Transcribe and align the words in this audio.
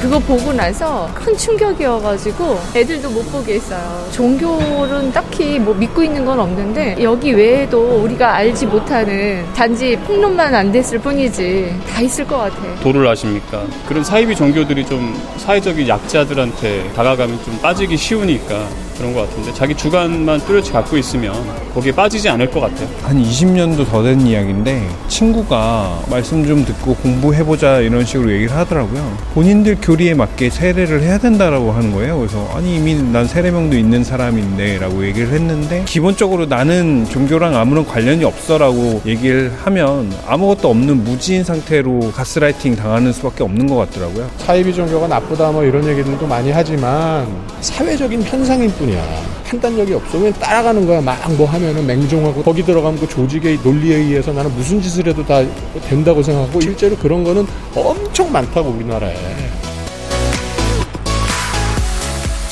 그거 0.00 0.18
보고 0.18 0.52
나서 0.52 1.08
큰 1.14 1.36
충격이어가지고 1.36 2.58
애들도 2.74 3.10
못 3.10 3.32
보게 3.32 3.54
했어요. 3.54 4.06
종교는 4.12 5.10
딱히 5.12 5.58
뭐 5.58 5.74
믿고 5.74 6.02
있는 6.02 6.24
건 6.24 6.38
없는데 6.38 6.96
여기 7.02 7.32
외에도 7.32 8.02
우리가 8.02 8.34
알지 8.34 8.66
못하는 8.66 9.44
단지 9.54 9.96
폭로만 10.06 10.54
안 10.54 10.70
됐을 10.70 10.98
뿐이지 10.98 11.74
다 11.88 12.00
있을 12.02 12.26
것 12.26 12.36
같아. 12.38 12.56
도를 12.82 13.06
아십니까? 13.08 13.64
그런 13.88 14.04
사이비 14.04 14.36
종교들이 14.36 14.84
좀 14.86 15.18
사회적인 15.38 15.88
약자들한테 15.88 16.92
다가가면 16.94 17.42
좀 17.44 17.58
빠지기 17.60 17.96
쉬우니까 17.96 18.68
그런 18.98 19.14
것 19.14 19.28
같은데 19.28 19.52
자기 19.54 19.74
주관만 19.74 20.40
뚜렷이 20.40 20.72
갖고 20.72 20.96
있으면 20.96 21.34
거기에 21.74 21.92
빠지지 21.92 22.28
않을 22.28 22.50
것 22.50 22.60
같아요. 22.60 22.88
한 23.02 23.22
20년도 23.22 23.86
더 23.90 24.02
된 24.06 24.20
이야기인데 24.26 24.86
친구가 25.08 26.02
말씀 26.08 26.46
좀 26.46 26.64
듣고 26.64 26.94
공부해보자 26.96 27.80
이런 27.80 28.04
식으로 28.04 28.30
얘기를 28.30 28.54
하더라고요. 28.56 29.16
본인들 29.34 29.78
교리에 29.82 30.14
맞게 30.14 30.50
세례를 30.50 31.02
해야 31.02 31.18
된다라고 31.18 31.72
하는 31.72 31.92
거예요. 31.92 32.18
그래서 32.18 32.48
아니 32.54 32.76
이미 32.76 32.94
난 32.94 33.26
세례명도 33.26 33.76
있는 33.76 34.04
사람인데 34.04 34.78
라고 34.78 35.04
얘기를 35.04 35.28
했는데 35.32 35.82
기본적으로 35.86 36.46
나는 36.46 37.04
종교랑 37.10 37.56
아무런 37.56 37.84
관련이 37.84 38.22
없어라고 38.24 39.02
얘기를 39.06 39.52
하면 39.64 40.12
아무것도 40.26 40.70
없는 40.70 41.02
무지인 41.02 41.42
상태로 41.42 42.12
가스라이팅 42.12 42.76
당하는 42.76 43.12
수밖에 43.12 43.42
없는 43.42 43.66
것 43.66 43.76
같더라고요. 43.76 44.28
사이비 44.38 44.72
종교가 44.72 45.08
나쁘다 45.08 45.50
뭐 45.50 45.64
이런 45.64 45.84
얘기들도 45.88 46.26
많이 46.26 46.52
하지만 46.52 47.26
사회적인 47.60 48.22
현상일 48.22 48.68
뿐 48.74 48.85
이야. 48.88 49.02
판단력이. 49.46 49.94
그냥 50.10 50.32
따라가는 50.34 50.86
거야. 50.86 51.00
막 51.00 51.16
뭐 51.36 51.46
하면은 51.46 51.84
맹종하고 51.86 52.42
거기 52.42 52.62
들어가면 52.62 53.00
그 53.00 53.08
조직의 53.08 53.58
논리에 53.62 53.96
의해서 53.96 54.32
나는 54.32 54.54
무슨 54.54 54.80
짓을 54.80 55.06
해도 55.06 55.24
다 55.26 55.42
된다고 55.88 56.22
생각하고 56.22 56.60
실제로 56.60 56.96
그런 56.96 57.24
거는 57.24 57.46
엄청 57.74 58.30
많다고 58.32 58.70
우리나라에. 58.70 59.14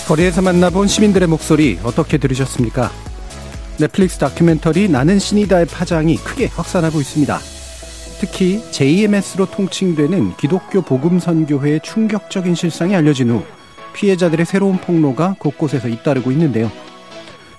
거리에서 0.06 0.42
만나본 0.42 0.86
시민들의 0.88 1.28
목소리 1.28 1.78
어떻게 1.82 2.18
들으셨습니까? 2.18 2.90
넷플릭스 3.78 4.18
다큐멘터리 4.18 4.88
나는 4.88 5.18
신이다의 5.18 5.66
파장이 5.66 6.16
크게 6.16 6.50
확산하고 6.54 7.00
있습니다. 7.00 7.38
특히 8.20 8.62
JMS로 8.70 9.46
통칭되는 9.46 10.36
기독교 10.36 10.82
복음 10.82 11.18
선교회의 11.18 11.80
충격적인 11.82 12.54
실상이 12.54 12.94
알려진 12.94 13.30
후 13.30 13.42
피해자들의 13.94 14.44
새로운 14.44 14.76
폭로가 14.76 15.36
곳곳에서 15.38 15.88
잇따르고 15.88 16.30
있는데요. 16.32 16.70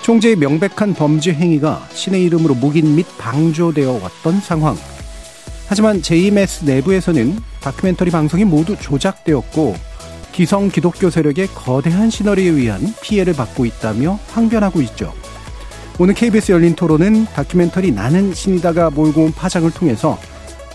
총재의 0.03 0.35
명백한 0.35 0.93
범죄 0.93 1.33
행위가 1.33 1.87
신의 1.91 2.23
이름으로 2.25 2.53
묵인 2.53 2.95
및 2.95 3.07
방조되어 3.17 3.91
왔던 3.91 4.39
상황. 4.41 4.77
하지만 5.67 6.03
JMS 6.03 6.65
내부에서는 6.65 7.39
다큐멘터리 7.59 8.11
방송이 8.11 8.45
모두 8.45 8.75
조작되었고 8.79 9.75
기성 10.31 10.69
기독교 10.69 11.09
세력의 11.09 11.47
거대한 11.55 12.11
시너리에 12.11 12.49
의한 12.49 12.93
피해를 13.01 13.33
받고 13.33 13.65
있다며 13.65 14.19
항변하고 14.27 14.81
있죠. 14.81 15.13
오늘 15.97 16.13
KBS 16.13 16.51
열린 16.51 16.75
토론은 16.75 17.25
다큐멘터리 17.33 17.91
나는 17.91 18.33
신이다가 18.33 18.89
몰고 18.89 19.23
온 19.23 19.31
파장을 19.31 19.71
통해서 19.71 20.19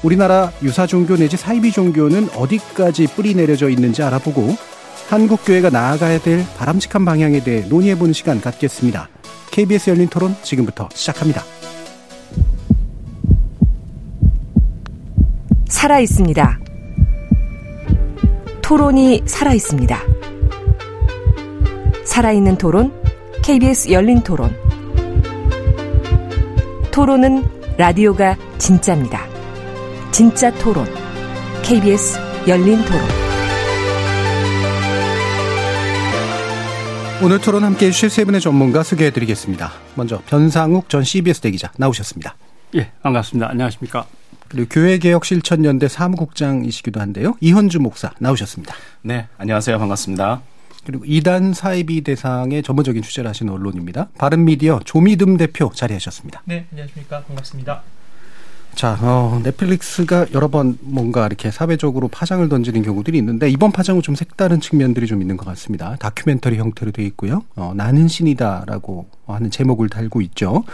우리나라 0.02 0.50
유사 0.62 0.86
종교 0.86 1.14
내지 1.14 1.36
사이비 1.36 1.72
종교는 1.72 2.30
어디까지 2.34 3.08
뿌리 3.08 3.34
내려져 3.34 3.68
있는지 3.68 4.02
알아보고 4.02 4.56
한국 5.10 5.44
교회가 5.44 5.70
나아가야 5.70 6.20
될 6.20 6.46
바람직한 6.56 7.04
방향에 7.04 7.42
대해 7.42 7.62
논의해보는 7.62 8.12
시간 8.12 8.40
갖겠습니다. 8.40 9.08
KBS 9.50 9.90
열린 9.90 10.06
토론 10.06 10.36
지금부터 10.44 10.88
시작합니다. 10.94 11.42
살아 15.66 15.98
있습니다. 15.98 16.60
토론이 18.62 19.24
살아 19.26 19.52
있습니다. 19.52 20.00
살아있는 22.04 22.56
토론, 22.56 22.92
KBS 23.42 23.90
열린 23.90 24.20
토론. 24.20 24.54
토론은 26.92 27.44
라디오가 27.76 28.36
진짜입니다. 28.58 29.26
진짜 30.12 30.52
토론, 30.58 30.86
KBS 31.64 32.16
열린 32.46 32.84
토론. 32.84 33.29
오늘 37.22 37.38
토론 37.38 37.64
함께 37.64 37.86
해주실 37.86 38.08
세 38.08 38.24
분의 38.24 38.40
전문가 38.40 38.82
소개해드리겠습니다. 38.82 39.70
먼저 39.94 40.22
변상욱 40.26 40.88
전 40.88 41.04
CBS 41.04 41.40
대기자 41.40 41.70
나오셨습니다. 41.76 42.34
예, 42.76 42.90
반갑습니다. 43.02 43.50
안녕하십니까. 43.50 44.06
그리고 44.48 44.68
교회개혁실천연대 44.70 45.88
사무국장이시기도 45.88 46.98
한데요. 46.98 47.36
이현주 47.40 47.80
목사 47.80 48.10
나오셨습니다. 48.18 48.74
네, 49.02 49.28
안녕하세요. 49.36 49.78
반갑습니다. 49.78 50.40
그리고 50.86 51.04
이단 51.06 51.52
사이비 51.52 52.00
대상의 52.00 52.62
전문적인 52.62 53.02
취재를 53.02 53.28
하시는 53.28 53.52
언론입니다. 53.52 54.08
바른미디어 54.16 54.80
조미듬 54.86 55.36
대표 55.36 55.70
자리하셨습니다. 55.74 56.42
네, 56.46 56.66
안녕하십니까. 56.72 57.22
반갑습니다. 57.24 57.82
자, 58.74 58.98
어, 59.02 59.40
넷플릭스가 59.42 60.26
여러 60.32 60.48
번 60.48 60.78
뭔가 60.80 61.26
이렇게 61.26 61.50
사회적으로 61.50 62.08
파장을 62.08 62.48
던지는 62.48 62.82
경우들이 62.82 63.18
있는데 63.18 63.50
이번 63.50 63.72
파장은 63.72 64.02
좀 64.02 64.14
색다른 64.14 64.60
측면들이 64.60 65.06
좀 65.06 65.20
있는 65.20 65.36
것 65.36 65.44
같습니다. 65.46 65.96
다큐멘터리 65.96 66.56
형태로 66.56 66.92
되어 66.92 67.04
있고요. 67.06 67.42
어, 67.56 67.72
나는 67.74 68.08
신이다라고 68.08 69.06
하는 69.26 69.50
제목을 69.50 69.88
달고 69.88 70.20
있죠. 70.22 70.64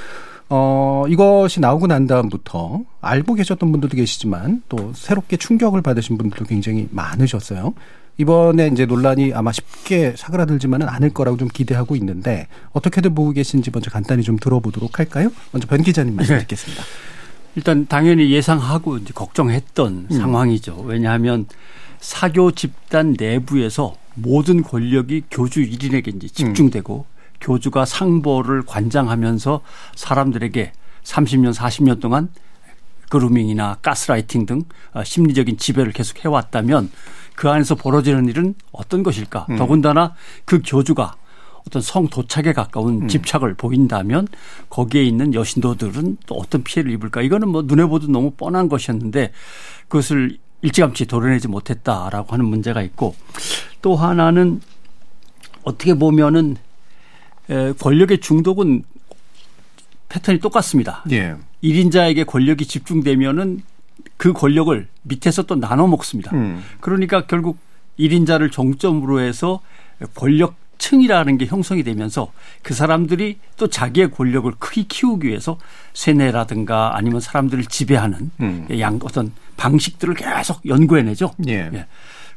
어, 0.48 1.04
이것이 1.08 1.60
나오고 1.60 1.88
난 1.88 2.06
다음부터 2.06 2.82
알고 3.00 3.34
계셨던 3.34 3.72
분들도 3.72 3.96
계시지만 3.96 4.62
또 4.68 4.92
새롭게 4.94 5.36
충격을 5.36 5.82
받으신 5.82 6.16
분들도 6.16 6.44
굉장히 6.44 6.88
많으셨어요. 6.92 7.74
이번에 8.18 8.68
이제 8.68 8.86
논란이 8.86 9.32
아마 9.34 9.52
쉽게 9.52 10.14
사그라들지만은 10.16 10.88
않을 10.88 11.10
거라고 11.10 11.36
좀 11.36 11.48
기대하고 11.48 11.96
있는데 11.96 12.46
어떻게들 12.72 13.10
보고 13.10 13.32
계신지 13.32 13.70
먼저 13.70 13.90
간단히 13.90 14.22
좀 14.22 14.36
들어보도록 14.36 14.98
할까요? 14.98 15.30
먼저 15.52 15.66
변 15.66 15.82
기자님 15.82 16.14
말씀 16.16 16.34
네. 16.36 16.40
듣겠습니다. 16.42 16.82
일단 17.56 17.86
당연히 17.86 18.30
예상하고 18.30 18.98
이제 18.98 19.12
걱정했던 19.14 20.06
음. 20.10 20.16
상황이죠. 20.16 20.82
왜냐하면 20.84 21.46
사교 21.98 22.52
집단 22.52 23.16
내부에서 23.18 23.96
모든 24.14 24.62
권력이 24.62 25.24
교주 25.30 25.62
1인에게 25.62 26.14
이제 26.14 26.28
집중되고 26.28 27.06
교주가 27.40 27.84
상보를 27.84 28.62
관장하면서 28.62 29.60
사람들에게 29.94 30.72
30년, 31.02 31.54
40년 31.54 32.00
동안 32.00 32.28
그루밍이나 33.08 33.76
가스라이팅 33.82 34.46
등 34.46 34.62
어, 34.92 35.04
심리적인 35.04 35.56
지배를 35.58 35.92
계속 35.92 36.24
해왔다면 36.24 36.90
그 37.34 37.48
안에서 37.48 37.74
벌어지는 37.74 38.28
일은 38.28 38.54
어떤 38.72 39.02
것일까? 39.02 39.46
음. 39.50 39.56
더군다나 39.56 40.14
그 40.44 40.60
교주가 40.64 41.14
어떤 41.66 41.82
성 41.82 42.08
도착에 42.08 42.52
가까운 42.52 43.02
음. 43.02 43.08
집착을 43.08 43.54
보인다면 43.54 44.28
거기에 44.70 45.02
있는 45.02 45.34
여신도들은 45.34 46.18
또 46.26 46.36
어떤 46.36 46.62
피해를 46.62 46.92
입을까? 46.92 47.22
이거는 47.22 47.48
뭐 47.48 47.62
눈에 47.62 47.84
보도 47.86 48.06
너무 48.06 48.30
뻔한 48.30 48.68
것이었는데 48.68 49.32
그것을 49.88 50.38
일찌감치 50.62 51.06
도려내지 51.06 51.48
못했다라고 51.48 52.32
하는 52.32 52.46
문제가 52.46 52.82
있고 52.82 53.14
또 53.82 53.96
하나는 53.96 54.60
어떻게 55.64 55.94
보면은 55.94 56.56
에, 57.50 57.72
권력의 57.72 58.20
중독은 58.20 58.84
패턴이 60.08 60.38
똑같습니다. 60.38 61.04
예. 61.10 61.34
1인자에게 61.64 62.26
권력이 62.26 62.66
집중되면은 62.66 63.62
그 64.16 64.32
권력을 64.32 64.86
밑에서 65.02 65.42
또 65.42 65.56
나눠 65.56 65.88
먹습니다. 65.88 66.30
음. 66.34 66.62
그러니까 66.80 67.26
결국 67.26 67.58
1인자를 67.98 68.52
정점으로 68.52 69.20
해서 69.20 69.60
권력 70.14 70.54
층이라는 70.78 71.38
게 71.38 71.46
형성이 71.46 71.82
되면서 71.82 72.32
그 72.62 72.74
사람들이 72.74 73.38
또 73.56 73.68
자기의 73.68 74.10
권력을 74.10 74.50
크게 74.58 74.84
키우기 74.88 75.28
위해서 75.28 75.58
세뇌라든가 75.94 76.96
아니면 76.96 77.20
사람들을 77.20 77.64
지배하는 77.64 78.30
음. 78.40 78.66
양 78.78 78.98
어떤 79.02 79.32
방식들을 79.56 80.14
계속 80.14 80.66
연구해내죠. 80.66 81.32
예. 81.48 81.70
예. 81.72 81.86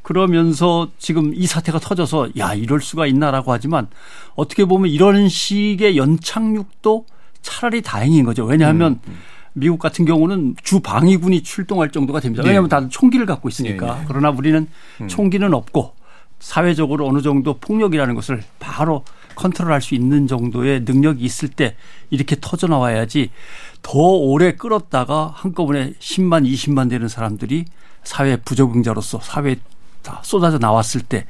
그러면서 0.01 0.89
지금 0.97 1.33
이 1.35 1.45
사태가 1.45 1.79
터져서 1.79 2.29
야 2.37 2.53
이럴 2.53 2.81
수가 2.81 3.05
있나라고 3.05 3.51
하지만 3.51 3.87
어떻게 4.35 4.65
보면 4.65 4.89
이런 4.89 5.27
식의 5.27 5.97
연착륙도 5.97 7.05
차라리 7.41 7.81
다행인 7.81 8.25
거죠. 8.25 8.45
왜냐하면 8.45 8.99
음, 9.07 9.17
미국 9.53 9.79
같은 9.79 10.05
경우는 10.05 10.55
주 10.63 10.79
방위군이 10.79 11.43
출동할 11.43 11.91
정도가 11.91 12.21
됩니다. 12.21 12.43
예. 12.43 12.49
왜냐하면 12.49 12.69
다들 12.69 12.89
총기를 12.89 13.25
갖고 13.25 13.49
있으니까. 13.49 13.97
예, 13.97 14.01
예. 14.01 14.05
그러나 14.07 14.29
우리는 14.29 14.67
음. 15.01 15.07
총기는 15.07 15.53
없고 15.53 15.93
사회적으로 16.39 17.07
어느 17.07 17.21
정도 17.21 17.57
폭력이라는 17.59 18.15
것을 18.15 18.43
바로 18.59 19.03
컨트롤할 19.35 19.81
수 19.81 19.95
있는 19.95 20.27
정도의 20.27 20.81
능력이 20.81 21.23
있을 21.23 21.49
때 21.49 21.75
이렇게 22.09 22.35
터져 22.39 22.67
나와야지 22.67 23.31
더 23.81 23.99
오래 23.99 24.53
끌었다가 24.53 25.31
한꺼번에 25.35 25.93
10만, 25.99 26.45
20만 26.45 26.89
되는 26.89 27.07
사람들이 27.07 27.65
사회 28.03 28.37
부적응자로서 28.37 29.19
사회 29.21 29.57
다 30.01 30.21
쏟아져 30.23 30.57
나왔을 30.57 31.01
때 31.01 31.25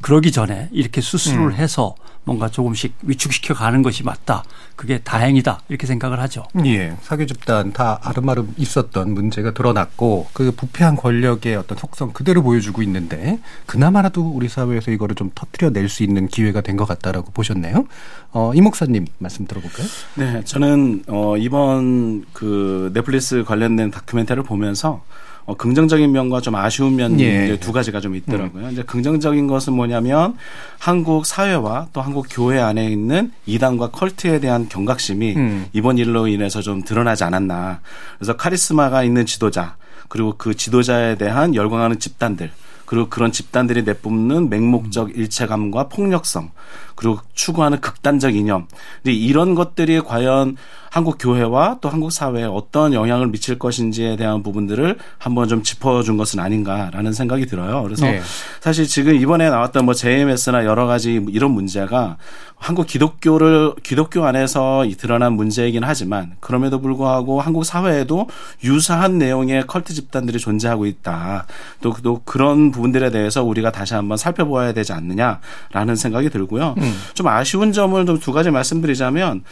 그러기 0.00 0.32
전에 0.32 0.68
이렇게 0.72 1.00
수술을 1.00 1.46
음. 1.46 1.52
해서 1.52 1.94
뭔가 2.24 2.48
조금씩 2.48 2.94
위축시켜 3.02 3.52
가는 3.54 3.82
것이 3.82 4.04
맞다. 4.04 4.44
그게 4.76 4.98
다행이다. 4.98 5.62
이렇게 5.68 5.86
생각을 5.86 6.20
하죠. 6.20 6.44
예, 6.64 6.96
사교 7.02 7.26
집단 7.26 7.72
다 7.72 7.98
아름아름 8.02 8.54
있었던 8.56 9.12
문제가 9.12 9.52
드러났고 9.52 10.28
그 10.32 10.52
부패한 10.52 10.96
권력의 10.96 11.56
어떤 11.56 11.76
속성 11.78 12.12
그대로 12.12 12.42
보여주고 12.42 12.82
있는데 12.82 13.40
그나마라도 13.66 14.28
우리 14.28 14.48
사회에서 14.48 14.90
이거를 14.92 15.14
좀 15.16 15.30
터트려 15.34 15.70
낼 15.70 15.88
수 15.88 16.02
있는 16.04 16.26
기회가 16.28 16.60
된 16.60 16.76
것 16.76 16.86
같다라고 16.86 17.32
보셨네요. 17.32 17.86
어, 18.30 18.52
이 18.54 18.60
목사님 18.62 19.04
말씀 19.18 19.46
들어볼까요? 19.46 19.86
네, 20.14 20.42
저는 20.44 21.04
어 21.08 21.36
이번 21.36 22.24
그 22.32 22.90
넷플릭스 22.94 23.44
관련된 23.44 23.90
다큐멘터리를 23.90 24.42
보면서 24.44 25.02
어, 25.44 25.54
긍정적인 25.54 26.10
면과 26.12 26.40
좀 26.40 26.54
아쉬운 26.54 26.96
면 26.96 27.18
예. 27.20 27.46
이제 27.46 27.60
두 27.60 27.72
가지가 27.72 28.00
좀 28.00 28.14
있더라고요. 28.14 28.70
이제 28.70 28.82
긍정적인 28.82 29.46
것은 29.46 29.72
뭐냐면 29.72 30.36
한국 30.78 31.26
사회와 31.26 31.88
또 31.92 32.00
한국 32.00 32.26
교회 32.30 32.60
안에 32.60 32.88
있는 32.88 33.32
이단과 33.46 33.90
컬트에 33.90 34.40
대한 34.40 34.68
경각심이 34.68 35.34
음. 35.36 35.66
이번 35.72 35.98
일로 35.98 36.28
인해서 36.28 36.62
좀 36.62 36.82
드러나지 36.82 37.24
않았나. 37.24 37.80
그래서 38.18 38.36
카리스마가 38.36 39.02
있는 39.02 39.26
지도자 39.26 39.76
그리고 40.08 40.34
그 40.36 40.54
지도자에 40.54 41.16
대한 41.16 41.54
열광하는 41.54 41.98
집단들 41.98 42.50
그리고 42.84 43.08
그런 43.08 43.32
집단들이 43.32 43.84
내뿜는 43.84 44.50
맹목적 44.50 45.16
일체감과 45.16 45.88
폭력성 45.88 46.50
그리고 46.94 47.18
추구하는 47.34 47.80
극단적 47.80 48.36
이념 48.36 48.66
근데 49.02 49.12
이런 49.12 49.54
것들이 49.54 50.00
과연 50.00 50.56
한국 50.92 51.16
교회와 51.18 51.78
또 51.80 51.88
한국 51.88 52.12
사회에 52.12 52.44
어떤 52.44 52.92
영향을 52.92 53.28
미칠 53.28 53.58
것인지에 53.58 54.16
대한 54.16 54.42
부분들을 54.42 54.98
한번 55.16 55.48
좀 55.48 55.62
짚어준 55.62 56.18
것은 56.18 56.38
아닌가라는 56.38 57.14
생각이 57.14 57.46
들어요. 57.46 57.82
그래서 57.82 58.04
네. 58.04 58.20
사실 58.60 58.86
지금 58.86 59.14
이번에 59.14 59.48
나왔던 59.48 59.86
뭐 59.86 59.94
JMS나 59.94 60.66
여러 60.66 60.84
가지 60.84 61.24
이런 61.30 61.52
문제가 61.52 62.18
한국 62.62 62.86
기독교를 62.86 63.72
기독교 63.82 64.24
안에서 64.24 64.84
이 64.84 64.94
드러난 64.94 65.32
문제이긴 65.32 65.82
하지만 65.82 66.36
그럼에도 66.40 66.78
불구하고 66.80 67.40
한국 67.40 67.64
사회에도 67.64 68.28
유사한 68.62 69.16
내용의 69.16 69.66
컬트 69.66 69.94
집단들이 69.94 70.38
존재하고 70.38 70.84
있다. 70.84 71.46
또, 71.80 71.94
또 72.02 72.20
그런 72.24 72.70
부분들에 72.70 73.10
대해서 73.10 73.42
우리가 73.42 73.72
다시 73.72 73.94
한번 73.94 74.18
살펴보아야 74.18 74.74
되지 74.74 74.92
않느냐라는 74.92 75.96
생각이 75.96 76.28
들고요. 76.28 76.74
좀 77.14 77.26
아쉬운 77.28 77.72
점을 77.72 78.04
좀 78.06 78.18
두 78.20 78.32
가지 78.32 78.50
말씀드리자면 78.50 79.42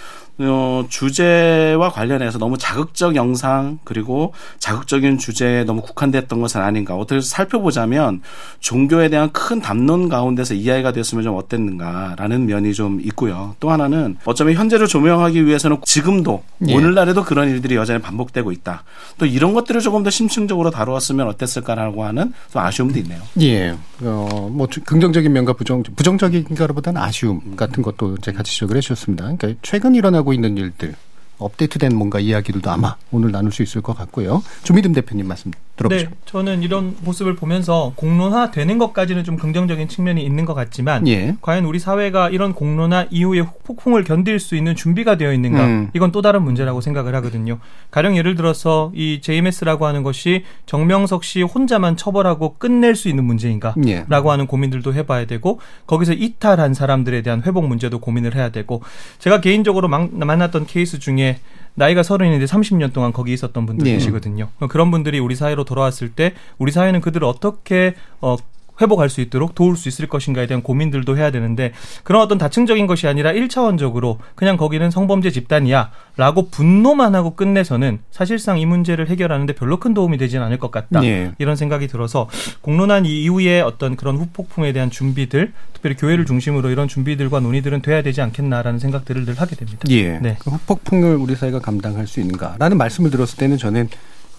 어, 0.43 0.85
주제와 0.89 1.91
관련해서 1.91 2.39
너무 2.39 2.57
자극적 2.57 3.15
영상 3.15 3.79
그리고 3.85 4.33
자극적인 4.59 5.19
주제에 5.19 5.65
너무 5.65 5.83
국한됐던 5.83 6.41
것은 6.41 6.63
아닌가. 6.63 6.95
어떻게 6.97 7.21
살펴보자면 7.21 8.23
종교에 8.61 9.11
대한 9.11 9.31
큰 9.33 9.61
담론 9.61 10.09
가운데서 10.09 10.55
이해가 10.55 10.93
됐으면 10.93 11.25
좀 11.25 11.37
어땠는가라는 11.37 12.47
면이 12.47 12.73
좀 12.73 13.01
있고요. 13.03 13.55
또 13.61 13.71
하나는 13.71 14.17
어쩌면 14.25 14.55
현재를 14.55 14.87
조명하기 14.87 15.45
위해서는 15.45 15.77
지금도 15.85 16.43
예. 16.69 16.75
오늘날에도 16.75 17.23
그런 17.25 17.51
일들이 17.51 17.75
여전히 17.77 18.01
반복되고 18.01 18.51
있다. 18.51 18.85
또 19.19 19.27
이런 19.27 19.53
것들을 19.53 19.79
조금 19.83 20.03
더 20.05 20.09
심층적으로 20.11 20.71
다루었으면 20.71 21.27
어땠을까라고 21.29 22.05
하는 22.05 22.33
또 22.53 22.61
아쉬움도 22.61 22.99
있네요. 23.01 23.21
예, 23.43 23.77
어, 24.03 24.49
뭐 24.51 24.67
주- 24.69 24.81
긍정적인 24.85 25.31
면과 25.33 25.53
부정 25.53 25.83
부정적인가보다는 25.83 26.99
아쉬움 27.01 27.20
같은 27.57 27.83
것도 27.83 28.17
이제 28.19 28.33
같이 28.33 28.53
지적을 28.53 28.77
해주셨습니다. 28.77 29.25
그러니까 29.25 29.55
최근 29.63 29.95
일어나고 29.95 30.33
있는 30.33 30.57
일들 30.57 30.95
업데이트된 31.39 31.95
뭔가 31.95 32.21
이야기들도 32.21 32.71
아마 32.71 32.97
오늘 33.11 33.33
나눌 33.33 33.51
수 33.51 33.63
있을 33.63 33.81
것 33.81 33.97
같고요. 33.97 34.43
조미듬 34.63 34.93
대표님 34.93 35.27
말씀 35.27 35.51
들어보죠. 35.81 36.07
네, 36.11 36.17
저는 36.27 36.63
이런 36.63 36.95
모습을 37.03 37.35
보면서 37.37 37.93
공론화 37.97 38.51
되는 38.51 38.77
것까지는 38.79 39.25
좀 39.25 39.37
긍정적인 39.37 39.89
측면이 39.89 40.23
있는 40.25 40.45
것 40.45 40.55
같지만 40.55 41.09
예. 41.09 41.35
과연 41.41 41.65
우리 41.65 41.79
사회가 41.79 42.29
이런 42.31 42.53
공론화 42.53 43.07
이후의 43.11 43.47
폭풍을 43.65 44.05
견딜 44.05 44.39
수 44.39 44.57
있는 44.57 44.77
준비가 44.77 45.17
되어 45.17 45.33
있는가? 45.33 45.65
음. 45.65 45.91
이건 45.95 46.13
또 46.13 46.23
다른 46.23 46.43
문제라고 46.43 46.81
생각을 46.81 47.15
하거든요. 47.17 47.59
가령 47.91 48.17
예를 48.17 48.35
들어서 48.35 48.93
이 48.95 49.21
JMS라고 49.23 49.87
하는 49.87 50.03
것이 50.03 50.45
정명석 50.67 51.25
씨 51.25 51.43
혼자만 51.43 51.97
처벌하고 51.97 52.57
끝낼 52.59 52.95
수 52.95 53.09
있는 53.09 53.25
문제인가? 53.25 53.75
예. 53.87 54.05
라고 54.09 54.31
하는 54.31 54.47
고민들도 54.47 54.93
해봐야 54.95 55.25
되고 55.27 55.61
거기서 55.87 56.13
이탈한 56.13 56.75
사람들에 56.75 57.23
대한 57.23 57.43
회복 57.47 57.67
문제도 57.67 57.99
고민을 57.99 58.35
해야 58.35 58.51
되고 58.51 58.83
제가 59.19 59.41
개인적으로 59.41 59.89
만- 59.89 60.11
만났던 60.13 60.67
케이스 60.67 60.99
중에 60.99 61.39
나이가 61.75 62.03
서른인데 62.03 62.45
30년 62.45 62.93
동안 62.93 63.13
거기 63.13 63.33
있었던 63.33 63.67
분들 63.67 63.87
예. 63.87 63.93
계시거든요. 63.93 64.49
그런 64.69 64.91
분들이 64.91 65.19
우리 65.19 65.35
사회로 65.35 65.65
돌아왔을 65.65 66.11
때 66.11 66.35
우리 66.59 66.73
사회는 66.73 67.01
그들을 67.01 67.27
어떻게 67.27 67.95
어 68.21 68.37
회복할 68.81 69.09
수 69.09 69.21
있도록 69.21 69.55
도울 69.55 69.77
수 69.77 69.89
있을 69.89 70.07
것인가에 70.07 70.47
대한 70.47 70.63
고민들도 70.63 71.17
해야 71.17 71.31
되는데 71.31 71.73
그런 72.03 72.23
어떤 72.23 72.39
다층적인 72.39 72.87
것이 72.87 73.07
아니라 73.07 73.33
일차원적으로 73.33 74.19
그냥 74.35 74.57
거기는 74.57 74.91
성범죄 74.91 75.31
집단이야 75.31 75.91
라고 76.17 76.49
분노만 76.51 77.15
하고 77.15 77.35
끝내서는 77.35 78.01
사실상 78.11 78.59
이 78.59 78.67
문제를 78.67 79.09
해결하는데 79.09 79.55
별로 79.55 79.79
큰 79.79 79.95
도움이 79.95 80.19
되지는 80.19 80.45
않을 80.47 80.59
것 80.59 80.71
같다. 80.71 81.03
예. 81.05 81.33
이런 81.39 81.57
생각이 81.57 81.89
들어서 81.89 82.29
공론한 82.61 83.07
이후에 83.07 83.61
어떤 83.61 83.97
그런 83.97 84.17
후폭풍에 84.17 84.73
대한 84.73 84.91
준비들, 84.91 85.53
특별히 85.73 85.97
교회를 85.97 86.27
중심으로 86.27 86.71
이런 86.71 86.89
준비들과 86.89 87.41
논의들은 87.41 87.83
돼야 87.83 88.03
되지 88.03 88.21
않겠나라는 88.21 88.79
생각들을 88.79 89.25
늘 89.25 89.41
하게 89.41 89.57
됩니다. 89.57 89.81
예. 89.89 90.19
네. 90.19 90.37
그 90.41 90.51
후폭풍을 90.51 91.17
우리 91.17 91.35
사회가 91.37 91.61
감당할 91.61 92.07
수 92.07 92.21
있는가라는 92.21 92.77
말씀을 92.77 93.11
들었을 93.11 93.39
때는 93.39 93.57
저는 93.57 93.89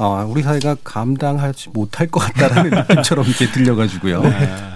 어, 0.03 0.25
우리 0.27 0.41
사회가 0.41 0.77
감당하지 0.83 1.69
못할 1.73 2.07
것 2.07 2.21
같다라는 2.21 2.71
느낌처럼 2.89 3.23
이렇게 3.23 3.51
들려가지고요. 3.51 4.23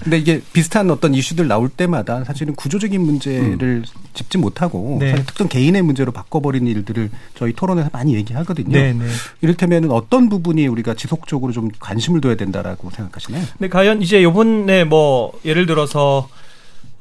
근데 0.03 0.19
이게 0.19 0.39
비슷한 0.53 0.91
어떤 0.91 1.15
이슈들 1.15 1.47
나올 1.47 1.67
때마다 1.67 2.23
사실은 2.23 2.53
구조적인 2.53 3.01
문제를 3.01 3.85
짚지 4.13 4.37
못하고 4.37 4.97
네. 4.99 5.09
사실 5.09 5.25
특정 5.25 5.47
개인의 5.47 5.81
문제로 5.81 6.11
바꿔버리는 6.11 6.67
일들을 6.67 7.09
저희 7.33 7.53
토론에서 7.53 7.89
많이 7.91 8.13
얘기하거든요. 8.13 8.69
네, 8.69 8.93
네. 8.93 9.03
이를테면 9.41 9.89
어떤 9.89 10.29
부분이 10.29 10.67
우리가 10.67 10.93
지속적으로 10.93 11.51
좀 11.51 11.71
관심을 11.79 12.21
둬야 12.21 12.35
된다라고 12.35 12.91
생각하시나요? 12.91 13.45
근데 13.57 13.69
과연 13.69 14.03
이제 14.03 14.21
요번에 14.21 14.83
뭐 14.83 15.33
예를 15.43 15.65
들어서 15.65 16.29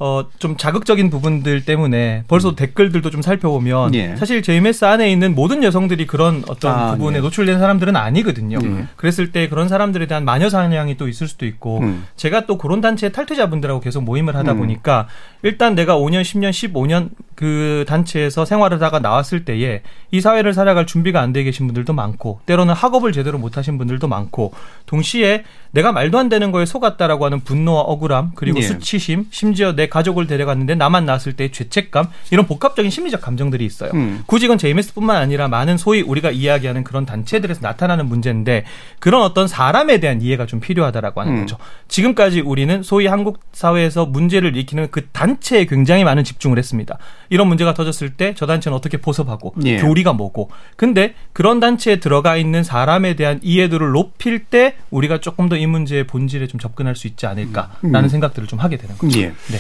어 0.04 0.24
좀 0.38 0.58
자극적인 0.58 1.08
부분들 1.08 1.64
때문에 1.64 2.24
벌써 2.28 2.54
댓글들도 2.54 3.08
좀 3.08 3.22
살펴보면 3.22 3.88
음. 3.88 3.94
예. 3.94 4.16
사실 4.16 4.42
JMS 4.42 4.84
안에 4.84 5.10
있는 5.10 5.34
모든 5.34 5.62
여성들이 5.62 6.06
그런 6.06 6.44
어떤 6.48 6.78
아, 6.78 6.90
부분에 6.92 7.18
네. 7.18 7.22
노출된 7.22 7.58
사람들은 7.58 7.96
아니거든요. 7.96 8.58
예. 8.62 8.86
그랬을 8.96 9.32
때 9.32 9.48
그런 9.48 9.68
사람들에 9.68 10.06
대한 10.06 10.26
마녀 10.26 10.50
사냥이 10.50 10.98
또 10.98 11.08
있을 11.08 11.28
수도 11.28 11.46
있고 11.46 11.78
음. 11.78 12.06
제가 12.16 12.44
또 12.44 12.58
그런 12.58 12.82
단체 12.82 13.10
탈퇴자분들하고 13.10 13.80
계속 13.80 14.02
모임을 14.04 14.36
하다 14.36 14.52
음. 14.52 14.58
보니까 14.58 15.08
일단 15.42 15.74
내가 15.74 15.96
5년, 15.96 16.20
10년, 16.22 16.50
15년 16.50 17.08
그 17.34 17.84
단체에서 17.88 18.44
생활을 18.44 18.76
하다가 18.76 18.98
나왔을 18.98 19.44
때에 19.44 19.80
이 20.10 20.20
사회를 20.20 20.52
살아갈 20.52 20.86
준비가 20.86 21.20
안 21.20 21.34
돼 21.34 21.42
계신 21.42 21.66
분들도 21.66 21.92
많고 21.92 22.40
때로는 22.46 22.74
학업을 22.74 23.10
제대로 23.10 23.38
못 23.38 23.56
하신 23.56 23.76
분들도 23.76 24.06
많고 24.06 24.52
동시에 24.86 25.42
내가 25.72 25.90
말도 25.90 26.16
안 26.16 26.28
되는 26.28 26.52
거에 26.52 26.64
속았다라고 26.64 27.24
하는 27.24 27.40
분노와 27.40 27.80
억울함 27.80 28.32
그리고 28.36 28.58
예. 28.58 28.62
수치심 28.62 29.26
심지어 29.30 29.74
내 29.74 29.88
가족을 29.94 30.26
데려갔는데 30.26 30.74
나만 30.74 31.06
낳았을 31.06 31.34
때의 31.34 31.52
죄책감 31.52 32.08
이런 32.30 32.46
복합적인 32.46 32.90
심리적 32.90 33.20
감정들이 33.20 33.64
있어요. 33.64 33.90
음. 33.94 34.24
이건 34.44 34.58
JMS뿐만 34.58 35.16
아니라 35.16 35.48
많은 35.48 35.78
소위 35.78 36.02
우리가 36.02 36.30
이야기하는 36.30 36.84
그런 36.84 37.06
단체들에서 37.06 37.60
나타나는 37.62 38.06
문제인데 38.06 38.64
그런 38.98 39.22
어떤 39.22 39.48
사람에 39.48 40.00
대한 40.00 40.20
이해가 40.20 40.44
좀 40.44 40.60
필요하다라고 40.60 41.20
하는 41.20 41.32
음. 41.32 41.40
거죠. 41.40 41.56
지금까지 41.88 42.40
우리는 42.40 42.82
소위 42.82 43.06
한국 43.06 43.40
사회에서 43.52 44.04
문제를 44.04 44.54
일으키는 44.54 44.88
그 44.90 45.06
단체에 45.06 45.64
굉장히 45.64 46.04
많은 46.04 46.24
집중을 46.24 46.58
했습니다. 46.58 46.98
이런 47.30 47.48
문제가 47.48 47.72
터졌을 47.72 48.10
때 48.10 48.34
저 48.36 48.46
단체는 48.46 48.76
어떻게 48.76 48.96
포섭하고 48.98 49.54
예. 49.64 49.78
교리가 49.78 50.12
뭐고 50.12 50.50
근데 50.76 51.14
그런 51.32 51.60
단체에 51.60 52.00
들어가 52.00 52.36
있는 52.36 52.64
사람에 52.64 53.14
대한 53.14 53.38
이해도를 53.42 53.92
높일 53.92 54.44
때 54.44 54.76
우리가 54.90 55.20
조금 55.20 55.48
더 55.48 55.54
이 55.54 55.66
문제의 55.66 56.04
본질에 56.06 56.48
좀 56.48 56.58
접근할 56.58 56.96
수 56.96 57.06
있지 57.06 57.26
않을까라는 57.26 58.04
음. 58.04 58.08
생각들을 58.08 58.48
좀 58.48 58.58
하게 58.58 58.76
되는 58.76 58.98
거죠. 58.98 59.20
예. 59.20 59.26
네. 59.26 59.58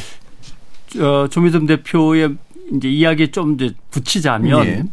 어, 1.00 1.28
조미듬 1.28 1.66
대표의 1.66 2.36
이제 2.72 2.88
이야기에 2.88 3.30
좀 3.30 3.54
이제 3.54 3.74
붙이자면 3.90 4.66
예. 4.66 4.84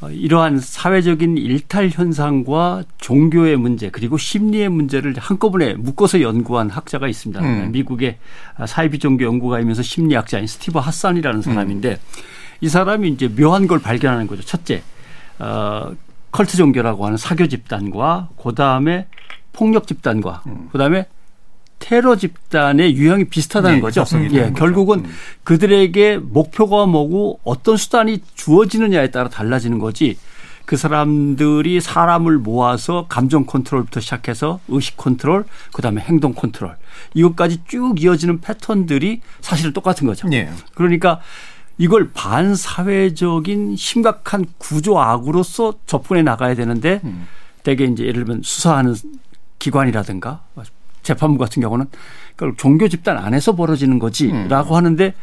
어, 0.00 0.10
이러한 0.10 0.58
사회적인 0.58 1.38
일탈 1.38 1.88
현상과 1.88 2.84
종교의 2.98 3.56
문제 3.56 3.88
그리고 3.90 4.18
심리의 4.18 4.68
문제를 4.68 5.14
한꺼번에 5.18 5.74
묶어서 5.74 6.20
연구한 6.20 6.68
학자가 6.68 7.08
있습니다. 7.08 7.40
음. 7.42 7.72
미국의 7.72 8.18
사이비 8.66 8.98
종교 8.98 9.24
연구가이면서 9.24 9.82
심리학자인 9.82 10.46
스티브 10.46 10.78
하산이라는 10.78 11.42
사람인데 11.42 11.98
이 12.60 12.68
사람이 12.68 13.08
이제 13.08 13.28
묘한 13.28 13.66
걸 13.66 13.80
발견하는 13.80 14.26
거죠. 14.26 14.42
첫째, 14.42 14.82
어, 15.38 15.92
컬트 16.30 16.56
종교라고 16.56 17.06
하는 17.06 17.16
사교 17.16 17.46
집단과 17.46 18.28
그 18.42 18.54
다음에 18.54 19.06
폭력 19.52 19.86
집단과 19.86 20.42
그 20.72 20.78
다음에 20.78 21.06
테러 21.84 22.16
집단의 22.16 22.96
유형이 22.96 23.24
비슷하다는 23.24 23.76
네, 23.76 23.82
거죠. 23.82 24.06
예, 24.14 24.28
되는 24.28 24.28
거죠. 24.30 24.54
결국은 24.54 25.04
그들에게 25.42 26.16
목표가 26.16 26.86
뭐고 26.86 27.40
어떤 27.44 27.76
수단이 27.76 28.22
주어지느냐에 28.34 29.10
따라 29.10 29.28
달라지는 29.28 29.78
거지 29.78 30.16
그 30.64 30.78
사람들이 30.78 31.82
사람을 31.82 32.38
모아서 32.38 33.04
감정 33.10 33.44
컨트롤부터 33.44 34.00
시작해서 34.00 34.60
의식 34.68 34.96
컨트롤, 34.96 35.44
그다음에 35.74 36.00
행동 36.00 36.32
컨트롤 36.32 36.74
이것까지 37.12 37.64
쭉 37.68 38.02
이어지는 38.02 38.40
패턴들이 38.40 39.20
사실은 39.42 39.74
똑같은 39.74 40.06
거죠. 40.06 40.26
예. 40.32 40.50
그러니까 40.74 41.20
이걸 41.76 42.12
반사회적인 42.14 43.76
심각한 43.76 44.46
구조 44.56 44.98
악으로서 44.98 45.74
접근해 45.84 46.22
나가야 46.22 46.54
되는데 46.54 47.02
음. 47.04 47.26
대개 47.62 47.84
이제 47.84 48.04
예를 48.04 48.24
들면 48.24 48.40
수사하는 48.42 48.94
기관이라든가 49.58 50.44
재판부 51.04 51.38
같은 51.38 51.62
경우는 51.62 51.86
그걸 52.34 52.54
종교 52.56 52.88
집단 52.88 53.16
안에서 53.16 53.54
벌어지는 53.54 54.00
거지라고 54.00 54.76
하는데 54.76 55.14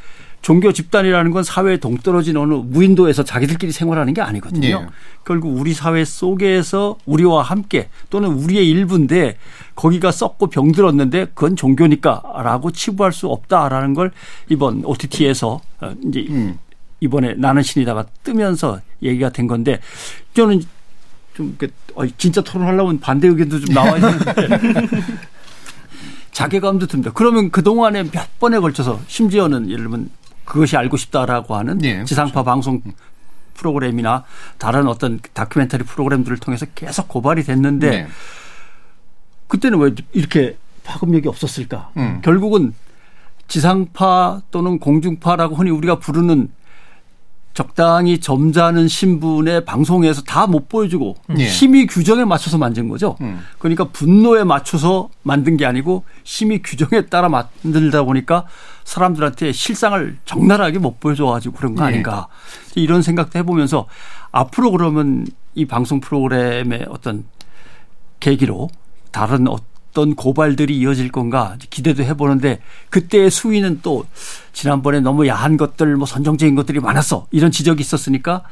종교 0.41 0.71
집단이라는 0.73 1.31
건 1.31 1.43
사회에 1.43 1.77
동떨어진 1.77 2.35
어느 2.37 2.53
무인도에서 2.55 3.23
자기들끼리 3.23 3.71
생활하는 3.71 4.13
게 4.13 4.21
아니거든요. 4.21 4.67
예. 4.67 4.87
결국 5.23 5.55
우리 5.59 5.73
사회 5.73 6.03
속에서 6.03 6.97
우리와 7.05 7.43
함께 7.43 7.89
또는 8.09 8.29
우리의 8.29 8.67
일부인데 8.67 9.37
거기가 9.75 10.11
썩고 10.11 10.47
병들었는데 10.47 11.25
그건 11.35 11.55
종교니까라고 11.55 12.71
치부할 12.71 13.13
수 13.13 13.27
없다라는 13.27 13.93
걸 13.93 14.11
이번 14.49 14.83
OTT에서 14.83 15.61
어, 15.81 15.93
이제 16.07 16.55
이번에 17.01 17.35
나는 17.35 17.61
신이다가 17.61 18.05
뜨면서 18.23 18.79
얘기가 19.03 19.29
된 19.29 19.45
건데 19.45 19.79
저는 20.33 20.63
좀 21.35 21.55
그, 21.57 21.67
어, 21.95 22.05
진짜 22.17 22.41
토론하려면 22.41 22.99
반대 22.99 23.27
의견도 23.27 23.59
좀 23.59 23.73
나와야 23.73 23.99
되는데 24.01 24.87
자괴감도 26.41 26.87
듭니다. 26.87 27.11
그러면 27.13 27.51
그 27.51 27.63
동안에 27.63 28.03
몇 28.11 28.39
번에 28.39 28.59
걸쳐서 28.59 28.99
심지어는 29.07 29.69
예를 29.69 29.83
들면 29.83 30.09
그것이 30.45 30.75
알고 30.75 30.97
싶다라고 30.97 31.55
하는 31.55 31.83
예, 31.83 32.03
지상파 32.03 32.43
방송 32.43 32.81
프로그램이나 33.53 34.23
다른 34.57 34.87
어떤 34.87 35.19
다큐멘터리 35.33 35.83
프로그램들을 35.83 36.37
통해서 36.37 36.65
계속 36.73 37.07
고발이 37.07 37.43
됐는데 37.43 37.89
네. 37.89 38.07
그때는 39.47 39.79
왜 39.79 39.91
이렇게 40.13 40.57
파급력이 40.83 41.27
없었을까? 41.27 41.91
음. 41.97 42.21
결국은 42.23 42.73
지상파 43.47 44.41
또는 44.49 44.79
공중파라고 44.79 45.55
흔히 45.55 45.69
우리가 45.69 45.99
부르는 45.99 46.49
적당히 47.53 48.19
점잖은 48.19 48.87
신분의 48.87 49.65
방송에서 49.65 50.21
다 50.23 50.47
못 50.47 50.67
보여주고 50.69 51.15
예. 51.37 51.45
심의 51.47 51.85
규정에 51.87 52.25
맞춰서 52.25 52.57
만든 52.57 52.87
거죠. 52.89 53.15
음. 53.21 53.39
그러니까 53.59 53.85
분노에 53.85 54.43
맞춰서 54.43 55.09
만든 55.23 55.55
게 55.57 55.65
아니고 55.65 56.03
심의 56.23 56.61
규정에 56.61 57.05
따라 57.07 57.29
만들다 57.29 58.03
보니까 58.03 58.45
사람들한테 58.83 59.51
실상을 59.51 60.17
적나라하게 60.25 60.79
못 60.79 60.99
보여줘가지고 60.99 61.55
그런 61.55 61.75
거 61.75 61.83
예. 61.83 61.87
아닌가. 61.87 62.27
이런 62.75 63.01
생각도 63.01 63.37
해보면서 63.39 63.85
앞으로 64.31 64.71
그러면 64.71 65.25
이 65.55 65.65
방송 65.65 65.99
프로그램의 65.99 66.85
어떤 66.89 67.25
계기로 68.19 68.69
다른 69.11 69.47
어떤 69.91 70.15
고발들이 70.15 70.77
이어질 70.77 71.11
건가 71.11 71.57
기대도 71.69 72.03
해보는데 72.03 72.59
그때의 72.89 73.29
수위는 73.29 73.81
또 73.83 74.05
지난번에 74.53 75.01
너무 75.01 75.27
야한 75.27 75.57
것들 75.57 75.97
뭐 75.97 76.05
선정적인 76.05 76.55
것들이 76.55 76.79
많았어 76.79 77.27
이런 77.31 77.51
지적이 77.51 77.81
있었으니까 77.81 78.43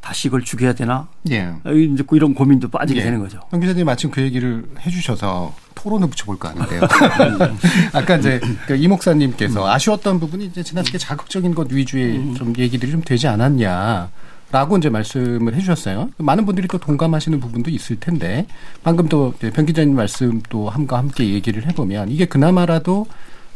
다시 0.00 0.28
이걸 0.28 0.42
죽여야 0.42 0.74
되나 0.74 1.08
예. 1.30 1.52
이제 1.92 2.04
이런 2.12 2.34
고민도 2.34 2.68
빠지게 2.68 3.00
예. 3.00 3.04
되는 3.04 3.18
거죠. 3.18 3.40
황 3.50 3.58
기자님 3.58 3.84
마침 3.84 4.10
그 4.12 4.22
얘기를 4.22 4.64
해주셔서 4.78 5.52
토론을 5.74 6.08
붙여볼까 6.08 6.50
하는데요. 6.50 6.80
아까 7.92 8.16
이제 8.16 8.40
그이 8.66 8.86
목사님께서 8.86 9.68
아쉬웠던 9.68 10.20
부분이 10.20 10.46
이제 10.46 10.62
지나치게 10.62 10.98
자극적인 10.98 11.54
것 11.56 11.72
위주의 11.72 12.34
좀 12.34 12.54
얘기들이 12.56 12.92
좀 12.92 13.02
되지 13.02 13.26
않았냐. 13.26 14.08
라고 14.52 14.76
이제 14.78 14.88
말씀을 14.88 15.54
해주셨어요. 15.54 16.10
많은 16.18 16.46
분들이 16.46 16.68
또 16.68 16.78
동감하시는 16.78 17.40
부분도 17.40 17.70
있을 17.70 17.98
텐데 17.98 18.46
방금 18.84 19.08
또 19.08 19.34
이제 19.36 19.50
변 19.50 19.66
기자님 19.66 19.94
말씀도 19.96 20.68
함과 20.68 20.98
함께 20.98 21.30
얘기를 21.30 21.66
해보면 21.66 22.10
이게 22.10 22.26
그나마라도 22.26 23.06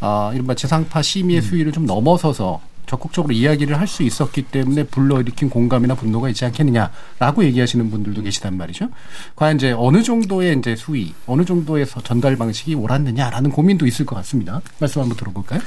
아 0.01 0.33
이른바 0.35 0.55
지상파 0.55 1.03
심의의 1.03 1.43
수위를 1.43 1.73
좀 1.73 1.87
넘어서서 1.87 2.61
적극적으로 2.95 3.33
이야기를 3.33 3.79
할 3.79 3.87
수 3.91 4.03
있었기 4.05 4.43
때문에 4.43 4.85
불러일으킨 4.85 5.49
공감이나 5.51 5.95
분노가 5.95 6.29
있지 6.29 6.45
않겠느냐라고 6.45 7.43
얘기하시는 7.45 7.91
분들도 7.91 8.23
계시단 8.23 8.57
말이죠. 8.57 8.89
과연 9.37 9.57
이제 9.57 9.73
어느 9.77 10.03
정도의 10.03 10.57
이제 10.59 10.75
수위, 10.77 11.13
어느 11.27 11.45
정도의 11.45 11.87
서- 11.87 12.01
전달 12.03 12.37
방식이 12.37 12.75
옳았느냐라는 12.77 13.51
고민도 13.51 13.87
있을 13.87 14.07
것 14.07 14.15
같습니다. 14.17 14.61
말씀 14.79 15.03
한번 15.03 15.17
들어볼까요? 15.17 15.61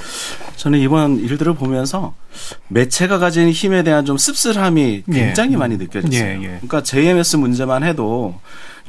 저는 0.58 0.80
이번 0.80 1.18
일들을 1.18 1.54
보면서 1.56 2.14
매체가 2.70 3.20
가진 3.20 3.50
힘에 3.52 3.84
대한 3.84 4.06
좀 4.06 4.18
씁쓸함이 4.18 5.04
굉장히 5.12 5.54
예. 5.54 5.58
많이 5.58 5.78
느껴졌어요. 5.78 6.18
예, 6.24 6.34
예. 6.42 6.48
그러니까 6.62 6.84
JMS 6.84 7.38
문제만 7.38 7.84
해도 7.84 8.40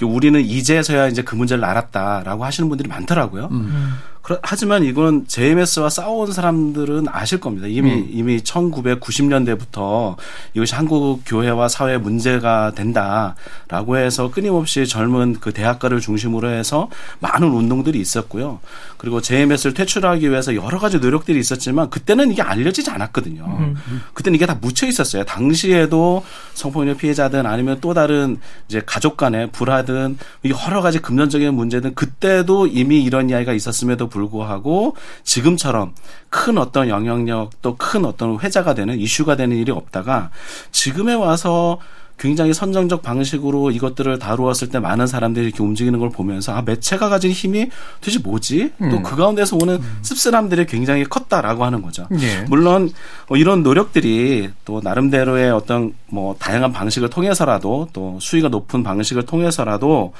우리는 0.03 0.41
이제서야 0.41 1.09
이제 1.09 1.23
그 1.23 1.35
문제를 1.35 1.65
알았다라고 1.65 2.45
하시는 2.45 2.69
분들이 2.69 2.89
많더라고요. 2.89 3.49
음. 3.53 3.95
하지만 4.43 4.85
이건 4.85 5.27
JMS와 5.27 5.91
싸워온 5.91 6.33
사람들은 6.33 7.09
아실 7.11 7.41
겁니다. 7.41 7.67
이미 7.69 7.93
음. 7.93 8.09
이미 8.11 8.39
1990년대부터 8.39 10.17
이것이 10.55 10.75
한국 10.75 11.21
교회와 11.27 11.69
사회 11.69 11.99
문제가 11.99 12.73
된다라고 12.75 13.99
해서 13.99 14.31
끊임없이 14.31 14.87
젊은 14.87 15.35
그 15.41 15.53
대학가를 15.53 16.01
중심으로 16.01 16.49
해서 16.49 16.89
많은 17.21 17.49
운동들이 17.49 18.01
있었고요. 18.01 18.61
그리고 18.97 19.21
JMS를 19.21 19.75
퇴출하기 19.75 20.31
위해서 20.31 20.55
여러 20.55 20.79
가지 20.79 20.99
노력들이 20.99 21.39
있었지만 21.39 21.91
그때는 21.91 22.33
이게 22.33 22.41
알려지지 22.41 22.91
않았거든요. 22.91 23.75
그때는 24.15 24.37
이게 24.37 24.47
다 24.47 24.57
묻혀 24.59 24.87
있었어요. 24.87 25.25
당시에도 25.25 26.25
성폭력 26.55 26.97
피해자든 26.99 27.45
아니면 27.45 27.79
또 27.83 27.93
다른 27.93 28.39
이제 28.69 28.81
가족 28.87 29.19
간의 29.19 29.51
불화든 29.51 30.17
여러 30.47 30.81
가지 30.81 30.99
금전적인 31.01 31.53
문제든 31.53 31.95
그때도 31.95 32.69
이미 32.69 33.03
이런 33.03 33.29
이야기가 33.29 33.53
있었음에도 33.53 34.09
불구하고 34.15 34.97
지금처럼 35.25 35.95
큰 36.31 36.57
어떤 36.59 36.89
영향력 36.89 37.61
또 37.61 37.75
큰 37.77 38.05
어떤 38.05 38.39
회자가 38.41 38.75
되는 38.75 38.99
이슈가 38.99 39.37
되는 39.37 39.57
일이 39.57 39.73
없다가 39.73 40.31
지금에 40.71 41.13
와서 41.15 41.79
굉장히 42.17 42.55
선정적 42.55 43.03
방식으로 43.03 43.73
이것들을 43.73 44.21
다루었을 44.21 44.69
때 44.69 44.79
많은 44.79 45.09
사람들이 45.09 45.47
이렇게 45.47 45.65
움직이는 45.65 45.99
걸 45.99 46.11
보면서 46.11 46.55
아 46.55 46.63
매체가 46.63 47.09
가진 47.09 47.33
힘이 47.33 47.71
도대체 48.01 48.21
뭐지? 48.21 48.71
또그 48.79 49.17
가운데서 49.17 49.57
오는 49.57 49.81
씁쓸함들이 50.03 50.67
굉장히 50.67 51.03
컸다라고 51.03 51.65
하는 51.65 51.83
거죠. 51.83 52.07
예. 52.21 52.45
물론 52.49 52.91
어, 53.29 53.37
이런 53.37 53.65
노력들이 53.65 54.51
또 54.65 54.81
나름대로의 54.83 55.51
어떤 55.51 55.93
뭐 56.07 56.37
다양한 56.39 56.73
방식을 56.73 57.11
통해서라도 57.11 57.89
또 57.93 58.17
수위가 58.21 58.49
높은 58.49 58.85
방식을 58.85 59.27
통해서라도 59.27 60.13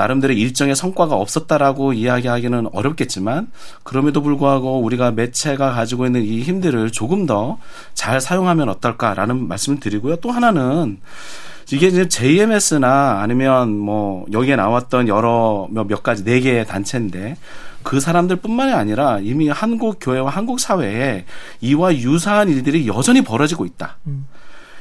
나름대로 0.00 0.32
일정의 0.32 0.74
성과가 0.74 1.14
없었다라고 1.14 1.92
이야기하기는 1.92 2.68
어렵겠지만 2.72 3.48
그럼에도 3.82 4.22
불구하고 4.22 4.80
우리가 4.80 5.10
매체가 5.10 5.72
가지고 5.72 6.06
있는 6.06 6.22
이 6.24 6.40
힘들을 6.42 6.90
조금 6.90 7.26
더 7.26 7.58
잘 7.94 8.20
사용하면 8.20 8.70
어떨까라는 8.70 9.46
말씀을 9.46 9.78
드리고요. 9.78 10.16
또 10.16 10.30
하나는 10.30 11.00
이게 11.70 11.88
이제 11.88 12.08
JMS나 12.08 13.20
아니면 13.20 13.76
뭐 13.76 14.24
여기에 14.32 14.56
나왔던 14.56 15.06
여러 15.08 15.68
몇, 15.70 15.86
몇 15.86 16.02
가지 16.02 16.24
네 16.24 16.40
개의 16.40 16.66
단체인데 16.66 17.36
그 17.82 18.00
사람들뿐만이 18.00 18.72
아니라 18.72 19.18
이미 19.20 19.48
한국 19.50 19.98
교회와 20.00 20.30
한국 20.30 20.60
사회에 20.60 21.26
이와 21.60 21.94
유사한 21.94 22.48
일들이 22.48 22.88
여전히 22.88 23.20
벌어지고 23.22 23.66
있다. 23.66 23.98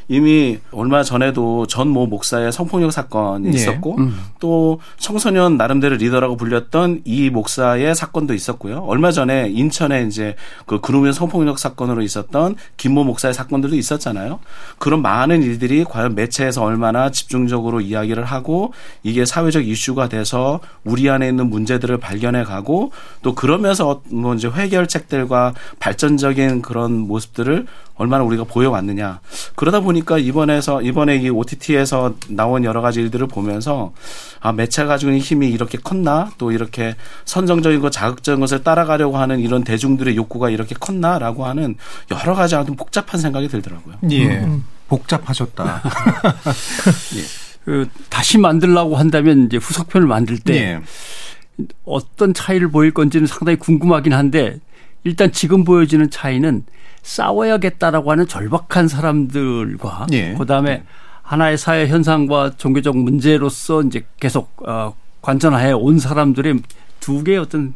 이미 0.09 0.57
얼마 0.71 1.03
전에도 1.03 1.67
전 1.67 1.89
모 1.89 2.05
목사의 2.05 2.51
성폭력 2.51 2.91
사건이 2.91 3.47
예. 3.47 3.51
있었고 3.51 3.95
음. 3.97 4.15
또 4.39 4.79
청소년 4.97 5.57
나름대로 5.57 5.95
리더라고 5.95 6.37
불렸던 6.37 7.01
이 7.05 7.29
목사의 7.29 7.95
사건도 7.95 8.33
있었고요. 8.33 8.83
얼마 8.87 9.11
전에 9.11 9.49
인천에 9.49 10.03
이제 10.03 10.35
그 10.65 10.79
그루면 10.79 11.13
성폭력 11.13 11.57
사건으로 11.57 12.01
있었던 12.03 12.55
김모 12.77 13.03
목사의 13.05 13.33
사건들도 13.33 13.75
있었잖아요. 13.75 14.39
그런 14.77 15.01
많은 15.01 15.41
일들이 15.41 15.83
과연 15.83 16.15
매체에서 16.15 16.63
얼마나 16.63 17.09
집중적으로 17.09 17.81
이야기를 17.81 18.23
하고 18.23 18.73
이게 19.03 19.25
사회적 19.25 19.67
이슈가 19.67 20.09
돼서 20.09 20.59
우리 20.83 21.09
안에 21.09 21.27
있는 21.27 21.49
문제들을 21.49 21.97
발견해 21.97 22.43
가고 22.43 22.91
또 23.21 23.33
그러면서 23.35 24.01
뭐 24.09 24.35
이제 24.35 24.49
해결책들과 24.49 25.53
발전적인 25.79 26.61
그런 26.61 26.93
모습들을 26.99 27.65
얼마나 27.99 28.23
우리가 28.23 28.45
보여왔느냐. 28.45 29.19
그러다 29.55 29.81
보니까 29.81 30.17
이번에서 30.17 30.81
이번에 30.81 31.17
이 31.17 31.29
OTT에서 31.29 32.15
나온 32.29 32.63
여러 32.63 32.81
가지 32.81 33.01
일들을 33.01 33.27
보면서 33.27 33.93
아 34.39 34.53
매체가 34.53 34.87
가지고 34.87 35.11
있는 35.11 35.21
힘이 35.21 35.49
이렇게 35.49 35.77
컸나 35.77 36.31
또 36.37 36.53
이렇게 36.53 36.95
선정적인 37.25 37.81
것 37.81 37.91
자극적인 37.91 38.39
것을 38.39 38.63
따라가려고 38.63 39.17
하는 39.17 39.41
이런 39.41 39.65
대중들의 39.65 40.15
욕구가 40.15 40.49
이렇게 40.49 40.75
컸나라고 40.79 41.45
하는 41.45 41.75
여러 42.09 42.33
가지 42.33 42.55
아주 42.55 42.73
복잡한 42.73 43.19
생각이 43.19 43.49
들더라고요. 43.49 43.95
예. 44.11 44.47
복잡하셨다. 44.87 45.83
그 47.65 47.89
다시 48.09 48.37
만들려고 48.37 48.95
한다면 48.95 49.47
이제 49.47 49.57
후속편을 49.57 50.07
만들 50.07 50.39
때 50.39 50.55
예. 50.55 51.65
어떤 51.83 52.33
차이를 52.33 52.71
보일 52.71 52.91
건지는 52.91 53.27
상당히 53.27 53.59
궁금하긴 53.59 54.13
한데 54.13 54.57
일단 55.03 55.33
지금 55.33 55.65
보여지는 55.65 56.09
차이는 56.09 56.63
싸워야겠다라고 57.09 58.11
하는 58.11 58.27
절박한 58.27 58.87
사람들과 58.87 60.07
예. 60.11 60.33
그다음에 60.35 60.83
하나의 61.23 61.57
사회 61.57 61.87
현상과 61.87 62.51
종교적 62.57 62.97
문제로서 62.97 63.81
이제 63.83 64.05
계속 64.19 64.51
어, 64.67 64.95
관전해 65.21 65.71
온 65.71 65.99
사람들의 65.99 66.59
두 66.99 67.23
개의 67.23 67.39
어떤 67.39 67.73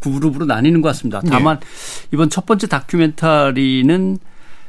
그룹으로 0.00 0.46
나뉘는 0.46 0.80
것 0.80 0.88
같습니다. 0.90 1.20
다만 1.28 1.58
이번 2.12 2.30
첫 2.30 2.46
번째 2.46 2.68
다큐멘터리는 2.68 4.18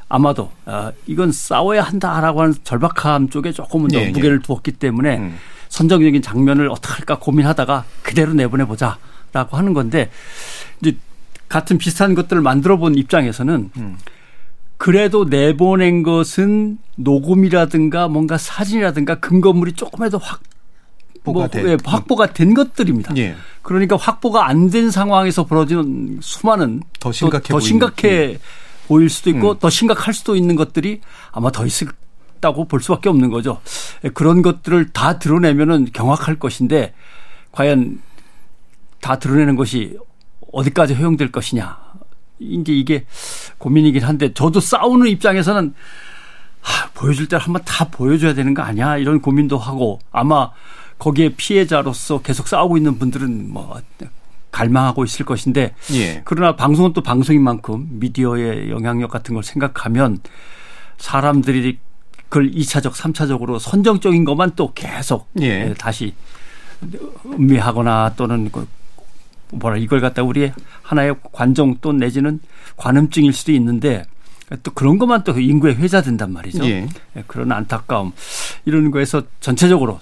아마도 0.09 0.51
어, 0.65 0.91
이건 1.05 1.31
싸워야 1.31 1.83
한다라고 1.83 2.41
하는 2.41 2.55
절박함 2.63 3.29
쪽에 3.29 3.51
조금은 3.51 3.89
더 3.89 3.99
예, 3.99 4.05
예. 4.05 4.09
무게를 4.09 4.41
두었기 4.41 4.71
때문에 4.73 5.17
음. 5.17 5.37
선정적인 5.69 6.23
장면을 6.23 6.67
어떻게 6.69 6.95
할까 6.95 7.19
고민하다가 7.19 7.85
그대로 8.01 8.33
내보내 8.33 8.65
보자라고 8.65 9.55
하는 9.55 9.73
건데 9.73 10.09
이제 10.81 10.97
같은 11.49 11.77
비슷한 11.77 12.15
것들을 12.15 12.41
만들어 12.41 12.77
본 12.77 12.95
입장에서는 12.95 13.71
음. 13.75 13.97
그래도 14.77 15.25
내보낸 15.25 16.03
것은 16.03 16.77
녹음이라든가 16.95 18.07
뭔가 18.07 18.37
사진이라든가 18.37 19.19
근거물이 19.19 19.73
조금이라도 19.73 20.19
확 20.19 20.41
뭐, 21.25 21.47
된. 21.47 21.67
예, 21.67 21.77
확보가 21.83 22.27
된 22.33 22.53
것들입니다. 22.53 23.15
예. 23.17 23.35
그러니까 23.61 23.97
확보가 23.97 24.47
안 24.47 24.69
된 24.69 24.89
상황에서 24.89 25.45
벌어지는 25.45 26.19
수많은 26.21 26.81
더 26.99 27.11
심각해 27.11 27.43
더, 27.43 27.47
더. 27.49 27.57
음. 27.57 27.59
심각해 27.59 28.39
보일 28.87 29.09
수도 29.09 29.29
있고 29.31 29.59
더 29.59 29.69
심각할 29.69 30.13
수도 30.13 30.35
있는 30.35 30.55
것들이 30.55 31.01
아마 31.31 31.51
더 31.51 31.65
있다고 31.65 32.65
볼 32.65 32.81
수밖에 32.81 33.09
없는 33.09 33.29
거죠. 33.29 33.61
예, 34.05 34.09
그런 34.09 34.41
것들을 34.41 34.91
다 34.91 35.19
드러내면은 35.19 35.87
경악할 35.91 36.39
것인데 36.39 36.93
과연 37.51 38.01
다 39.01 39.19
드러내는 39.19 39.55
것이 39.55 39.97
어디까지 40.51 40.93
허용될 40.95 41.31
것이냐. 41.31 41.77
이제 42.39 42.73
이게 42.73 43.05
고민이긴 43.57 44.03
한데 44.03 44.33
저도 44.33 44.59
싸우는 44.59 45.07
입장에서는 45.07 45.73
하, 46.61 46.89
보여줄 46.89 47.27
때 47.27 47.37
한번 47.37 47.61
다 47.65 47.89
보여줘야 47.89 48.33
되는 48.33 48.53
거 48.53 48.61
아니야 48.61 48.97
이런 48.97 49.21
고민도 49.21 49.57
하고 49.57 49.99
아마 50.11 50.51
거기에 50.97 51.29
피해자로서 51.35 52.21
계속 52.21 52.47
싸우고 52.47 52.77
있는 52.77 52.99
분들은 52.99 53.51
뭐 53.51 53.79
갈망하고 54.51 55.05
있을 55.05 55.25
것인데 55.25 55.73
예. 55.93 56.21
그러나 56.25 56.55
방송은 56.55 56.93
또 56.93 57.01
방송인 57.01 57.41
만큼 57.41 57.87
미디어의 57.91 58.69
영향력 58.69 59.11
같은 59.11 59.35
걸 59.35 59.43
생각하면 59.43 60.19
사람들이 60.97 61.79
그걸 62.27 62.51
2차적, 62.51 62.93
3차적으로 62.93 63.59
선정적인 63.59 64.23
것만 64.25 64.51
또 64.55 64.73
계속 64.73 65.29
예. 65.41 65.73
다시 65.77 66.13
음미하거나 67.25 68.13
또는 68.15 68.49
그 68.51 68.67
뭐라 69.51 69.77
이걸 69.77 69.99
갖다 70.01 70.23
우리 70.23 70.51
하나의 70.81 71.15
관정 71.31 71.75
또 71.81 71.91
내지는 71.93 72.39
관음증일 72.77 73.33
수도 73.33 73.51
있는데 73.51 74.03
또 74.63 74.71
그런 74.71 74.97
것만 74.97 75.23
또 75.23 75.39
인구에 75.39 75.73
회자된단 75.73 76.31
말이죠. 76.33 76.65
예. 76.65 76.87
그런 77.27 77.51
안타까움 77.51 78.13
이런 78.65 78.89
거에서 78.91 79.23
전체적으로 79.39 79.99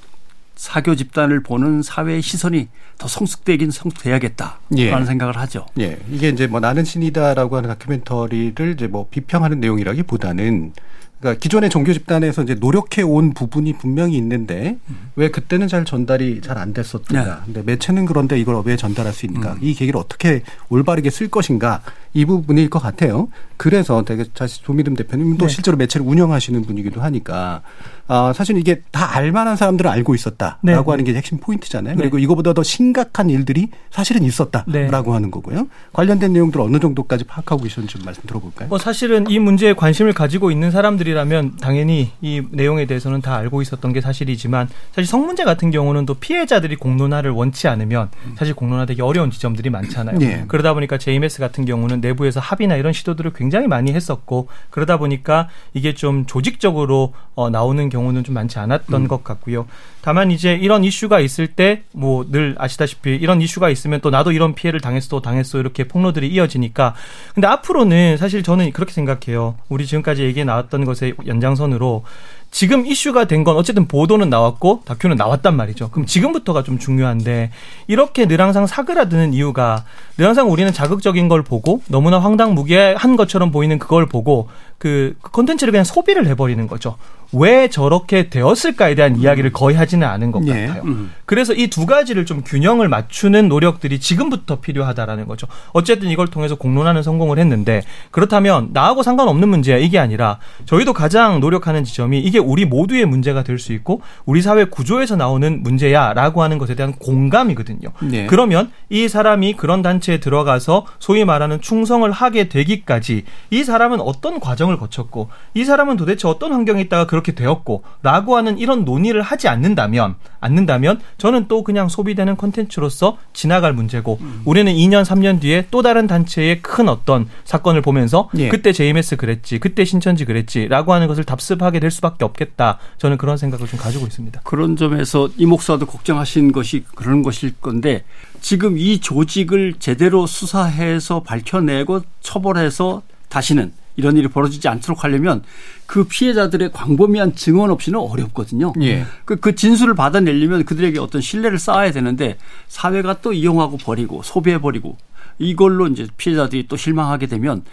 사교 0.56 0.96
집단을 0.96 1.44
보는 1.44 1.84
사회의 1.84 2.22
시선이 2.22 2.68
더 2.98 3.08
성숙되긴 3.08 3.72
성숙돼야겠다라는 3.72 4.78
예. 4.78 5.06
생각을 5.06 5.38
하죠. 5.38 5.66
예. 5.80 5.98
이게 6.12 6.30
이제 6.30 6.48
뭐 6.48 6.60
나는 6.60 6.84
신이다라고 6.84 7.58
하는 7.58 7.70
다큐멘터리를 7.70 8.74
이제 8.74 8.88
뭐 8.88 9.08
비평하는 9.10 9.60
내용이라기보다는 9.60 10.74
그러니까 11.20 11.40
기존의 11.40 11.70
종교 11.72 11.94
집단에서 11.94 12.44
이제 12.44 12.54
노력해 12.54 13.02
온 13.02 13.34
부분이 13.34 13.74
분명히 13.80 14.18
있는데 14.18 14.78
왜 15.16 15.32
그때는 15.32 15.68
잘 15.68 15.84
전달이 15.84 16.42
잘 16.42 16.58
안 16.58 16.74
됐었던가. 16.74 17.24
네. 17.24 17.42
근데 17.46 17.62
매체는 17.64 18.06
그런데 18.06 18.40
이걸 18.40 18.62
왜 18.66 18.76
전달할 18.76 19.14
수 19.14 19.26
있는가. 19.26 19.58
이 19.62 19.74
계기를 19.74 20.00
어떻게 20.00 20.44
올바르게 20.70 21.10
쓸 21.10 21.28
것인가. 21.28 21.82
이 22.18 22.26
부분일 22.26 22.72
것 22.72 22.80
같아요. 22.80 23.28
그래서 23.58 24.04
되게 24.04 24.26
사실 24.34 24.64
조미름 24.64 24.96
대표님도 24.96 25.46
네. 25.46 25.54
실제로 25.54 25.78
매체를 25.78 26.06
운영하시는 26.08 26.64
분이기도 26.64 27.02
하니까 27.02 27.62
아, 28.08 28.32
사실 28.34 28.58
이게 28.58 28.82
다 28.92 29.16
알만한 29.16 29.56
사람들은 29.58 29.92
알고 29.92 30.16
있었다라고 30.16 30.62
네. 30.64 30.74
하는 30.74 31.04
게 31.04 31.14
핵심 31.14 31.40
포인트잖아요. 31.40 31.96
네. 31.96 32.02
그리고 32.02 32.20
이거보다 32.20 32.54
더 32.54 32.64
심각한 32.64 33.30
일들이 33.30 33.70
사실은 33.92 34.24
있었다라고 34.24 34.72
네. 34.72 34.90
하는 34.90 35.30
거고요. 35.30 35.68
관련된 35.94 36.34
내용들 36.34 36.62
어느 36.62 36.80
정도까지 36.80 37.26
파악하고 37.26 37.64
계셨는지 37.64 37.96
좀 37.96 38.06
말씀 38.06 38.24
들어볼까요? 38.26 38.70
뭐 38.70 38.78
사실은 38.78 39.30
이 39.30 39.40
문제에 39.40 39.74
관심을 39.74 40.14
가지고 40.14 40.52
있는 40.52 40.72
사람들이라면 40.72 41.58
당연히 41.60 42.12
이 42.22 42.42
내용에 42.50 42.86
대해서는 42.86 43.22
다 43.22 43.36
알고 43.36 43.62
있었던 43.62 43.94
게 43.94 44.02
사실이지만 44.02 44.70
사실 44.92 45.06
성문제 45.06 45.44
같은 45.44 45.70
경우는 45.70 46.06
또 46.06 46.14
피해자들이 46.14 46.78
공론화를 46.78 47.32
원치 47.32 47.68
않으면 47.68 48.10
사실 48.38 48.54
공론화되기 48.56 49.02
어려운 49.02 49.32
지점들이 49.32 49.70
많잖아요. 49.70 50.20
예. 50.22 50.46
그러다 50.48 50.74
보니까 50.74 50.98
JMS 50.98 51.40
같은 51.40 51.66
경우는 51.66 52.00
내부에서 52.08 52.40
합의나 52.40 52.76
이런 52.76 52.94
시도들을 52.94 53.34
굉장히 53.34 53.68
많이 53.68 53.94
했었고 53.94 54.48
그러다 54.70 54.98
보니까 54.98 55.50
이게 55.74 55.94
좀 55.94 56.26
조직적으로 56.26 57.14
어, 57.36 57.50
나오는 57.50 57.90
경우는 57.90 58.24
좀 58.24 58.34
많지 58.36 58.60
않았던 58.60 59.08
것 59.08 59.24
같고요. 59.24 59.68
다만 60.02 60.32
이제 60.32 60.54
이런 60.54 60.84
이슈가 60.84 61.20
있을 61.20 61.48
때 61.48 61.84
뭐 61.94 62.28
늘 62.30 62.56
아시다시피 62.58 63.16
이런 63.16 63.42
이슈가 63.42 63.70
있으면 63.70 64.02
또 64.02 64.10
나도 64.10 64.32
이런 64.32 64.54
피해를 64.54 64.80
당했어 64.80 65.08
또 65.10 65.22
당했어 65.22 65.60
이렇게 65.60 65.86
폭로들이 65.86 66.28
이어지니까 66.28 66.94
근데 67.34 67.48
앞으로는 67.48 68.18
사실 68.18 68.44
저는 68.44 68.72
그렇게 68.72 68.92
생각해요. 68.94 69.56
우리 69.70 69.86
지금까지 69.86 70.24
얘기 70.24 70.44
나왔던 70.44 70.86
것의 70.86 71.14
연장선으로 71.26 72.04
지금 72.50 72.86
이슈가 72.86 73.26
된 73.26 73.44
건 73.44 73.56
어쨌든 73.56 73.88
보도는 73.88 74.30
나왔고 74.30 74.82
다큐는 74.86 75.16
나왔단 75.16 75.56
말이죠. 75.56 75.90
그럼 75.92 76.06
지금부터가 76.06 76.64
좀 76.64 76.80
중요한데 76.80 77.52
이렇게 77.88 78.28
늘 78.28 78.42
항상 78.42 78.66
사그라드는 78.66 79.34
이유가 79.34 79.86
늘 80.18 80.26
항상 80.26 80.50
우리는 80.52 80.72
자극적인 80.74 81.28
걸 81.28 81.44
보고 81.44 81.82
너무나 81.88 82.20
황당무계한 82.20 83.16
것처럼 83.16 83.52
보이는 83.52 83.78
그걸 83.80 84.08
보고 84.08 84.50
그 84.78 85.16
콘텐츠를 85.22 85.72
그냥 85.72 85.84
소비를 85.84 86.28
해버리는 86.28 86.66
거죠. 86.68 86.98
왜 87.34 87.68
저렇게 87.68 88.30
되었을까에 88.30 88.96
대한 88.96 89.18
이야기를 89.18 89.52
거의 89.52 89.76
하지는 89.76 90.08
않은 90.08 90.32
것 90.32 90.48
예. 90.48 90.68
같아요. 90.68 90.84
그래서 91.26 91.54
이 91.54 91.68
두 91.68 91.86
가지를 91.86 92.26
좀 92.26 92.42
균형을 92.42 92.88
맞추는 92.88 93.50
노력들이 93.50 94.00
지금부터 94.00 94.62
필요하다라는 94.62 95.28
거죠. 95.28 95.46
어쨌든 95.74 96.10
이걸 96.10 96.28
통해서 96.28 96.56
공론화는 96.56 97.04
성공을 97.04 97.38
했는데 97.38 97.82
그렇다면 98.12 98.70
나하고 98.72 99.04
상관없는 99.04 99.50
문제야 99.50 99.78
이게 99.78 100.00
아니라 100.00 100.40
저희도 100.66 100.94
가장 100.94 101.42
노력하는 101.42 101.84
지점이 101.84 102.20
이게 102.22 102.40
우리 102.40 102.64
모두의 102.66 103.06
문제가 103.06 103.44
될 103.44 103.60
수 103.60 103.74
있고 103.74 104.02
우리 104.26 104.42
사회 104.42 104.64
구조에서 104.64 105.16
나오는 105.18 105.64
문제야라고 105.64 106.42
하는 106.44 106.58
것에 106.60 106.76
대한 106.76 106.94
공감이거든요. 106.94 107.90
네. 108.04 108.28
그러면 108.28 108.72
이 108.90 109.08
사람이 109.10 109.54
그런 109.54 109.82
단체에 109.82 110.20
들어가서 110.20 110.86
소위 111.00 111.26
말하는 111.26 111.60
충성을 111.60 112.10
하게 112.10 112.48
되기까지 112.48 113.24
이 113.50 113.64
사람은 113.64 114.00
어떤 114.00 114.40
과정 114.40 114.67
을 114.72 114.78
거쳤고 114.78 115.30
이 115.54 115.64
사람은 115.64 115.98
도대체 115.98 116.28
어떤 116.28 116.52
환경에 116.52 116.82
있다가 116.82 117.08
그렇게 117.08 117.34
되었고라고 117.34 118.36
하는 118.36 118.58
이런 118.58 118.86
논의를 118.86 119.22
하지 119.22 119.48
않는다면 119.48 120.16
않는다면 120.40 121.00
저는 121.18 121.48
또 121.48 121.64
그냥 121.64 121.88
소비되는 121.88 122.36
콘텐츠로서 122.36 123.18
지나갈 123.34 123.74
문제고 123.74 124.20
우리는 124.46 124.74
2년 124.74 125.04
3년 125.04 125.40
뒤에 125.40 125.68
또 125.72 125.82
다른 125.82 126.08
단체의 126.08 126.62
큰 126.62 126.90
어떤 126.90 127.28
사건을 127.46 127.82
보면서 127.82 128.30
예. 128.38 128.50
그때 128.50 128.74
JMS 128.74 129.16
그랬지 129.18 129.60
그때 129.60 129.86
신천지 129.86 130.26
그랬지라고 130.26 130.94
하는 130.94 131.08
것을 131.08 131.24
답습하게 131.24 131.80
될 131.80 131.92
수밖에 131.92 132.26
없겠다 132.26 132.80
저는 132.98 133.18
그런 133.18 133.38
생각을 133.38 133.68
좀 133.68 133.80
가지고 133.80 134.06
있습니다. 134.06 134.42
그런 134.44 134.76
점에서 134.76 135.30
이 135.38 135.46
목사도 135.46 135.86
걱정하신 135.86 136.52
것이 136.52 136.84
그런 136.96 137.22
것일 137.22 137.56
건데 137.62 138.04
지금 138.42 138.78
이 138.78 139.00
조직을 139.00 139.76
제대로 139.80 140.28
수사해서 140.28 141.24
밝혀내고 141.24 142.02
처벌해서 142.22 143.02
다시는 143.30 143.74
이런 143.98 144.16
일이 144.16 144.28
벌어지지 144.28 144.68
않도록 144.70 145.04
하려면 145.04 145.44
그 145.86 146.06
피해자들의 146.06 146.72
광범위한 146.72 147.36
증언 147.36 147.72
없이는 147.72 148.00
어렵거든요. 148.00 148.74
예. 148.82 149.06
그, 149.26 149.36
그 149.36 149.56
진술을 149.56 149.96
받아내려면 149.96 150.64
그들에게 150.64 151.00
어떤 151.00 151.20
신뢰를 151.20 151.60
쌓아야 151.60 151.92
되는데 151.92 152.38
사회가 152.68 153.22
또 153.22 153.34
이용하고 153.34 153.78
버리고 153.78 154.22
소비해 154.24 154.62
버리고 154.62 154.98
이걸로 155.40 155.88
이제 155.88 156.08
피해자들이 156.16 156.68
또 156.68 156.78
실망하게 156.78 157.28
되면 157.28 157.64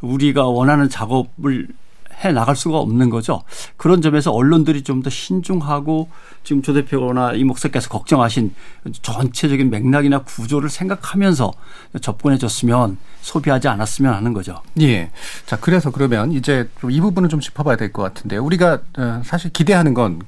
우리가 0.00 0.46
원하는 0.46 0.88
작업을 0.88 1.68
해 2.24 2.32
나갈 2.32 2.54
수가 2.56 2.78
없는 2.78 3.10
거죠. 3.10 3.42
그런 3.76 4.00
점에서 4.02 4.30
언론들이 4.32 4.82
좀 4.82 5.02
더 5.02 5.10
신중하고 5.10 6.08
지금 6.44 6.62
조 6.62 6.72
대표나 6.74 7.32
이 7.32 7.42
목사께서 7.44 7.88
걱정하신 7.88 8.54
전체적인 9.02 9.68
맥락이나 9.70 10.20
구조를 10.22 10.70
생각하면서 10.70 11.52
접근해 12.00 12.38
줬으면 12.38 12.98
소비하지 13.20 13.68
않았으면 13.68 14.14
하는 14.14 14.32
거죠. 14.32 14.62
예. 14.80 15.10
자, 15.46 15.56
그래서 15.60 15.90
그러면 15.90 16.32
이제 16.32 16.68
좀이 16.80 17.00
부분을 17.00 17.28
좀 17.28 17.40
짚어봐야 17.40 17.76
될 17.76 17.92
것 17.92 18.02
같은데요. 18.02 18.44
우리가 18.44 18.78
어, 18.98 19.22
사실 19.24 19.50
기대하는 19.52 19.94
건 19.94 20.20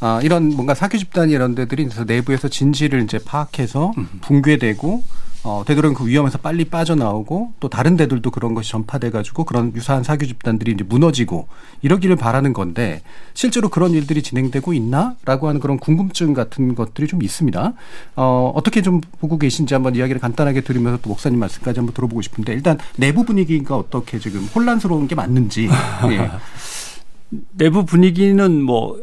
아, 0.00 0.20
이런 0.22 0.48
뭔가 0.50 0.74
사교 0.74 0.98
집단 0.98 1.30
이런 1.30 1.54
데들이 1.54 1.88
내부에서 2.06 2.48
진실을 2.48 3.02
이제 3.02 3.18
파악해서 3.18 3.92
붕괴되고 4.22 5.02
어, 5.46 5.62
되도록이면 5.64 5.94
그 5.94 6.08
위험에서 6.08 6.38
빨리 6.38 6.64
빠져나오고 6.64 7.52
또 7.60 7.68
다른 7.68 7.96
데들도 7.96 8.32
그런 8.32 8.54
것이 8.54 8.72
전파돼 8.72 9.10
가지고 9.10 9.44
그런 9.44 9.72
유사한 9.76 10.02
사교 10.02 10.26
집단들이 10.26 10.72
이제 10.72 10.82
무너지고 10.82 11.46
이러기를 11.82 12.16
바라는 12.16 12.52
건데 12.52 13.00
실제로 13.32 13.68
그런 13.68 13.92
일들이 13.92 14.24
진행되고 14.24 14.72
있나라고 14.72 15.46
하는 15.46 15.60
그런 15.60 15.78
궁금증 15.78 16.34
같은 16.34 16.74
것들이 16.74 17.06
좀 17.06 17.22
있습니다. 17.22 17.74
어, 18.16 18.52
어떻게 18.56 18.82
좀 18.82 19.00
보고 19.20 19.38
계신지 19.38 19.72
한번 19.72 19.94
이야기를 19.94 20.20
간단하게 20.20 20.62
드리면서 20.62 20.98
또 21.00 21.10
목사님 21.10 21.38
말씀까지 21.38 21.78
한번 21.78 21.94
들어보고 21.94 22.22
싶은데 22.22 22.52
일단 22.52 22.76
내부 22.96 23.24
분위기가 23.24 23.76
어떻게 23.76 24.18
지금 24.18 24.40
혼란스러운 24.52 25.06
게 25.06 25.14
맞는지 25.14 25.68
예. 26.10 26.30
내부 27.52 27.84
분위기는 27.84 28.62
뭐 28.62 28.98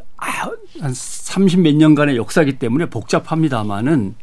한 0.80 0.94
30 0.94 1.60
몇 1.62 1.76
년간의 1.76 2.18
역사이기 2.18 2.58
때문에 2.60 2.88
복잡합니다마는 2.88 4.16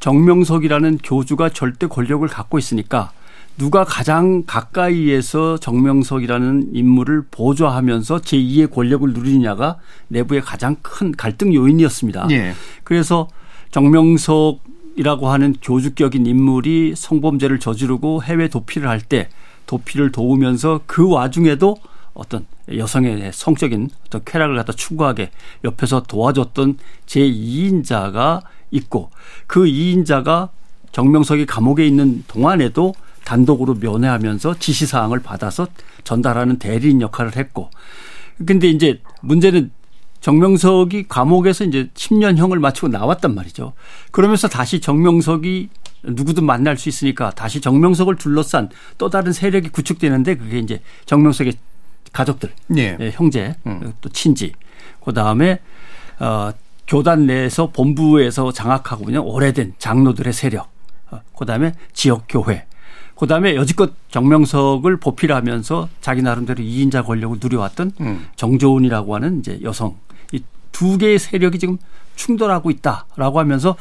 정명석이라는 0.00 0.98
교주가 1.02 1.50
절대 1.50 1.86
권력을 1.86 2.26
갖고 2.26 2.58
있으니까 2.58 3.12
누가 3.56 3.84
가장 3.84 4.44
가까이에서 4.46 5.58
정명석이라는 5.58 6.70
인물을 6.72 7.24
보좌하면서 7.30 8.18
제2의 8.18 8.72
권력을 8.72 9.12
누리느냐가 9.12 9.76
내부의 10.08 10.40
가장 10.40 10.76
큰 10.80 11.12
갈등 11.12 11.52
요인이었습니다. 11.54 12.28
예. 12.30 12.54
그래서 12.84 13.28
정명석이라고 13.70 15.28
하는 15.28 15.54
교주격인 15.60 16.24
인물이 16.26 16.94
성범죄를 16.96 17.60
저지르고 17.60 18.22
해외 18.22 18.48
도피를 18.48 18.88
할 18.88 19.00
때 19.00 19.28
도피를 19.66 20.10
도우면서 20.10 20.80
그 20.86 21.08
와중에도 21.08 21.76
어떤 22.14 22.46
여성의 22.74 23.30
성적인 23.32 23.90
어떤 24.06 24.22
쾌락을 24.24 24.56
갖다 24.56 24.72
추구하게 24.72 25.30
옆에서 25.64 26.02
도와줬던 26.02 26.78
제2인자가 27.06 28.42
있고 28.70 29.10
그 29.46 29.64
2인자가 29.64 30.50
정명석이 30.92 31.46
감옥에 31.46 31.86
있는 31.86 32.24
동안에도 32.26 32.94
단독으로 33.24 33.74
면회하면서 33.74 34.58
지시사항을 34.58 35.20
받아서 35.20 35.68
전달하는 36.04 36.58
대리인 36.58 37.00
역할을 37.00 37.36
했고 37.36 37.70
근데 38.44 38.68
이제 38.68 39.00
문제는 39.22 39.70
정명석이 40.20 41.06
감옥에서 41.08 41.64
이제 41.64 41.88
10년형을 41.94 42.58
마치고 42.58 42.88
나왔단 42.88 43.34
말이죠. 43.34 43.72
그러면서 44.10 44.48
다시 44.48 44.80
정명석이 44.80 45.68
누구든 46.02 46.44
만날 46.44 46.76
수 46.76 46.88
있으니까 46.88 47.30
다시 47.30 47.60
정명석을 47.60 48.16
둘러싼 48.16 48.68
또 48.98 49.08
다른 49.08 49.32
세력이 49.32 49.70
구축되는데 49.70 50.36
그게 50.36 50.58
이제 50.58 50.80
정명석의 51.06 51.54
가족들, 52.12 52.50
예. 52.76 52.96
예, 52.98 53.10
형제, 53.12 53.54
또 54.00 54.08
친지, 54.08 54.52
그 55.04 55.12
다음에 55.12 55.60
어, 56.18 56.50
교단 56.90 57.26
내에서 57.26 57.70
본부에서 57.70 58.52
장악하고 58.52 59.04
있는 59.04 59.20
오래된 59.20 59.74
장로들의 59.78 60.32
세력, 60.32 60.68
어, 61.10 61.20
그 61.38 61.46
다음에 61.46 61.72
지역 61.92 62.24
교회, 62.28 62.66
그 63.14 63.26
다음에 63.26 63.54
여지껏 63.54 63.92
정명석을 64.10 64.96
보필하면서 64.98 65.88
자기 66.00 66.20
나름대로 66.20 66.62
이인자 66.62 67.02
권력을 67.04 67.38
누려왔던 67.40 67.92
음. 68.00 68.26
정조은이라고 68.36 69.14
하는 69.14 69.38
이제 69.38 69.60
여성. 69.62 69.96
이 70.32 70.40
두 70.72 70.96
개의 70.96 71.18
세력이 71.18 71.58
지금 71.58 71.76
충돌하고 72.16 72.70
있다라고 72.70 73.38
하면서 73.38 73.76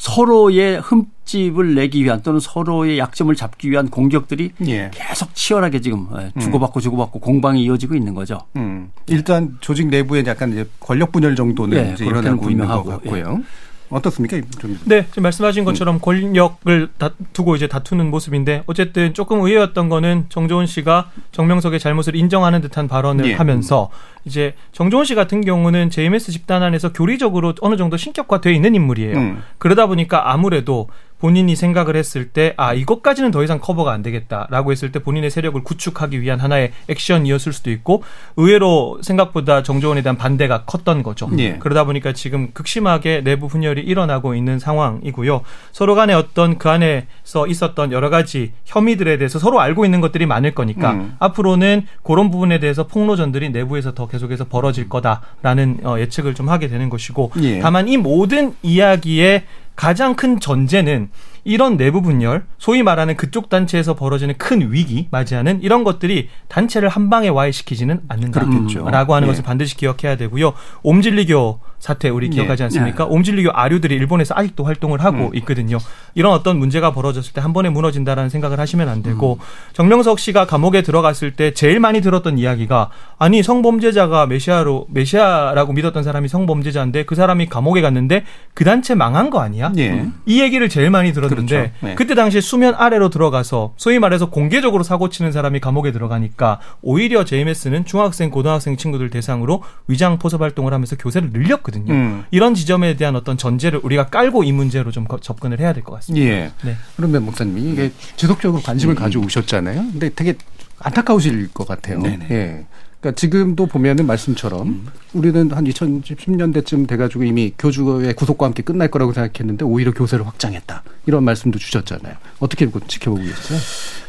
서로의 0.00 0.80
흠집을 0.80 1.74
내기 1.74 2.02
위한 2.02 2.22
또는 2.22 2.40
서로의 2.40 2.98
약점을 2.98 3.34
잡기 3.34 3.70
위한 3.70 3.90
공격들이 3.90 4.52
예. 4.66 4.90
계속 4.94 5.34
치열하게 5.34 5.82
지금 5.82 6.08
예, 6.18 6.32
주고받고 6.40 6.80
주고받고 6.80 7.20
공방이 7.20 7.62
이어지고 7.64 7.94
있는 7.94 8.14
거죠. 8.14 8.38
음. 8.56 8.90
일단 9.08 9.58
조직 9.60 9.88
내부에 9.88 10.24
약간 10.26 10.52
이제 10.52 10.66
권력 10.80 11.12
분열 11.12 11.36
정도는 11.36 11.76
예, 11.76 12.02
일어나고 12.02 12.48
있는 12.48 12.66
것 12.66 12.82
분명하고, 12.82 12.84
같고요. 12.88 13.42
어떻습니까? 13.90 14.40
좀 14.58 14.78
네, 14.84 15.04
지금 15.08 15.24
말씀하신 15.24 15.64
것처럼 15.64 15.98
권력을 16.00 16.88
다투고 16.96 17.56
이제 17.56 17.66
다투는 17.66 18.10
모습인데 18.10 18.62
어쨌든 18.66 19.12
조금 19.12 19.40
의외였던 19.40 19.90
거는 19.90 20.26
정조은 20.30 20.64
씨가 20.64 21.10
정명석의 21.32 21.78
잘못을 21.78 22.16
인정하는 22.16 22.62
듯한 22.62 22.88
발언을 22.88 23.26
예. 23.26 23.34
하면서 23.34 23.90
이제 24.24 24.54
정조은 24.72 25.04
씨 25.04 25.14
같은 25.14 25.40
경우는 25.40 25.90
JMS 25.90 26.32
집단 26.32 26.62
안에서 26.62 26.92
교리적으로 26.92 27.54
어느 27.60 27.76
정도 27.76 27.96
신격화되어 27.96 28.52
있는 28.52 28.74
인물이에요. 28.74 29.16
음. 29.16 29.42
그러다 29.58 29.86
보니까 29.86 30.32
아무래도 30.32 30.88
본인이 31.20 31.54
생각을 31.54 31.96
했을 31.96 32.30
때, 32.30 32.54
아, 32.56 32.72
이것까지는 32.72 33.30
더 33.30 33.44
이상 33.44 33.60
커버가 33.60 33.92
안 33.92 34.02
되겠다라고 34.02 34.72
했을 34.72 34.90
때 34.90 35.00
본인의 35.00 35.30
세력을 35.30 35.62
구축하기 35.62 36.20
위한 36.22 36.40
하나의 36.40 36.72
액션이었을 36.88 37.52
수도 37.52 37.70
있고, 37.70 38.02
의외로 38.36 38.98
생각보다 39.02 39.62
정조원에 39.62 40.02
대한 40.02 40.16
반대가 40.16 40.64
컸던 40.64 41.02
거죠. 41.02 41.28
예. 41.38 41.58
그러다 41.58 41.84
보니까 41.84 42.14
지금 42.14 42.52
극심하게 42.52 43.20
내부 43.22 43.48
분열이 43.48 43.82
일어나고 43.82 44.34
있는 44.34 44.58
상황이고요. 44.58 45.42
서로 45.72 45.94
간에 45.94 46.14
어떤 46.14 46.56
그 46.56 46.70
안에서 46.70 47.46
있었던 47.46 47.92
여러 47.92 48.08
가지 48.08 48.52
혐의들에 48.64 49.18
대해서 49.18 49.38
서로 49.38 49.60
알고 49.60 49.84
있는 49.84 50.00
것들이 50.00 50.24
많을 50.24 50.54
거니까 50.54 50.92
음. 50.92 51.16
앞으로는 51.18 51.86
그런 52.02 52.30
부분에 52.30 52.60
대해서 52.60 52.86
폭로전들이 52.86 53.50
내부에서 53.50 53.92
더 53.92 54.06
계속해서 54.10 54.44
벌어질 54.44 54.88
거다라는 54.88 55.80
어, 55.84 55.98
예측을 55.98 56.34
좀 56.34 56.48
하게 56.48 56.68
되는 56.68 56.90
것이고 56.90 57.32
예. 57.42 57.60
다만 57.60 57.88
이 57.88 57.96
모든 57.96 58.54
이야기의 58.62 59.44
가장 59.76 60.14
큰 60.14 60.40
전제는 60.40 61.08
이런 61.44 61.76
내부 61.76 62.00
분열, 62.02 62.44
소위 62.58 62.82
말하는 62.82 63.16
그쪽 63.16 63.48
단체에서 63.48 63.94
벌어지는 63.94 64.36
큰 64.38 64.72
위기 64.72 65.08
맞이하는 65.10 65.60
이런 65.62 65.84
것들이 65.84 66.28
단체를 66.48 66.88
한 66.88 67.10
방에 67.10 67.28
와해시키지는. 67.28 68.00
않는다라고 68.08 69.14
하는 69.14 69.26
예. 69.26 69.30
것을 69.32 69.44
반드시 69.44 69.76
기억해야 69.76 70.16
되고요. 70.16 70.52
옴질리교 70.82 71.60
사태 71.78 72.08
우리 72.10 72.28
기억하지 72.28 72.62
예. 72.62 72.64
않습니까? 72.64 73.06
옴질리교 73.06 73.50
아류들이 73.50 73.94
일본에서 73.94 74.34
아직도 74.36 74.64
활동을 74.64 75.02
하고 75.02 75.30
있거든요. 75.36 75.78
이런 76.14 76.32
어떤 76.32 76.58
문제가 76.58 76.92
벌어졌을 76.92 77.32
때 77.32 77.40
한 77.40 77.54
번에 77.54 77.70
무너진다라는 77.70 78.28
생각을 78.28 78.60
하시면 78.60 78.88
안 78.90 79.02
되고 79.02 79.38
정명석 79.72 80.18
씨가 80.18 80.46
감옥에 80.46 80.82
들어갔을 80.82 81.32
때 81.32 81.54
제일 81.54 81.80
많이 81.80 82.02
들었던 82.02 82.36
이야기가 82.36 82.90
아니 83.18 83.42
성범죄자가 83.42 84.26
메시아로 84.26 84.88
메시아라고 84.90 85.72
믿었던 85.72 86.02
사람이 86.02 86.28
성범죄자인데 86.28 87.06
그 87.06 87.14
사람이 87.14 87.46
감옥에 87.46 87.80
갔는데 87.80 88.24
그 88.52 88.64
단체 88.64 88.94
망한 88.94 89.30
거 89.30 89.40
아니야? 89.40 89.72
예. 89.78 90.06
이 90.26 90.42
얘기를 90.42 90.68
제일 90.68 90.90
많이 90.90 91.14
들었 91.14 91.29
는데 91.36 91.56
그렇죠. 91.56 91.86
네. 91.86 91.94
그때 91.94 92.14
당시에 92.14 92.40
수면 92.40 92.74
아래로 92.74 93.08
들어가서 93.10 93.74
소위 93.76 93.98
말해서 93.98 94.30
공개적으로 94.30 94.82
사고 94.82 95.08
치는 95.08 95.32
사람이 95.32 95.60
감옥에 95.60 95.92
들어가니까 95.92 96.60
오히려 96.82 97.24
JMS는 97.24 97.84
중학생, 97.84 98.30
고등학생 98.30 98.76
친구들 98.76 99.10
대상으로 99.10 99.62
위장 99.86 100.18
포섭 100.18 100.42
활동을 100.42 100.72
하면서 100.72 100.96
교세를 100.96 101.30
늘렸거든요. 101.32 101.92
음. 101.92 102.24
이런 102.30 102.54
지점에 102.54 102.96
대한 102.96 103.16
어떤 103.16 103.36
전제를 103.36 103.80
우리가 103.82 104.06
깔고 104.06 104.44
이 104.44 104.52
문제로 104.52 104.90
좀 104.90 105.04
거- 105.04 105.18
접근을 105.20 105.60
해야 105.60 105.72
될 105.72 105.82
것 105.84 105.94
같습니다. 105.96 106.26
예. 106.26 106.52
네. 106.62 106.76
그러면 106.96 107.24
목사님이 107.24 107.72
이게 107.72 107.92
지속적으로 108.16 108.62
관심을 108.62 108.94
가져오셨잖아요. 108.94 109.80
근데 109.92 110.10
되게 110.14 110.34
안타까우실 110.82 111.52
것 111.52 111.66
같아요. 111.66 112.00
네네. 112.00 112.26
예. 112.30 112.66
그러니까 113.00 113.18
지금도 113.18 113.66
보면은 113.66 114.06
말씀처럼 114.06 114.86
우리는 115.14 115.50
한 115.52 115.64
2010년대쯤 115.64 116.86
돼가지고 116.86 117.24
이미 117.24 117.52
교주의 117.58 118.12
구속과 118.14 118.46
함께 118.46 118.62
끝날 118.62 118.88
거라고 118.88 119.12
생각했는데 119.14 119.64
오히려 119.64 119.92
교세를 119.92 120.26
확장했다. 120.26 120.82
이런 121.06 121.24
말씀도 121.24 121.58
주셨잖아요. 121.58 122.14
어떻게 122.40 122.66
그 122.66 122.80
지켜보고 122.86 123.22
계세요? 123.22 123.58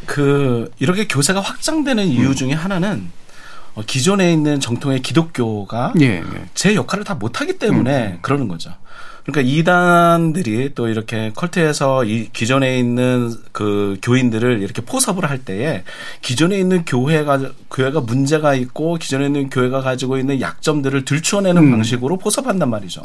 그 0.06 0.70
이렇게 0.80 1.08
교세가 1.08 1.40
확장되는 1.40 2.06
이유 2.06 2.30
음. 2.30 2.36
중에 2.36 2.54
하나는 2.54 3.10
어, 3.76 3.82
기존에 3.86 4.34
있는 4.34 4.60
정통의 4.60 5.02
기독교가 5.02 5.94
예. 6.02 6.06
예. 6.18 6.24
제 6.54 6.76
역할을 6.76 7.06
다 7.06 7.16
못하기 7.16 7.54
음. 7.54 7.60
때문에 7.60 8.20
그러는 8.22 8.50
거죠. 8.50 8.72
그러니까 9.24 9.42
이단들이 9.42 10.72
또 10.74 10.88
이렇게 10.88 11.32
컬트에서 11.36 12.06
이 12.06 12.30
기존에 12.34 12.80
있는 12.80 13.34
그 13.52 13.98
교인들을 14.02 14.62
이렇게 14.62 14.82
포섭을 14.82 15.30
할 15.30 15.40
때에 15.40 15.84
기존에 16.22 16.58
있는 16.58 16.86
교회가 16.86 17.40
교회가 17.70 18.02
문제가 18.02 18.56
있고 18.56 18.96
기존에 18.96 19.28
있는 19.28 19.50
교회가 19.50 19.82
가지고 19.82 20.18
있는 20.18 20.42
약점들을 20.42 21.06
들추어내는 21.06 21.64
음. 21.64 21.72
방식으로 21.72 22.18
포섭한단 22.18 22.70
말이죠. 22.70 23.02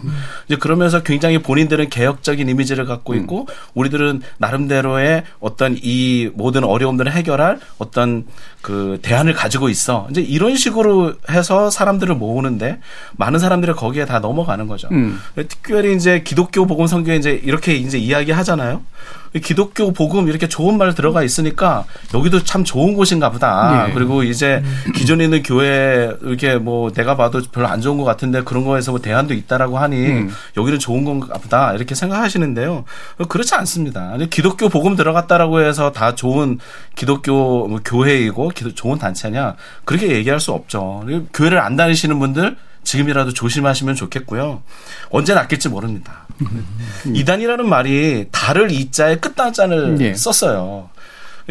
이제 0.47 0.57
그러면서 0.57 1.03
굉장히 1.03 1.39
본인들은 1.39 1.91
개혁적인 1.91 2.49
이미지를 2.49 2.87
갖고 2.87 3.13
음. 3.13 3.19
있고 3.19 3.47
우리들은 3.75 4.23
나름대로의 4.39 5.25
어떤 5.41 5.77
이 5.81 6.31
모든 6.35 6.65
어려움들을 6.65 7.13
해결할 7.13 7.61
어떤 7.79 8.25
그 8.63 8.99
대안을 9.03 9.35
가지고 9.35 9.69
있어. 9.69 10.09
이제 10.11 10.21
이런 10.21 10.57
식으로 10.57 11.15
해서 11.31 11.71
사람들을 11.71 12.15
모으는데 12.15 12.81
많은 13.17 13.39
사람들이 13.39 13.73
거기에 13.75 14.07
다 14.07 14.19
넘어가는 14.19 14.67
거죠. 14.67 14.89
음. 14.91 15.21
특별히 15.49 15.95
이제 15.95 16.06
기독교 16.25 16.67
복음 16.67 16.87
성경에 16.87 17.19
이제 17.19 17.33
이렇게 17.45 17.75
이제 17.75 17.99
이야기 17.99 18.33
하잖아요. 18.33 18.83
기독교 19.43 19.93
복음 19.93 20.29
이렇게 20.29 20.49
좋은 20.49 20.79
말 20.79 20.95
들어가 20.95 21.23
있으니까 21.23 21.85
여기도 22.15 22.43
참 22.43 22.65
좋은 22.65 22.95
곳인가 22.95 23.31
보다. 23.31 23.87
예. 23.89 23.93
그리고 23.93 24.23
이제 24.23 24.63
기존에 24.95 25.25
있는 25.25 25.43
교회 25.43 26.11
이렇게 26.23 26.57
뭐 26.57 26.91
내가 26.91 27.17
봐도 27.17 27.43
별로 27.53 27.67
안 27.67 27.83
좋은 27.83 27.99
것 27.99 28.05
같은데 28.05 28.43
그런 28.43 28.65
거에서 28.65 28.93
뭐 28.93 29.01
대안도 29.01 29.35
있다라고 29.35 29.79
하니 29.79 29.97
음. 30.07 30.31
여기는 30.57 30.79
좋은 30.79 31.05
건가 31.05 31.35
보다. 31.39 31.75
이렇게 31.75 31.95
생각하시는데요. 31.95 32.85
그렇지 33.29 33.55
않습니다. 33.57 34.17
기독교 34.31 34.71
복음 34.71 34.97
들어갔다라고 34.97 35.61
해서 35.61 35.93
다 35.93 36.15
좋은 36.15 36.59
기독교 36.95 37.69
뭐 37.69 37.81
교회이고 37.85 38.51
기도- 38.51 38.75
좋은 38.75 38.99
단체냐. 38.99 39.57
그렇게 39.85 40.09
얘기할 40.13 40.41
수 40.41 40.53
없죠. 40.53 41.05
교회를 41.35 41.59
안 41.61 41.77
다니시는 41.77 42.19
분들 42.19 42.57
지금이라도 42.87 43.33
조심하시면 43.33 43.97
좋겠고요. 43.97 44.63
언제 45.11 45.35
낫겠지 45.35 45.69
모릅니다. 45.69 46.27
이단이라는 47.13 47.69
말이 47.69 48.29
달을 48.31 48.71
이자에 48.71 49.17
끝단자를 49.17 49.99
예. 50.01 50.15
썼어요. 50.15 50.89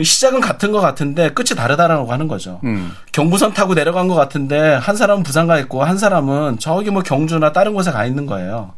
시작은 0.01 0.41
같은 0.41 0.71
것 0.71 0.81
같은데 0.81 1.29
끝이 1.29 1.49
다르다라고 1.55 2.11
하는 2.11 2.27
거죠. 2.27 2.59
음. 2.63 2.91
경부선 3.11 3.53
타고 3.53 3.73
내려간 3.73 4.07
것 4.07 4.15
같은데 4.15 4.59
한 4.75 4.95
사람은 4.95 5.23
부산 5.23 5.47
가 5.47 5.59
있고 5.59 5.83
한 5.83 5.97
사람은 5.97 6.59
저기 6.59 6.89
뭐 6.89 7.03
경주나 7.03 7.51
다른 7.51 7.73
곳에 7.73 7.91
가 7.91 8.05
있는 8.05 8.25
거예요. 8.25 8.73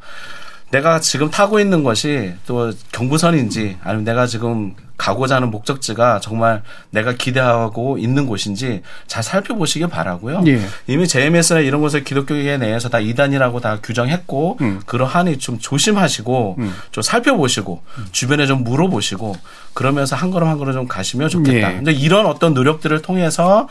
내가 0.72 1.00
지금 1.00 1.30
타고 1.30 1.60
있는 1.60 1.84
것이 1.84 2.34
또 2.46 2.72
경부선인지 2.92 3.78
아니면 3.84 4.04
내가 4.04 4.28
지금 4.28 4.76
가고자 4.98 5.36
하는 5.36 5.52
목적지가 5.52 6.20
정말 6.22 6.64
내가 6.90 7.14
기대하고 7.14 7.98
있는 8.00 8.26
곳인지 8.26 8.82
잘 9.06 9.22
살펴보시길 9.24 9.88
바라고요. 9.88 10.44
예. 10.48 10.62
이미 10.88 11.08
JMS나 11.08 11.60
이런 11.60 11.82
곳을 11.82 12.04
기독교계 12.04 12.58
내에서 12.58 12.90
다 12.90 13.00
이단이라고 13.00 13.60
다 13.60 13.80
규정했고 13.82 14.58
음. 14.62 14.82
그러하니 14.86 15.38
좀 15.38 15.60
조심하시고 15.60 16.56
음. 16.60 16.74
좀 16.92 17.02
살펴보시고 17.04 17.82
주변에 18.12 18.48
좀 18.48 18.64
물어보시고 18.64 19.36
그러면서 19.74 20.16
한 20.16 20.32
걸음 20.32 20.48
한 20.48 20.58
걸음 20.58 20.74
좀 20.74 20.88
가시면 20.88 21.30
좋겠다. 21.30 21.72
예. 21.74 21.76
근데 21.76 21.92
이런 21.92 22.26
어떤 22.26 22.54
노력들을 22.56 23.02
통해서 23.04 23.68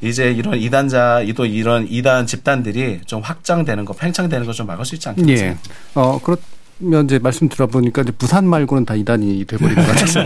이제 0.00 0.30
이런 0.32 0.54
이단자, 0.58 1.22
또 1.36 1.44
이런 1.44 1.86
이단 1.90 2.26
집단들이 2.26 3.00
좀 3.04 3.20
확장되는 3.20 3.84
거, 3.84 3.92
팽창되는 3.92 4.46
거 4.46 4.52
좀 4.52 4.66
막을 4.66 4.86
수 4.86 4.94
있지 4.94 5.08
않겠어요? 5.10 5.48
예. 5.48 5.56
어, 5.94 6.18
그러 6.22 6.38
면 6.80 7.04
이제 7.04 7.18
말씀 7.18 7.48
들어보니까 7.48 8.02
이제 8.02 8.12
부산 8.12 8.48
말고는 8.48 8.86
다 8.86 8.94
이단이 8.94 9.44
돼버린 9.44 9.74
것 9.74 9.86
같아서. 9.86 10.20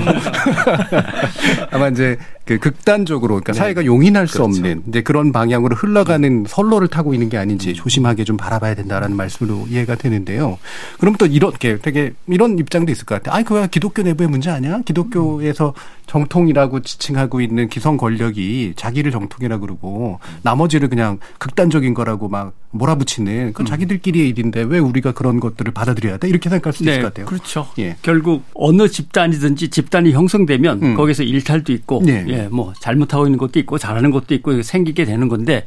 아마 1.71 1.88
이제 1.88 2.17
그 2.45 2.59
극단적으로, 2.59 3.35
그러니까 3.35 3.53
네. 3.53 3.59
사회가 3.59 3.85
용인할 3.85 4.29
수 4.29 4.35
그렇죠. 4.35 4.59
없는 4.59 4.83
이제 4.88 5.03
그런 5.03 5.33
방향으로 5.33 5.75
흘러가는 5.75 6.45
선로를 6.47 6.88
타고 6.88 7.12
있는 7.14 7.29
게 7.29 7.38
아닌지 7.38 7.75
조심하게 7.75 8.25
좀 8.25 8.37
바라봐야 8.37 8.75
된다라는 8.75 9.17
말씀으로 9.17 9.67
이해가 9.69 9.97
되는데요. 9.97 10.59
그럼 10.99 11.17
또 11.19 11.27
이렇게 11.27 11.79
되게 11.79 12.12
이런 12.29 12.59
입장도 12.59 12.93
있을 12.93 13.05
것 13.05 13.17
같아요. 13.17 13.37
아이, 13.37 13.45
그거 13.45 13.67
기독교 13.67 14.03
내부의 14.03 14.29
문제 14.29 14.51
아니야? 14.51 14.81
기독교에서 14.85 15.75
정통이라고 16.07 16.81
지칭하고 16.81 17.40
있는 17.40 17.69
기성 17.69 17.97
권력이 17.97 18.75
자기를 18.77 19.11
정통이라 19.11 19.59
그러고 19.59 20.21
나머지를 20.43 20.88
그냥 20.88 21.19
극단적인 21.38 21.95
거라고 21.95 22.29
막 22.29 22.53
몰아붙이는 22.73 23.53
그건 23.53 23.67
자기들끼리의 23.67 24.29
일인데 24.29 24.62
왜 24.62 24.79
우리가 24.79 25.12
그런 25.12 25.40
것들을 25.40 25.73
받아들여야 25.73 26.19
돼? 26.19 26.29
이렇게 26.29 26.43
생각할 26.48 26.72
수도 26.72 26.90
있을 26.90 27.02
것 27.02 27.09
같아요. 27.09 27.26
그렇죠. 27.26 27.68
예. 27.78 27.96
결국 28.02 28.44
어느 28.54 28.88
집단이든지 28.88 29.68
집단이 29.68 30.12
형성되면 30.12 30.83
음. 30.83 30.94
거기서 30.96 31.22
일탈도 31.22 31.72
있고 31.72 32.02
네. 32.04 32.24
예, 32.28 32.48
뭐 32.48 32.72
잘못하고 32.80 33.26
있는 33.26 33.38
것도 33.38 33.59
있고 33.61 33.78
잘하는 33.78 34.11
것도 34.11 34.35
있고 34.35 34.62
생기게 34.62 35.04
되는 35.04 35.28
건데 35.28 35.66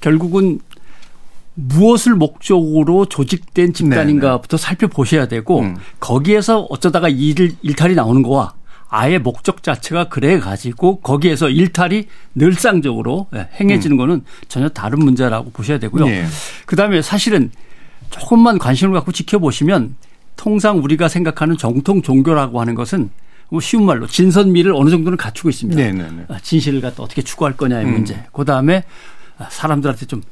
결국은 0.00 0.60
무엇을 1.54 2.14
목적으로 2.14 3.06
조직된 3.06 3.72
집단인가부터 3.72 4.56
살펴보셔야 4.56 5.26
되고 5.26 5.62
네, 5.62 5.68
음. 5.68 5.76
거기에서 6.00 6.60
어쩌다가 6.68 7.08
일, 7.08 7.56
일탈이 7.62 7.94
나오는 7.94 8.22
거와 8.22 8.54
아예 8.88 9.18
목적 9.18 9.62
자체가 9.62 10.08
그래 10.08 10.38
가지고 10.38 11.00
거기에서 11.00 11.48
일탈이 11.48 12.06
늘상적으로 12.34 13.26
예, 13.34 13.48
행해지는 13.58 13.96
거는 13.96 14.22
전혀 14.48 14.68
다른 14.68 14.98
문제라고 15.00 15.50
보셔야 15.50 15.78
되고요. 15.78 16.04
음. 16.04 16.08
예. 16.08 16.26
그다음에 16.66 17.02
사실은 17.02 17.50
조금만 18.10 18.58
관심을 18.58 18.92
갖고 18.94 19.12
지켜보시면 19.12 19.96
통상 20.36 20.78
우리가 20.78 21.08
생각하는 21.08 21.56
정통 21.56 22.02
종교라고 22.02 22.60
하는 22.60 22.74
것은 22.74 23.10
뭐 23.48 23.60
쉬운 23.60 23.84
말로 23.86 24.06
진선미를 24.06 24.72
어느 24.74 24.90
정도는 24.90 25.16
갖추고 25.16 25.48
있습니다. 25.48 25.80
네, 25.80 25.92
네, 25.92 26.08
네. 26.10 26.24
아, 26.28 26.38
진실을 26.40 26.80
갖다 26.80 27.02
어떻게 27.02 27.22
추구할 27.22 27.56
거냐의 27.56 27.84
음. 27.84 27.92
문제. 27.92 28.24
그 28.32 28.44
다음에 28.44 28.84
사람들한테 29.48 30.06
좀 30.06 30.22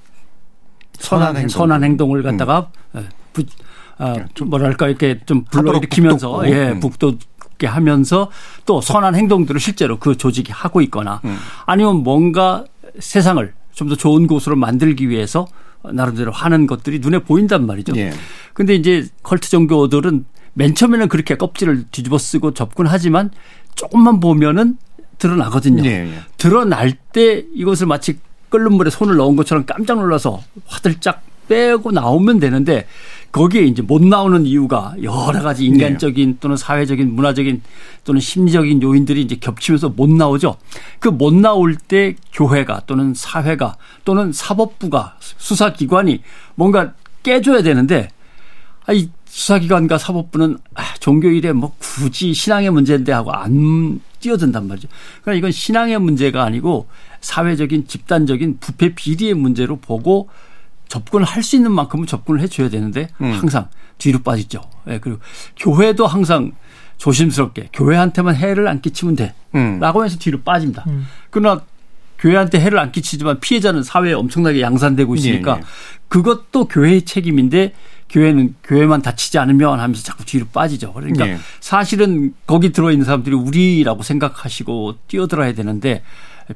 선한 0.98 1.26
선한, 1.26 1.36
행동. 1.36 1.48
선한 1.48 1.84
행동을 1.84 2.22
갖다가 2.22 2.70
어, 2.92 3.04
부, 3.32 3.44
아, 3.98 4.16
좀 4.34 4.50
뭐랄까 4.50 4.88
이렇게 4.88 5.20
좀 5.26 5.44
불러일으키면서 5.44 6.28
북돋고. 6.28 6.54
예, 6.54 6.70
음. 6.70 6.80
북돋 6.80 7.18
게 7.56 7.68
하면서 7.68 8.30
또 8.66 8.80
선한 8.80 9.14
행동들을 9.14 9.60
실제로 9.60 10.00
그 10.00 10.16
조직이 10.16 10.50
하고 10.50 10.80
있거나 10.82 11.20
음. 11.24 11.38
아니면 11.66 12.02
뭔가 12.02 12.64
세상을 12.98 13.54
좀 13.74 13.88
더 13.88 13.96
좋은 13.96 14.26
곳으로 14.26 14.56
만들기 14.56 15.08
위해서 15.08 15.46
나름대로 15.92 16.32
하는 16.32 16.66
것들이 16.66 16.98
눈에 16.98 17.18
보인단 17.20 17.66
말이죠. 17.66 17.94
예. 17.96 18.12
근데 18.52 18.74
이제 18.74 19.06
컬트 19.22 19.50
종교들은 19.50 20.24
맨 20.54 20.74
처음에는 20.74 21.08
그렇게 21.08 21.36
껍질을 21.36 21.84
뒤집어 21.90 22.16
쓰고 22.18 22.54
접근하지만 22.54 23.30
조금만 23.74 24.20
보면은 24.20 24.78
드러나거든요. 25.18 25.84
예, 25.84 26.06
예. 26.06 26.14
드러날 26.38 26.92
때 27.12 27.44
이것을 27.54 27.86
마치 27.86 28.18
끓는 28.48 28.72
물에 28.74 28.90
손을 28.90 29.16
넣은 29.16 29.36
것처럼 29.36 29.66
깜짝 29.66 29.98
놀라서 29.98 30.42
화들짝 30.66 31.22
빼고 31.48 31.90
나오면 31.90 32.40
되는데 32.40 32.86
거기에 33.34 33.62
이제 33.62 33.82
못 33.82 34.00
나오는 34.00 34.46
이유가 34.46 34.94
여러 35.02 35.42
가지 35.42 35.66
인간적인 35.66 36.38
또는 36.38 36.56
사회적인 36.56 37.16
문화적인 37.16 37.62
또는 38.04 38.20
심리적인 38.20 38.80
요인들이 38.80 39.20
이제 39.22 39.34
겹치면서 39.34 39.88
못 39.88 40.08
나오죠. 40.08 40.56
그 41.00 41.08
못 41.08 41.34
나올 41.34 41.74
때 41.74 42.14
교회가 42.32 42.82
또는 42.86 43.12
사회가 43.12 43.76
또는 44.04 44.32
사법부가 44.32 45.16
수사기관이 45.18 46.22
뭔가 46.54 46.92
깨줘야 47.24 47.62
되는데 47.62 48.08
아이 48.86 49.08
수사기관과 49.24 49.98
사법부는 49.98 50.58
아, 50.74 50.94
종교 51.00 51.28
일에 51.28 51.52
뭐 51.52 51.74
굳이 51.80 52.32
신앙의 52.34 52.70
문제인데 52.70 53.10
하고 53.10 53.32
안 53.32 54.00
뛰어든단 54.20 54.68
말이죠. 54.68 54.86
그러니까 55.22 55.38
이건 55.38 55.50
신앙의 55.50 55.98
문제가 55.98 56.44
아니고 56.44 56.86
사회적인 57.20 57.88
집단적인 57.88 58.58
부패 58.60 58.94
비리의 58.94 59.34
문제로 59.34 59.74
보고 59.76 60.28
접근을 60.88 61.24
할 61.26 61.42
수 61.42 61.56
있는 61.56 61.72
만큼은 61.72 62.06
접근을 62.06 62.40
해줘야 62.40 62.68
되는데 62.68 63.08
음. 63.20 63.32
항상 63.32 63.68
뒤로 63.98 64.20
빠지죠. 64.20 64.60
예, 64.88 64.98
그리고 64.98 65.18
교회도 65.56 66.06
항상 66.06 66.52
조심스럽게 66.98 67.70
교회한테만 67.72 68.36
해를 68.36 68.68
안 68.68 68.80
끼치면 68.80 69.16
돼. 69.16 69.34
음. 69.54 69.78
라고 69.80 70.04
해서 70.04 70.16
뒤로 70.18 70.40
빠집니다. 70.42 70.84
그러나 71.30 71.62
교회한테 72.18 72.60
해를 72.60 72.78
안 72.78 72.92
끼치지만 72.92 73.40
피해자는 73.40 73.82
사회에 73.82 74.12
엄청나게 74.14 74.60
양산되고 74.60 75.14
있으니까 75.16 75.56
예, 75.56 75.58
예. 75.58 75.62
그것도 76.08 76.68
교회의 76.68 77.02
책임인데 77.02 77.74
교회는 78.08 78.54
교회만 78.62 79.02
다치지 79.02 79.38
않으면 79.38 79.80
하면서 79.80 80.02
자꾸 80.02 80.24
뒤로 80.24 80.46
빠지죠. 80.52 80.92
그러니까 80.92 81.28
예. 81.28 81.38
사실은 81.60 82.32
거기 82.46 82.70
들어있는 82.72 83.04
사람들이 83.04 83.34
우리라고 83.34 84.02
생각하시고 84.02 84.94
뛰어들어야 85.08 85.52
되는데 85.52 86.02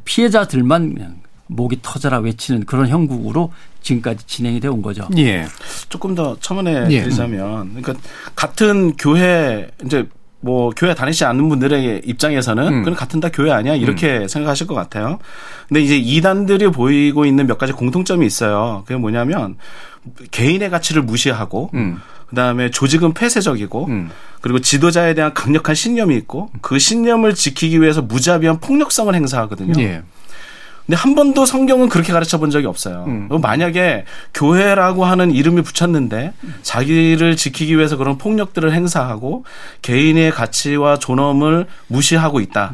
피해자들만 0.04 0.94
그냥 0.94 1.16
목이 1.48 1.80
터져라 1.82 2.18
외치는 2.18 2.64
그런 2.64 2.88
형국으로 2.88 3.52
지금까지 3.82 4.26
진행이 4.26 4.60
되어 4.60 4.72
온 4.72 4.82
거죠. 4.82 5.08
예. 5.16 5.46
조금 5.88 6.14
더 6.14 6.36
첨언해 6.40 6.86
예. 6.90 7.02
드리자면, 7.02 7.74
그러니까 7.74 7.94
같은 8.36 8.96
교회 8.96 9.68
이제 9.84 10.06
뭐 10.40 10.70
교회 10.76 10.94
다니지 10.94 11.24
않는 11.24 11.48
분들의 11.48 12.02
입장에서는 12.04 12.68
음. 12.68 12.78
그건 12.84 12.94
같은 12.94 13.18
다 13.18 13.28
교회 13.32 13.50
아니야 13.50 13.74
이렇게 13.74 14.28
생각하실 14.28 14.68
것 14.68 14.74
같아요. 14.74 15.18
근데 15.66 15.80
이제 15.80 15.96
이단들이 15.96 16.68
보이고 16.68 17.24
있는 17.24 17.46
몇 17.46 17.58
가지 17.58 17.72
공통점이 17.72 18.24
있어요. 18.24 18.84
그게 18.86 18.96
뭐냐면 18.96 19.56
개인의 20.30 20.70
가치를 20.70 21.02
무시하고 21.02 21.70
음. 21.74 22.00
그다음에 22.28 22.70
조직은 22.70 23.14
폐쇄적이고 23.14 23.86
음. 23.86 24.10
그리고 24.40 24.60
지도자에 24.60 25.14
대한 25.14 25.34
강력한 25.34 25.74
신념이 25.74 26.14
있고 26.18 26.50
그 26.60 26.78
신념을 26.78 27.34
지키기 27.34 27.80
위해서 27.80 28.00
무자비한 28.02 28.60
폭력성을 28.60 29.12
행사하거든요. 29.12 29.80
예. 29.82 30.02
근데 30.88 30.96
한 30.96 31.14
번도 31.14 31.44
성경은 31.44 31.90
그렇게 31.90 32.14
가르쳐 32.14 32.38
본 32.38 32.48
적이 32.48 32.66
없어요. 32.66 33.04
음. 33.08 33.28
만약에 33.42 34.06
교회라고 34.32 35.04
하는 35.04 35.30
이름이 35.30 35.60
붙였는데 35.60 36.32
자기를 36.62 37.36
지키기 37.36 37.76
위해서 37.76 37.98
그런 37.98 38.16
폭력들을 38.16 38.72
행사하고 38.72 39.44
개인의 39.82 40.30
가치와 40.30 40.98
존엄을 40.98 41.66
무시하고 41.88 42.40
있다. 42.40 42.72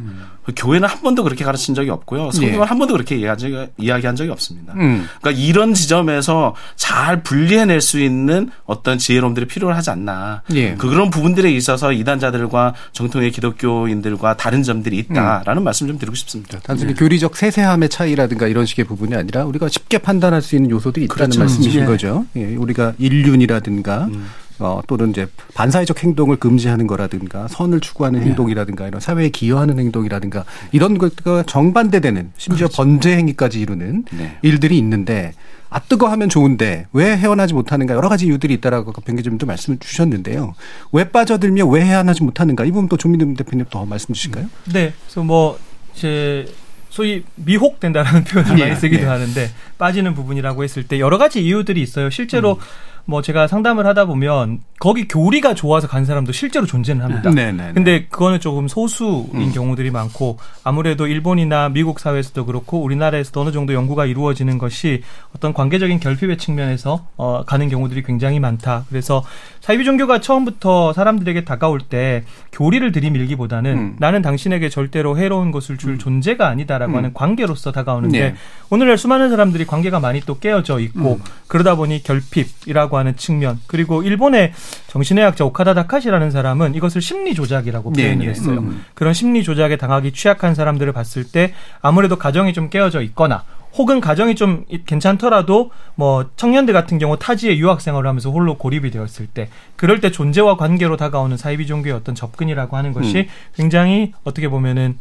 교회는 0.53 0.89
한 0.89 1.01
번도 1.01 1.23
그렇게 1.25 1.45
가르친 1.45 1.75
적이 1.75 1.91
없고요. 1.91 2.31
성경은 2.31 2.61
예. 2.61 2.69
한 2.69 2.79
번도 2.79 2.93
그렇게 2.95 3.17
이야기한 3.17 4.17
적이, 4.17 4.31
없습니다. 4.31 4.75
음. 4.75 5.07
그러니까 5.21 5.43
이런 5.43 5.75
지점에서 5.75 6.55
잘 6.77 7.23
분리해낼 7.23 7.81
수 7.81 8.01
있는 8.01 8.51
어떤 8.67 8.99
지혜로움들이 8.99 9.47
필요하지 9.47 9.91
않나. 9.91 10.43
예. 10.55 10.75
그런 10.75 11.11
부분들에 11.11 11.51
있어서 11.53 11.93
이단자들과 11.93 12.75
정통의 12.93 13.31
기독교인들과 13.31 14.37
다른 14.37 14.63
점들이 14.63 14.99
있다라는 14.99 15.63
음. 15.63 15.65
말씀 15.65 15.87
좀 15.87 15.99
드리고 15.99 16.15
싶습니다. 16.17 16.59
단순히 16.61 16.95
교리적 16.95 17.37
세세함의 17.37 17.89
차이라든가 17.89 18.47
이런 18.47 18.67
식의 18.67 18.85
부분이 18.85 19.15
아니라 19.15 19.45
우리가 19.45 19.69
쉽게 19.69 19.99
판단할 19.99 20.43
수 20.43 20.57
있는 20.57 20.71
요소들이 20.71 21.07
있다는 21.07 21.31
그렇죠. 21.31 21.41
말씀이신 21.41 21.83
예. 21.83 21.85
거죠. 21.87 22.27
예, 22.37 22.57
우리가 22.57 22.95
인륜이라든가 22.99 24.05
음. 24.07 24.27
어, 24.59 24.81
또는 24.87 25.11
이제 25.11 25.27
반사회적 25.55 26.03
행동을 26.03 26.37
금지하는 26.37 26.87
거라든가 26.87 27.49
선을 27.49 27.81
추구하는 27.81 28.21
네. 28.21 28.27
행동이라든가 28.27 28.87
이런 28.87 29.01
사회에 29.01 29.29
기여하는 29.31 29.79
행동이라든가 29.79 30.45
이런 30.73 30.99
것과 30.99 31.43
정반대되는 31.45 32.33
심지어 32.37 32.69
번제 32.69 33.17
행위까지 33.17 33.61
이루는 33.61 34.05
그렇죠. 34.05 34.25
네. 34.25 34.39
일들이 34.43 34.79
있는데 34.79 35.33
아 35.71 35.81
뜨거 35.81 36.07
하면 36.09 36.29
좋은데 36.29 36.87
왜 36.93 37.17
헤어나지 37.17 37.53
못하는가 37.53 37.95
여러 37.95 38.09
가지 38.09 38.27
이유들이 38.27 38.55
있다라고 38.55 38.93
변기점도 38.93 39.45
말씀을 39.45 39.79
주셨는데요. 39.81 40.55
왜 40.93 41.09
빠져들며 41.09 41.67
왜 41.67 41.85
헤어나지 41.85 42.23
못하는가 42.23 42.65
이 42.65 42.71
부분 42.71 42.89
또 42.89 42.97
조민근 42.97 43.35
대표님 43.35 43.67
더 43.71 43.85
말씀 43.85 44.15
주실까요? 44.15 44.49
네. 44.73 44.93
그래서 45.05 45.25
뭐 45.25 45.59
이제 45.97 46.47
소위 46.91 47.25
미혹된다라는 47.35 48.23
표현을 48.25 48.57
예, 48.61 48.67
많이 48.67 48.77
쓰기도 48.77 49.03
예. 49.03 49.07
하는데 49.07 49.51
빠지는 49.77 50.15
부분이라고 50.15 50.63
했을 50.63 50.87
때 50.87 51.01
여러 51.01 51.19
가지 51.19 51.45
이유들이 51.45 51.83
있어요. 51.83 52.09
실제로 52.09 52.61
뭐 53.07 53.21
제가 53.23 53.47
상담을 53.47 53.87
하다 53.87 54.07
보면 54.07 54.61
거기 54.81 55.07
교리가 55.07 55.55
좋아서 55.55 55.87
간 55.89 56.05
사람도 56.05 56.33
실제로 56.33 56.67
존재는 56.67 57.05
합니다. 57.05 57.31
네, 57.31 57.53
네, 57.53 57.65
네. 57.67 57.73
근데 57.73 58.07
그거는 58.07 58.41
조금 58.41 58.67
소수인 58.69 59.29
음. 59.35 59.53
경우들이 59.53 59.91
많고 59.91 60.39
아무래도 60.63 61.07
일본이나 61.07 61.69
미국 61.69 62.01
사회에서도 62.01 62.47
그렇고 62.47 62.83
우리나라에서도 62.83 63.41
어느 63.41 63.53
정도 63.53 63.75
연구가 63.75 64.07
이루어지는 64.07 64.59
것이 64.59 65.03
어떤 65.35 65.53
관계적인 65.53 66.01
결핍의 66.01 66.39
측면에서 66.39 67.07
어, 67.17 67.45
가는 67.47 67.69
경우들이 67.69 68.03
굉장히 68.03 68.41
많다. 68.41 68.85
그래서 68.89 69.25
사이비 69.61 69.85
종교가 69.85 70.21
처음부터 70.21 70.93
사람들에게 70.93 71.45
다가올 71.45 71.81
때 71.81 72.25
교리를 72.53 72.91
들이밀기보다는 72.93 73.79
음. 73.79 73.97
나는 73.99 74.23
당신에게 74.23 74.69
절대로 74.69 75.17
해로운 75.17 75.51
것을 75.51 75.79
줄 75.79 75.99
존재가 75.99 76.49
아니다라고 76.49 76.93
음. 76.93 76.97
하는 76.97 77.15
관계로서 77.15 77.73
다가오는데 77.73 78.19
네. 78.19 78.35
오늘날 78.71 78.99
수많은 78.99 79.31
사람들이 79.31 79.67
관계가 79.67 80.01
많이 80.01 80.21
또 80.21 80.39
깨어져 80.39 80.81
있고 80.81 81.15
음. 81.15 81.21
그러다 81.49 81.77
보니 81.77 82.03
결핍이라고 82.03 82.94
하는 82.99 83.17
측면 83.17 83.61
그리고 83.67 84.03
일본의 84.03 84.53
정신의학자 84.89 85.45
오카다 85.45 85.75
다카시라는 85.75 86.31
사람은 86.31 86.75
이것을 86.75 87.01
심리 87.03 87.35
조작이라고 87.35 87.93
네, 87.95 88.03
표현을 88.05 88.25
네. 88.27 88.31
했어요. 88.31 88.61
음. 88.61 88.85
그런 88.95 89.13
심리 89.15 89.43
조작에 89.43 89.77
당하기 89.77 90.13
취약한 90.13 90.55
사람들을 90.55 90.93
봤을 90.93 91.25
때 91.25 91.53
아무래도 91.81 92.17
가정이 92.17 92.53
좀 92.53 92.71
깨어져 92.71 93.03
있거나 93.03 93.45
혹은 93.77 94.01
가정이 94.01 94.37
좀 94.37 94.65
이- 94.69 94.85
괜찮더라도 94.85 95.71
뭐 95.97 96.31
청년들 96.37 96.73
같은 96.73 96.99
경우 96.99 97.19
타지에 97.19 97.57
유학 97.59 97.81
생활을 97.81 98.09
하면서 98.09 98.31
홀로 98.31 98.57
고립이 98.57 98.91
되었을 98.93 99.27
때 99.27 99.49
그럴 99.75 100.01
때 100.01 100.13
존재와 100.13 100.57
관계로 100.57 100.97
다가오는 100.97 101.37
사이비 101.37 101.67
종교의 101.67 101.93
어떤 101.95 102.15
접근이라고 102.15 102.77
하는 102.77 102.93
것이 102.93 103.19
음. 103.19 103.27
굉장히 103.57 104.13
어떻게 104.23 104.49
보면은 104.49 104.97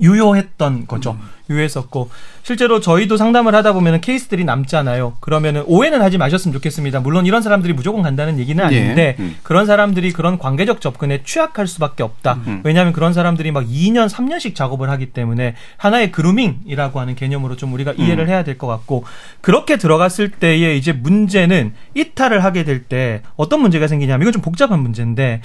유효했던 0.00 0.86
거죠. 0.86 1.12
음. 1.12 1.28
유효했었고 1.50 2.10
실제로 2.42 2.80
저희도 2.80 3.16
상담을 3.16 3.54
하다 3.54 3.72
보면은 3.72 4.00
케이스들이 4.00 4.44
남잖아요. 4.44 5.16
그러면은 5.20 5.64
오해는 5.66 6.00
하지 6.02 6.18
마셨으면 6.18 6.52
좋겠습니다. 6.54 7.00
물론 7.00 7.26
이런 7.26 7.42
사람들이 7.42 7.72
무조건 7.72 8.02
간다는 8.02 8.38
얘기는 8.38 8.62
아닌데 8.62 9.16
예. 9.18 9.22
음. 9.22 9.36
그런 9.42 9.66
사람들이 9.66 10.12
그런 10.12 10.38
관계적 10.38 10.80
접근에 10.80 11.22
취약할 11.24 11.66
수밖에 11.66 12.02
없다. 12.02 12.34
음. 12.46 12.60
왜냐하면 12.64 12.92
그런 12.92 13.12
사람들이 13.12 13.50
막 13.50 13.64
2년, 13.66 14.08
3년씩 14.08 14.54
작업을 14.54 14.88
하기 14.90 15.06
때문에 15.12 15.54
하나의 15.78 16.12
그루밍이라고 16.12 17.00
하는 17.00 17.14
개념으로 17.14 17.56
좀 17.56 17.72
우리가 17.72 17.92
이해를 17.92 18.28
해야 18.28 18.44
될 18.44 18.52
것 18.58 18.66
같고 18.66 19.04
그렇게 19.40 19.76
들어갔을 19.78 20.30
때의 20.30 20.78
이제 20.78 20.92
문제는 20.92 21.72
이탈을 21.94 22.44
하게 22.44 22.64
될 22.64 22.82
때 22.84 23.22
어떤 23.36 23.60
문제가 23.60 23.86
생기냐면 23.88 24.22
이건 24.22 24.32
좀 24.34 24.42
복잡한 24.42 24.80
문제인데 24.80 25.40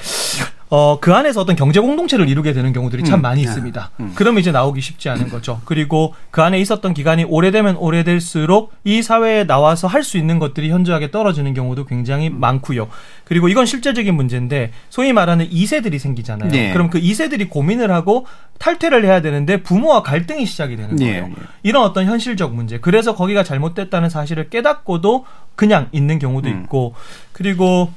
어, 0.70 1.00
그 1.00 1.14
안에서 1.14 1.42
어떤 1.42 1.56
경제 1.56 1.80
공동체를 1.80 2.28
이루게 2.28 2.52
되는 2.52 2.74
경우들이 2.74 3.04
참 3.06 3.20
음. 3.20 3.22
많이 3.22 3.42
네. 3.42 3.48
있습니다. 3.48 3.92
음. 4.02 4.12
그러면 4.16 4.42
이제 4.42 4.52
나오기 4.52 4.82
쉽지 4.82 5.08
않은 5.10 5.30
거죠. 5.30 5.62
그리고 5.64 6.14
그 6.30 6.42
안에 6.42 6.60
있었던 6.60 6.94
기간이 6.94 7.24
오래되면 7.24 7.78
오래될수록 7.78 8.74
이 8.84 9.02
사회에 9.02 9.46
나와서 9.46 9.88
할 9.88 10.08
수 10.08 10.18
있는 10.18 10.40
것들이 10.40 10.70
현저하게 10.72 11.12
떨어지는 11.12 11.54
경우도 11.54 11.86
굉장히 11.86 12.30
음. 12.30 12.40
많고요. 12.40 12.88
그리고 13.26 13.50
이건 13.50 13.66
실제적인 13.66 14.16
문제인데 14.16 14.72
소위 14.90 15.12
말하는 15.12 15.50
2세들이 15.50 16.00
생기잖아요. 16.00 16.50
네. 16.50 16.72
그럼 16.72 16.90
그 16.90 17.02
2세들이 17.02 17.50
고민을 17.50 17.92
하고 17.92 18.26
탈퇴를 18.58 19.04
해야 19.04 19.22
되는데 19.22 19.64
부모와 19.64 20.04
갈등이 20.04 20.46
시작이 20.46 20.78
되는 20.78 20.96
네, 20.96 21.06
거예요. 21.06 21.28
네. 21.28 21.34
이런 21.64 21.84
어떤 21.84 22.06
현실적 22.06 22.56
문제. 22.56 22.80
그래서 22.80 23.16
거기가 23.16 23.44
잘못됐다는 23.44 24.10
사실을 24.10 24.50
깨닫고도 24.50 25.26
그냥 25.56 25.90
있는 25.92 26.20
경우도 26.20 26.48
음. 26.50 26.62
있고 26.64 26.94
그리고 27.34 27.92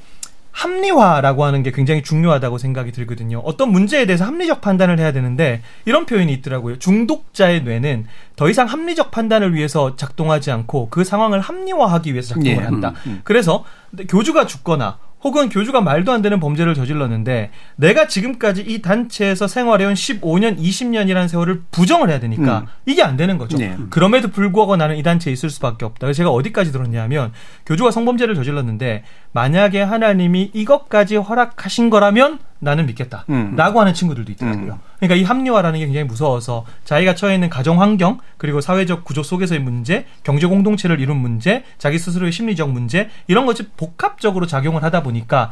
합리화라고 0.51 1.45
하는 1.45 1.63
게 1.63 1.71
굉장히 1.71 2.03
중요하다고 2.03 2.57
생각이 2.57 2.91
들거든요. 2.91 3.39
어떤 3.39 3.71
문제에 3.71 4.05
대해서 4.05 4.25
합리적 4.25 4.61
판단을 4.61 4.99
해야 4.99 5.11
되는데 5.11 5.61
이런 5.85 6.05
표현이 6.05 6.31
있더라고요. 6.33 6.79
중독자의 6.79 7.63
뇌는 7.63 8.05
더 8.35 8.49
이상 8.49 8.67
합리적 8.67 9.11
판단을 9.11 9.53
위해서 9.53 9.95
작동하지 9.95 10.51
않고 10.51 10.89
그 10.89 11.03
상황을 11.03 11.39
합리화하기 11.39 12.13
위해서 12.13 12.35
작동을 12.35 12.57
예, 12.57 12.59
한다. 12.59 12.93
음, 13.05 13.11
음. 13.11 13.21
그래서 13.23 13.63
교주가 14.09 14.45
죽거나 14.45 14.97
혹은 15.23 15.49
교주가 15.49 15.81
말도 15.81 16.11
안 16.11 16.21
되는 16.21 16.39
범죄를 16.39 16.73
저질렀는데 16.73 17.51
내가 17.75 18.07
지금까지 18.07 18.61
이 18.61 18.81
단체에서 18.81 19.47
생활해온 19.47 19.93
15년, 19.93 20.59
20년이라는 20.59 21.27
세월을 21.27 21.61
부정을 21.71 22.09
해야 22.09 22.19
되니까 22.19 22.59
음. 22.59 22.65
이게 22.85 23.03
안 23.03 23.17
되는 23.17 23.37
거죠. 23.37 23.57
네. 23.57 23.77
그럼에도 23.89 24.29
불구하고 24.29 24.75
나는 24.77 24.97
이 24.97 25.03
단체에 25.03 25.31
있을 25.31 25.49
수밖에 25.49 25.85
없다. 25.85 26.07
그래서 26.07 26.17
제가 26.17 26.31
어디까지 26.31 26.71
들었냐면 26.71 27.31
교주가 27.65 27.91
성범죄를 27.91 28.35
저질렀는데 28.35 29.03
만약에 29.31 29.81
하나님이 29.81 30.51
이것까지 30.53 31.17
허락하신 31.17 31.89
거라면 31.89 32.39
나는 32.61 32.85
믿겠다. 32.85 33.25
음. 33.29 33.55
라고 33.55 33.79
하는 33.81 33.93
친구들도 33.93 34.31
있더라고요. 34.33 34.79
그러니까 34.99 35.15
이 35.15 35.23
합리화라는 35.23 35.79
게 35.79 35.85
굉장히 35.85 36.05
무서워서 36.05 36.65
자기가 36.85 37.15
처해 37.15 37.33
있는 37.33 37.49
가정 37.49 37.81
환경 37.81 38.19
그리고 38.37 38.61
사회적 38.61 39.03
구조 39.03 39.23
속에서의 39.23 39.59
문제, 39.59 40.05
경제 40.23 40.45
공동체를 40.47 40.99
이룬 40.99 41.17
문제, 41.17 41.63
자기 41.79 41.97
스스로의 41.97 42.31
심리적 42.31 42.71
문제 42.71 43.09
이런 43.27 43.45
것이 43.47 43.67
복합적으로 43.75 44.45
작용을 44.45 44.83
하다 44.83 45.01
보니까 45.01 45.49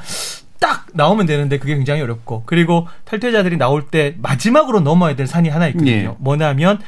딱 0.60 0.86
나오면 0.93 1.26
되는데 1.26 1.58
그게 1.58 1.76
굉장히 1.76 2.02
어렵고 2.02 2.43
그리고 2.45 2.88
탈퇴자들이 3.06 3.58
나올 3.58 3.88
때 3.88 4.15
마지막으로 4.22 4.82
넘어야 4.82 5.15
될 5.15 5.26
산이 5.26 5.50
하나 5.50 5.67
있거든요. 5.69 5.91
예. 5.91 6.15
뭐냐면 6.19 6.80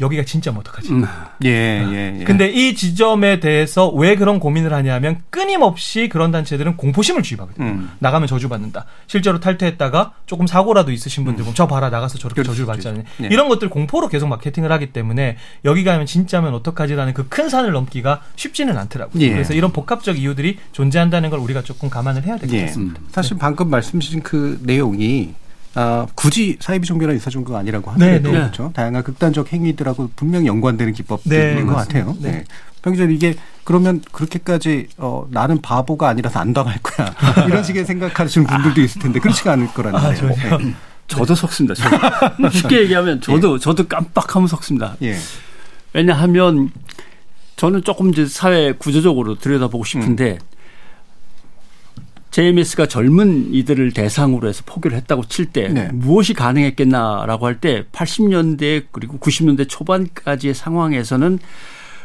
여기가 0.00 0.24
진짜 0.24 0.50
뭐 0.50 0.60
어떡하지? 0.60 0.90
음. 0.92 1.04
예, 1.44 1.48
예, 1.48 2.16
예. 2.20 2.24
근데 2.24 2.48
이 2.48 2.74
지점에 2.74 3.38
대해서 3.40 3.88
왜 3.90 4.16
그런 4.16 4.40
고민을 4.40 4.72
하냐면 4.72 5.22
끊임없이 5.30 6.08
그런 6.08 6.32
단체들은 6.32 6.76
공포심을 6.76 7.22
주입하거든요. 7.22 7.64
음. 7.66 7.90
나가면 8.00 8.26
저주받는다. 8.26 8.86
실제로 9.06 9.38
탈퇴했다가 9.40 10.12
조금 10.26 10.46
사고라도 10.46 10.90
있으신 10.90 11.24
분들 11.24 11.44
보면 11.44 11.54
저 11.54 11.66
봐라 11.66 11.90
나가서 11.90 12.18
저렇게 12.18 12.42
그렇죠, 12.42 12.52
저주를 12.52 12.66
받잖아요. 12.66 13.04
네. 13.18 13.28
이런 13.30 13.48
것들 13.48 13.70
공포로 13.70 14.08
계속 14.08 14.26
마케팅을 14.28 14.72
하기 14.72 14.92
때문에 14.92 15.36
여기 15.64 15.84
가면 15.84 16.06
진짜면 16.06 16.54
어떡하지라는 16.54 17.14
그 17.14 17.26
큰 17.36 17.48
산을 17.50 17.72
넘기가 17.72 18.22
쉽지는 18.36 18.78
않더라고요. 18.78 19.22
예. 19.22 19.30
그래서 19.30 19.52
이런 19.52 19.70
복합적 19.72 20.18
이유들이 20.18 20.58
존재한다는 20.72 21.28
걸 21.28 21.38
우리가 21.40 21.62
조금 21.62 21.90
감안을 21.90 22.24
해야 22.24 22.36
될것 22.38 22.56
예. 22.56 22.66
같습니다. 22.66 23.00
사실 23.10 23.36
방금 23.38 23.68
말씀 23.68 24.00
주신 24.00 24.22
그 24.22 24.58
내용이 24.62 25.34
아, 25.78 26.06
굳이 26.14 26.56
사이비 26.58 26.86
종교나 26.86 27.12
유사 27.12 27.28
종교가 27.28 27.58
아니라고 27.58 27.92
네, 27.98 28.12
하더라도 28.14 28.30
네. 28.32 28.38
그렇죠. 28.38 28.72
다양한 28.74 29.02
극단적 29.02 29.52
행위들하고 29.52 30.10
분명히 30.16 30.46
연관되는 30.46 30.94
기법들인 30.94 31.56
네, 31.56 31.62
것. 31.64 31.74
같아요. 31.74 32.16
네. 32.18 32.30
네. 32.30 32.44
평균 32.80 33.10
이게 33.10 33.34
그러면 33.62 34.00
그렇게까지 34.12 34.88
어, 34.96 35.26
나는 35.30 35.60
바보가 35.60 36.08
아니라서 36.08 36.40
안 36.40 36.54
당할 36.54 36.78
거야 36.82 37.14
이런 37.46 37.62
식의 37.62 37.84
생각하시는 37.84 38.46
분들도 38.46 38.80
있을 38.80 39.02
텐데 39.02 39.20
그렇지가 39.20 39.52
않을 39.52 39.68
거라는 39.68 39.98
아, 39.98 40.02
거예요. 40.14 40.16
전혀. 40.16 40.58
저도 41.08 41.34
속습니다. 41.34 41.74
저도. 41.74 42.48
쉽게 42.50 42.82
얘기하면 42.82 43.20
저도 43.20 43.58
저도 43.58 43.86
깜빡하면 43.86 44.48
속습니다. 44.48 44.96
예. 45.02 45.16
왜냐하면 45.92 46.70
저는 47.56 47.84
조금 47.84 48.10
이제 48.10 48.24
사회 48.26 48.72
구조적으로 48.72 49.36
들여다보고 49.38 49.84
싶은데 49.84 50.38
JMS가 52.36 52.86
젊은 52.86 53.54
이들을 53.54 53.92
대상으로 53.92 54.46
해서 54.46 54.62
포교를 54.66 54.94
했다고 54.98 55.24
칠때 55.24 55.68
네. 55.68 55.88
무엇이 55.90 56.34
가능했겠나라고 56.34 57.46
할 57.46 57.56
때 57.56 57.86
80년대 57.92 58.88
그리고 58.92 59.16
90년대 59.16 59.66
초반까지의 59.66 60.52
상황에서는 60.52 61.38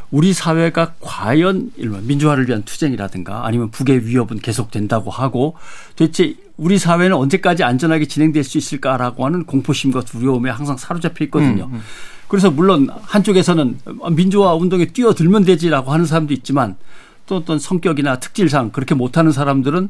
우리 0.10 0.32
사회가 0.32 0.94
과연 1.02 1.72
일반 1.76 2.08
민주화를 2.08 2.48
위한 2.48 2.64
투쟁이라든가 2.64 3.46
아니면 3.46 3.72
북의 3.72 4.06
위협은 4.08 4.40
계속된다고 4.40 5.12
하고 5.12 5.58
도대체 5.98 6.36
우리 6.56 6.78
사회는 6.78 7.14
언제까지 7.14 7.66
안전하게 7.66 8.06
진행될 8.06 8.46
수 8.46 8.58
있을까라고 8.58 9.26
하는 9.26 9.44
공포심과 9.44 10.04
두려움에 10.04 10.50
항상 10.50 10.78
사로잡혀 10.78 11.26
있거든요. 11.26 11.70
음, 11.74 11.82
그래서 12.30 12.50
물론 12.50 12.90
한쪽에서는 13.02 13.80
민주화 14.14 14.54
운동에 14.54 14.86
뛰어들면 14.86 15.44
되지라고 15.44 15.92
하는 15.92 16.06
사람도 16.06 16.34
있지만 16.36 16.78
또 17.26 17.36
어떤 17.36 17.60
성격이나 17.60 18.20
특질상 18.20 18.72
그렇게 18.72 18.96
못하는 18.96 19.34
사람들은 19.34 19.90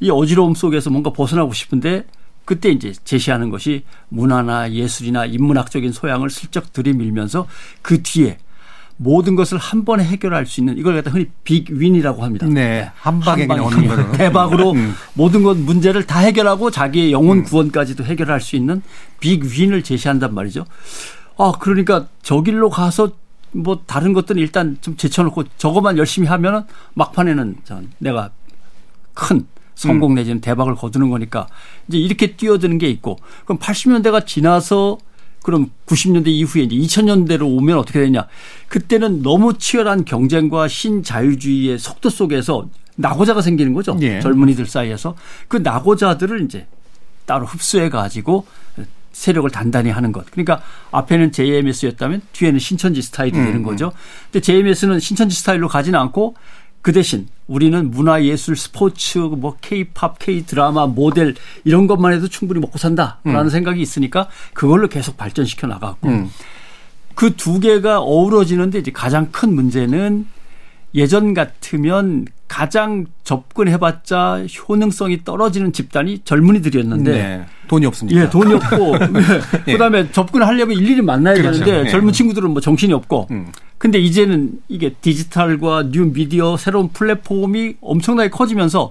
이 0.00 0.10
어지러움 0.10 0.54
속에서 0.54 0.90
뭔가 0.90 1.12
벗어나고 1.12 1.52
싶은데 1.52 2.04
그때 2.44 2.70
이제 2.70 2.92
제시하는 3.04 3.50
것이 3.50 3.84
문화나 4.08 4.72
예술이나 4.72 5.26
인문학적인 5.26 5.92
소양을 5.92 6.30
슬쩍 6.30 6.72
들이밀면서 6.72 7.46
그 7.82 8.02
뒤에 8.02 8.38
모든 8.96 9.34
것을 9.34 9.56
한 9.56 9.84
번에 9.86 10.04
해결할 10.04 10.44
수 10.44 10.60
있는 10.60 10.76
이걸 10.76 10.94
갖다 10.94 11.10
흔히 11.10 11.26
빅윈이라고 11.44 12.22
합니다. 12.22 12.46
네. 12.46 12.90
한 12.96 13.18
방에 13.20 13.46
방에 13.46 13.62
거로. 13.62 14.12
대박으로 14.12 14.72
음. 14.72 14.94
모든 15.14 15.42
것 15.42 15.56
문제를 15.56 16.06
다 16.06 16.18
해결하고 16.18 16.70
자기의 16.70 17.10
영혼 17.10 17.42
구원까지도 17.42 18.04
해결할 18.04 18.42
수 18.42 18.56
있는 18.56 18.82
빅윈을 19.20 19.84
제시한단 19.84 20.34
말이죠. 20.34 20.66
아 21.38 21.52
그러니까 21.58 22.08
저 22.22 22.42
길로 22.42 22.68
가서 22.68 23.12
뭐 23.52 23.82
다른 23.86 24.12
것들은 24.12 24.40
일단 24.40 24.76
좀 24.82 24.96
제쳐놓고 24.96 25.44
저것만 25.56 25.96
열심히 25.96 26.28
하면은 26.28 26.62
막판에는 26.94 27.56
전 27.64 27.90
내가 27.98 28.30
큰 29.14 29.46
성공 29.80 30.14
내지는 30.14 30.42
대박을 30.42 30.74
거두는 30.74 31.08
거니까 31.08 31.46
이제 31.88 31.96
이렇게 31.96 32.36
뛰어드는 32.36 32.76
게 32.76 32.90
있고 32.90 33.18
그럼 33.44 33.58
80년대가 33.58 34.26
지나서 34.26 34.98
그럼 35.42 35.70
90년대 35.86 36.26
이후에 36.28 36.64
이제 36.64 36.76
2000년대로 36.76 37.42
오면 37.42 37.78
어떻게 37.78 38.00
되냐. 38.00 38.26
그때는 38.68 39.22
너무 39.22 39.56
치열한 39.56 40.04
경쟁과 40.04 40.68
신자유주의의 40.68 41.78
속도 41.78 42.10
속에서 42.10 42.68
낙오자가 42.96 43.40
생기는 43.40 43.72
거죠. 43.72 43.96
예. 44.02 44.20
젊은이들 44.20 44.66
사이에서. 44.66 45.16
그 45.48 45.56
낙오자들을 45.56 46.44
이제 46.44 46.66
따로 47.24 47.46
흡수해 47.46 47.88
가지고 47.88 48.46
세력을 49.12 49.48
단단히 49.50 49.88
하는 49.88 50.12
것. 50.12 50.30
그러니까 50.30 50.62
앞에는 50.90 51.32
JMS였다면 51.32 52.20
뒤에는 52.32 52.58
신천지 52.60 53.00
스타일이 53.00 53.32
되는 53.32 53.62
거죠. 53.62 53.92
근데 54.24 54.40
JMS는 54.40 55.00
신천지 55.00 55.34
스타일로 55.36 55.68
가지는 55.68 55.98
않고 55.98 56.36
그 56.82 56.92
대신 56.92 57.28
우리는 57.46 57.90
문화 57.90 58.22
예술, 58.24 58.56
스포츠, 58.56 59.18
뭐 59.18 59.56
K-팝, 59.60 60.18
K-드라마, 60.18 60.86
모델 60.86 61.34
이런 61.64 61.86
것만 61.86 62.12
해도 62.12 62.28
충분히 62.28 62.60
먹고 62.60 62.78
산다라는 62.78 63.46
음. 63.46 63.48
생각이 63.48 63.80
있으니까 63.82 64.28
그걸로 64.54 64.88
계속 64.88 65.16
발전시켜 65.16 65.66
나갔고 65.66 66.08
음. 66.08 66.30
그두 67.14 67.60
개가 67.60 68.00
어우러지는데 68.00 68.78
이제 68.78 68.90
가장 68.92 69.30
큰 69.30 69.54
문제는 69.54 70.26
예전 70.94 71.34
같으면 71.34 72.26
가장 72.48 73.06
접근해봤자 73.22 74.44
효능성이 74.68 75.24
떨어지는 75.24 75.72
집단이 75.72 76.20
젊은이들이었는데 76.24 77.12
네. 77.12 77.46
돈이 77.68 77.86
없으니까. 77.86 78.20
예, 78.20 78.28
돈이 78.30 78.54
없고 78.54 78.94
예. 79.68 79.72
그다음에 79.72 80.10
접근하려면 80.10 80.76
일일이 80.76 81.00
만나야 81.02 81.34
그렇죠. 81.34 81.64
되는데 81.64 81.86
예. 81.86 81.90
젊은 81.90 82.12
친구들은 82.12 82.50
뭐 82.50 82.60
정신이 82.60 82.92
없고 82.92 83.28
음. 83.30 83.52
근데 83.78 83.98
이제는 83.98 84.58
이게 84.68 84.90
디지털과 85.00 85.90
뉴 85.92 86.12
미디어 86.12 86.56
새로운 86.56 86.88
플랫폼이 86.88 87.76
엄청나게 87.80 88.30
커지면서 88.30 88.90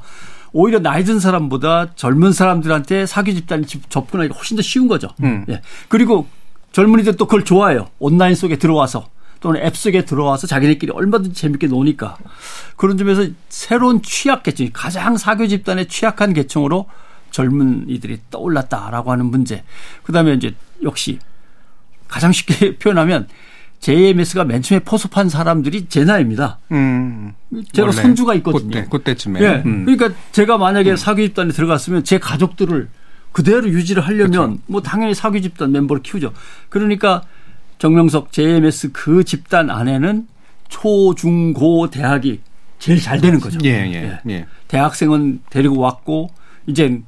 오히려 0.53 0.79
나이 0.79 1.03
든 1.03 1.19
사람보다 1.19 1.93
젊은 1.95 2.31
사람들한테 2.31 3.05
사기 3.05 3.35
집단이 3.35 3.65
집- 3.65 3.89
접근하기가 3.89 4.35
훨씬 4.35 4.55
더 4.55 4.63
쉬운 4.63 4.87
거죠. 4.87 5.09
음. 5.21 5.45
예. 5.49 5.61
그리고 5.89 6.27
젊은이들 6.71 7.17
또 7.17 7.25
그걸 7.25 7.43
좋아해요. 7.43 7.87
온라인 7.99 8.35
속에 8.35 8.57
들어와서 8.57 9.09
또는 9.41 9.61
앱 9.63 9.75
속에 9.75 10.05
들어와서 10.05 10.47
자기네끼리 10.47 10.91
얼마든지 10.91 11.33
재밌게 11.33 11.67
노니까 11.67 12.17
그런 12.75 12.97
점에서 12.97 13.25
새로운 13.47 14.01
취약 14.01 14.43
계층, 14.43 14.69
가장 14.73 15.17
사교 15.17 15.47
집단의 15.47 15.87
취약한 15.87 16.33
계층으로 16.33 16.87
젊은이들이 17.31 18.19
떠올랐다라고 18.31 19.11
하는 19.11 19.27
문제. 19.27 19.63
그다음에 20.03 20.33
이제 20.33 20.55
역시 20.83 21.19
가장 22.07 22.31
쉽게 22.31 22.77
표현하면 22.79 23.27
JMS가 23.79 24.43
맨 24.43 24.61
처음에 24.61 24.83
포섭한 24.83 25.29
사람들이 25.29 25.85
제 25.87 26.03
나이입니다. 26.03 26.59
음. 26.71 27.33
제가 27.71 27.91
손주가 27.91 28.33
있거든요. 28.35 28.71
그때, 28.71 28.87
그때쯤에. 28.89 29.39
예. 29.41 29.63
음. 29.65 29.85
그러니까 29.85 30.19
제가 30.33 30.57
만약에 30.57 30.97
사교 30.97 31.21
집단에 31.21 31.51
들어갔으면 31.51 32.03
제 32.03 32.19
가족들을 32.19 32.89
그대로 33.31 33.69
유지를 33.69 34.05
하려면 34.05 34.31
그렇죠. 34.31 34.61
뭐 34.65 34.81
당연히 34.81 35.13
사교 35.13 35.39
집단 35.39 35.71
멤버를 35.71 36.01
키우죠. 36.03 36.33
그러니까 36.67 37.23
정명석 37.79 38.31
JMS 38.31 38.91
그 38.91 39.23
집단 39.23 39.69
안에는 39.69 40.27
초, 40.67 41.15
중, 41.15 41.53
고, 41.53 41.89
대학이 41.89 42.41
제일 42.77 43.01
잘 43.01 43.19
되는 43.19 43.39
거죠. 43.39 43.57
예, 43.63 43.69
예, 43.69 44.19
예. 44.29 44.45
대학생은 44.67 45.41
데리고 45.49 45.79
왔고 45.79 46.29
이제 46.67 47.01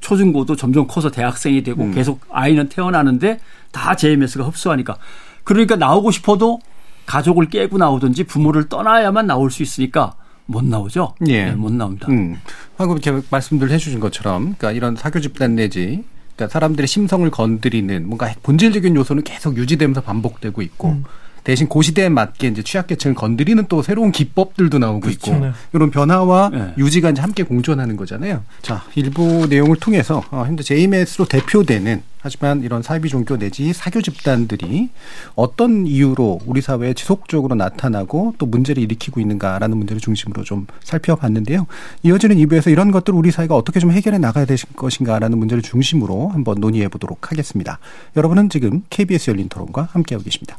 초중고도 0.00 0.54
점점 0.54 0.86
커서 0.86 1.10
대학생이 1.10 1.62
되고 1.62 1.82
음. 1.82 1.94
계속 1.94 2.20
아이는 2.30 2.68
태어나는데 2.68 3.40
다 3.72 3.96
JMS가 3.96 4.44
흡수하니까 4.44 4.96
그러니까 5.42 5.76
나오고 5.76 6.10
싶어도 6.10 6.60
가족을 7.06 7.48
깨고 7.48 7.78
나오든지 7.78 8.24
부모를 8.24 8.68
떠나야만 8.68 9.26
나올 9.26 9.50
수 9.50 9.62
있으니까 9.62 10.14
못 10.46 10.64
나오죠. 10.64 11.14
예. 11.26 11.46
네, 11.46 11.52
못 11.52 11.72
나옵니다. 11.72 12.06
음. 12.10 12.40
방금 12.76 12.98
이렇게 12.98 13.26
말씀들 13.30 13.70
해주신 13.70 14.00
것처럼, 14.00 14.54
그러니까 14.56 14.72
이런 14.72 14.96
사교 14.96 15.20
집단 15.20 15.54
내지, 15.54 16.04
그러니까 16.38 16.52
사람들의 16.52 16.86
심성을 16.86 17.28
건드리는 17.30 18.06
뭔가 18.06 18.32
본질적인 18.44 18.94
요소는 18.94 19.24
계속 19.24 19.56
유지되면서 19.56 20.02
반복되고 20.02 20.62
있고, 20.62 20.90
음. 20.90 21.04
대신 21.48 21.66
고시대에 21.66 22.10
맞게 22.10 22.48
이제 22.48 22.62
취약계층을 22.62 23.14
건드리는 23.14 23.64
또 23.70 23.80
새로운 23.80 24.12
기법들도 24.12 24.78
나오고 24.78 25.00
그렇죠. 25.00 25.32
있고, 25.32 25.46
네. 25.46 25.52
이런 25.72 25.90
변화와 25.90 26.50
네. 26.52 26.74
유지가 26.76 27.08
이제 27.08 27.22
함께 27.22 27.42
공존하는 27.42 27.96
거잖아요. 27.96 28.42
자, 28.60 28.84
일부 28.96 29.46
내용을 29.48 29.76
통해서 29.76 30.22
어, 30.30 30.44
현재 30.46 30.62
JMS로 30.62 31.24
대표되는 31.24 32.02
하지만 32.20 32.62
이런 32.62 32.82
사이비 32.82 33.08
종교 33.08 33.38
내지 33.38 33.72
사교 33.72 34.02
집단들이 34.02 34.90
어떤 35.36 35.86
이유로 35.86 36.40
우리 36.44 36.60
사회에 36.60 36.92
지속적으로 36.92 37.54
나타나고 37.54 38.34
또 38.36 38.44
문제를 38.44 38.82
일으키고 38.82 39.18
있는가라는 39.18 39.74
문제를 39.74 40.02
중심으로 40.02 40.44
좀 40.44 40.66
살펴봤는데요. 40.84 41.66
이어지는 42.02 42.36
2부에서 42.36 42.70
이런 42.70 42.90
것들을 42.90 43.18
우리 43.18 43.30
사회가 43.30 43.56
어떻게 43.56 43.80
좀 43.80 43.90
해결해 43.90 44.18
나가야 44.18 44.44
될 44.44 44.58
것인가라는 44.76 45.38
문제를 45.38 45.62
중심으로 45.62 46.28
한번 46.28 46.60
논의해 46.60 46.88
보도록 46.88 47.32
하겠습니다. 47.32 47.78
여러분은 48.18 48.50
지금 48.50 48.82
KBS 48.90 49.30
열린 49.30 49.48
토론과 49.48 49.88
함께하고 49.92 50.24
계십니다. 50.24 50.58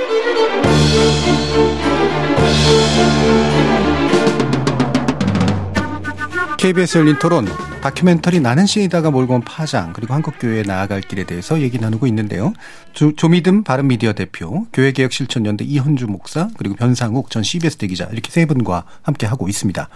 KBS 6.57 6.99
열린 6.99 7.17
토론 7.17 7.47
다큐멘터리 7.81 8.39
나는 8.39 8.67
신이다가 8.67 9.09
몰고 9.09 9.33
온 9.33 9.41
파장 9.41 9.93
그리고 9.93 10.13
한국교회에 10.13 10.61
나아갈 10.61 11.01
길에 11.01 11.23
대해서 11.23 11.59
얘기 11.59 11.79
나누고 11.79 12.05
있는데요. 12.05 12.53
조, 12.93 13.15
조미듬 13.15 13.63
바른미디어 13.63 14.13
대표, 14.13 14.67
교회개혁실천연대 14.71 15.65
이현주 15.65 16.05
목사 16.05 16.49
그리고 16.57 16.75
변상욱 16.75 17.31
전 17.31 17.41
CBS 17.41 17.77
대기자 17.77 18.05
이렇게 18.11 18.29
세 18.29 18.45
분과 18.45 18.83
함께 19.01 19.25
하고 19.25 19.49
있습니다. 19.49 19.89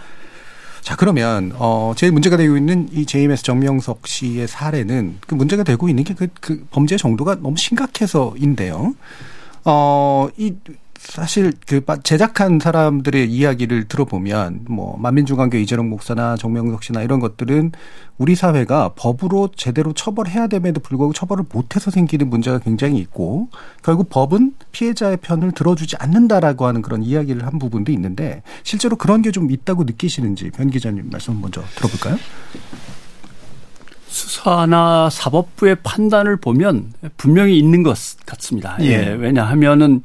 자 0.80 0.96
그러면 0.96 1.52
어 1.54 1.94
제일 1.96 2.12
문제가 2.12 2.36
되고 2.36 2.56
있는 2.56 2.88
이 2.92 3.06
JMS 3.06 3.44
정명석 3.44 4.06
씨의 4.06 4.48
사례는 4.48 5.18
그 5.26 5.36
문제가 5.36 5.62
되고 5.62 5.88
있는 5.88 6.02
게그 6.02 6.28
그 6.40 6.66
범죄 6.72 6.96
정도가 6.96 7.36
너무 7.36 7.56
심각해서인데요. 7.56 8.94
어 9.66 10.28
이 10.38 10.54
사실 10.98 11.52
그 11.66 11.80
빠- 11.82 11.98
제작한 11.98 12.58
사람들의 12.58 13.30
이야기를 13.30 13.86
들어보면 13.86 14.64
뭐 14.68 14.96
만민중앙교 14.98 15.56
이재룡 15.58 15.88
목사나 15.88 16.36
정명석 16.36 16.82
씨나 16.82 17.02
이런 17.02 17.20
것들은 17.20 17.70
우리 18.18 18.34
사회가 18.34 18.92
법으로 18.96 19.50
제대로 19.54 19.92
처벌해야 19.92 20.48
됨에도 20.48 20.80
불구하고 20.80 21.12
처벌을 21.12 21.44
못해서 21.52 21.90
생기는 21.92 22.28
문제가 22.28 22.58
굉장히 22.58 22.98
있고 22.98 23.48
결국 23.84 24.08
법은 24.08 24.54
피해자의 24.72 25.18
편을 25.18 25.52
들어주지 25.52 25.96
않는다라고 25.98 26.66
하는 26.66 26.82
그런 26.82 27.02
이야기를 27.04 27.46
한 27.46 27.58
부분도 27.58 27.92
있는데 27.92 28.42
실제로 28.64 28.96
그런 28.96 29.22
게 29.22 29.30
좀 29.30 29.50
있다고 29.50 29.84
느끼시는지 29.84 30.50
변 30.50 30.70
기자님 30.70 31.10
말씀 31.10 31.40
먼저 31.40 31.62
들어볼까요? 31.76 32.16
수사나 34.06 35.10
사법부의 35.10 35.76
판단을 35.82 36.36
보면 36.36 36.92
분명히 37.16 37.58
있는 37.58 37.82
것 37.82 37.96
같습니다. 38.24 38.76
예. 38.80 38.86
예. 38.86 39.16
왜냐하면은 39.18 40.02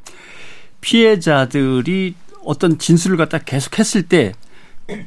피해자들이 0.80 2.14
어떤 2.44 2.78
진술을 2.78 3.16
갖다 3.16 3.38
계속했을 3.38 4.02
때 4.04 4.32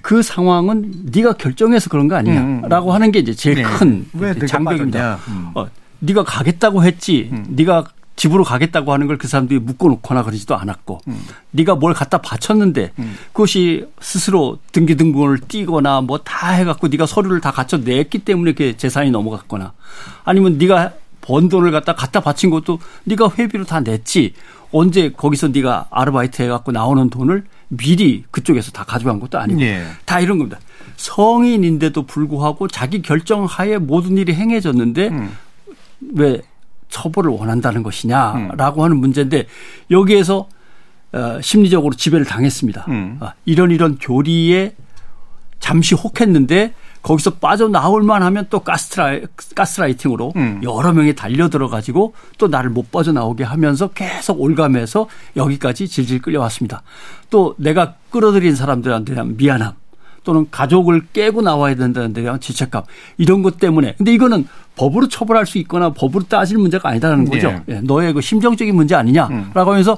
그 0.02 0.22
상황은 0.22 0.92
네가 1.12 1.34
결정해서 1.34 1.90
그런 1.90 2.08
거 2.08 2.16
아니냐라고 2.16 2.94
하는 2.94 3.12
게 3.12 3.20
이제 3.20 3.34
제일 3.34 3.58
네. 3.58 3.64
큰 3.64 4.06
장벽입니다. 4.48 5.20
음. 5.28 5.52
어, 5.56 5.68
네가 6.00 6.24
가겠다고 6.24 6.84
했지. 6.84 7.30
네가 7.48 7.86
집으로 8.16 8.44
가겠다고 8.44 8.94
하는 8.94 9.08
걸 9.08 9.18
그 9.18 9.28
사람들이 9.28 9.60
묶어놓거나 9.60 10.24
그러지도 10.24 10.56
않았고, 10.56 11.02
네가 11.52 11.76
뭘 11.76 11.94
갖다 11.94 12.20
바쳤는데 12.20 12.92
그것이 13.34 13.86
스스로 14.00 14.60
등기등본을 14.72 15.40
띄거나 15.48 16.02
뭐 16.02 16.18
다 16.20 16.52
해갖고 16.52 16.88
네가 16.88 17.06
서류를 17.06 17.42
다 17.42 17.52
갖춰 17.52 17.78
냈기 17.78 18.20
때문에 18.20 18.54
그 18.54 18.78
재산이 18.78 19.12
넘어갔거나, 19.12 19.74
아니면 20.24 20.58
네가 20.58 20.94
번 21.22 21.50
돈을 21.50 21.72
갖다 21.72 21.96
갖다 21.96 22.20
바친 22.20 22.50
것도 22.52 22.80
네가 23.06 23.32
회비로 23.38 23.66
다 23.66 23.80
냈지. 23.80 24.34
언제 24.72 25.10
거기서 25.10 25.50
네가 25.50 25.88
아르바이트 25.90 26.42
해갖고 26.42 26.72
나오는 26.72 27.10
돈을 27.10 27.46
미리 27.70 28.24
그쪽에서 28.32 28.72
다 28.72 28.84
가져간 28.84 29.20
것도 29.22 29.40
아니고 29.40 29.62
예. 29.62 29.86
다 30.06 30.20
이런 30.20 30.38
겁니다. 30.38 30.60
성인인데도 30.98 32.04
불구하고 32.04 32.68
자기 32.68 33.02
결정하에 33.02 33.78
모든 33.78 34.18
일이 34.18 34.34
행해졌는데 34.34 35.12
왜 36.14 36.42
처벌을 36.96 37.32
원한다는 37.32 37.84
것이냐라고 37.84 38.86
하는 38.86 38.98
문제인데 38.98 39.48
여기에서 39.92 40.48
어, 41.12 41.40
심리적으로 41.42 41.94
지배를 41.94 42.26
당했습니다. 42.26 42.86
음. 42.88 43.18
아, 43.20 43.34
이런 43.44 43.72
이런 43.72 43.98
교리에 43.98 44.76
잠시 45.60 45.94
혹했는데 45.94 46.74
거기서 47.02 47.36
빠져나올 47.36 48.02
만 48.02 48.24
하면 48.24 48.48
또 48.50 48.62
가스트라이, 48.62 49.24
가스라이팅으로 49.56 50.34
음. 50.36 50.62
여러 50.64 50.94
명이 50.94 51.16
달려들어 51.16 51.68
가지고 51.68 52.14
또 52.38 52.48
나를 52.48 52.70
못 52.70 52.92
빠져나오게 52.92 53.44
하면서 53.44 53.90
계속 53.90 54.42
올가매서 54.42 55.08
여기까지 55.36 55.88
질질 55.88 56.22
끌려왔습니다. 56.22 56.82
또 57.30 57.56
내가 57.58 57.96
끌어들인 58.10 58.56
사람들한테 58.56 59.14
대한 59.14 59.38
미안함 59.38 59.74
또는 60.26 60.48
가족을 60.52 61.04
깨고 61.14 61.42
나와야 61.42 61.76
된다는 61.76 62.12
데 62.12 62.24
대한 62.24 62.40
죄책감 62.42 62.84
이런 63.18 63.44
것 63.44 63.58
때문에 63.58 63.94
근데 63.98 64.14
이거는 64.14 64.48
법으로 64.76 65.08
처벌할 65.08 65.46
수 65.46 65.58
있거나 65.60 65.92
법으로 65.92 66.26
따질 66.26 66.58
문제가 66.58 66.90
아니다라는 66.90 67.30
거죠. 67.30 67.48
예. 67.70 67.76
예, 67.76 67.82
너의 67.82 68.12
그 68.12 68.20
심정적인 68.20 68.76
문제 68.76 68.96
아니냐라고 68.96 69.72
하면서 69.72 69.98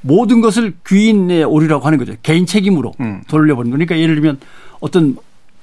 모든 0.00 0.40
것을 0.40 0.74
귀인의 0.86 1.44
오류라고 1.44 1.86
하는 1.86 1.98
거죠. 1.98 2.14
개인 2.22 2.46
책임으로 2.46 2.94
음. 3.00 3.22
돌려버리는 3.28 3.76
거니까 3.76 3.98
예를 3.98 4.14
들면 4.14 4.38
어떤 4.80 5.16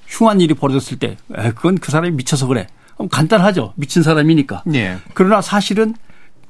흉한 0.07 0.41
일이 0.41 0.53
벌어졌을 0.53 0.99
때 0.99 1.17
에, 1.35 1.51
그건 1.51 1.77
그 1.77 1.89
사람이 1.91 2.11
미쳐서 2.11 2.47
그래. 2.47 2.67
그럼 2.95 3.07
간단하죠. 3.09 3.73
미친 3.75 4.03
사람이니까. 4.03 4.63
예. 4.73 4.97
그러나 5.13 5.41
사실은 5.41 5.95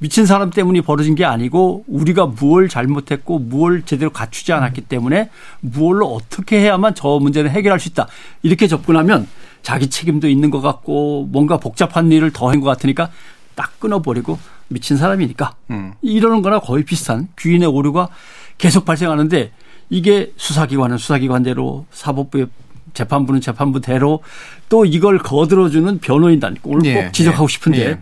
미친 0.02 0.26
사람 0.26 0.50
때문이 0.50 0.82
벌어진 0.82 1.14
게 1.14 1.26
아니고 1.26 1.84
우리가 1.88 2.26
무엇을 2.26 2.70
잘못했고 2.70 3.38
무엇을 3.38 3.84
제대로 3.84 4.10
갖추지 4.10 4.52
않았기 4.52 4.82
때문에 4.82 5.30
무엇을 5.60 6.02
어떻게 6.04 6.60
해야만 6.60 6.96
저 6.96 7.20
문제를 7.22 7.52
해결할 7.52 7.80
수 7.80 7.88
있다. 7.90 8.08
이렇게 8.42 8.68
접근하면 8.68 9.28
자기 9.62 9.92
책임도 9.92 10.28
있는 10.28 10.50
것 10.50 10.60
같고 10.60 11.28
뭔가 11.32 11.58
복잡한 11.58 12.12
일을 12.12 12.32
더한 12.32 12.62
것 12.62 12.66
같으니까 12.66 13.12
딱 13.54 13.80
끊어버리고 13.80 14.40
미친 14.70 14.98
사람이니까 14.98 15.54
음. 15.70 15.94
이러는 16.02 16.42
거나 16.42 16.58
거의 16.58 16.84
비슷한 16.84 17.28
귀인의 17.38 17.68
오류가 17.68 18.10
계속 18.58 18.86
발생하는데 18.86 19.52
이게 19.92 20.34
수사기관은 20.36 20.98
수사기관대로 20.98 21.86
사법부의 21.92 22.48
재판부는 22.96 23.40
재판부대로 23.40 24.24
또 24.68 24.84
이걸 24.84 25.20
거들어주는 25.20 26.00
변호인단 26.00 26.58
오늘 26.64 26.86
예, 26.88 27.04
꼭 27.04 27.14
지적하고 27.14 27.44
예, 27.44 27.48
싶은데 27.48 27.86
예. 27.86 28.00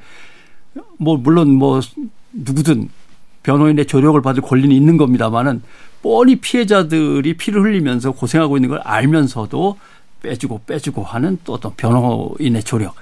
뭐 0.99 1.17
물론 1.17 1.55
뭐 1.55 1.79
누구든 2.33 2.89
변호인의 3.43 3.87
조력을 3.87 4.21
받을 4.21 4.43
권리는 4.43 4.75
있는 4.75 4.97
겁니다만은 4.97 5.63
뻔히 6.01 6.35
피해자들이 6.35 7.35
피를 7.37 7.63
흘리면서 7.63 8.11
고생하고 8.11 8.57
있는 8.57 8.69
걸 8.69 8.79
알면서도 8.83 9.77
빼주고 10.21 10.61
빼주고 10.67 11.03
하는 11.03 11.39
또 11.45 11.53
어떤 11.53 11.73
변호인의 11.75 12.63
조력 12.63 12.95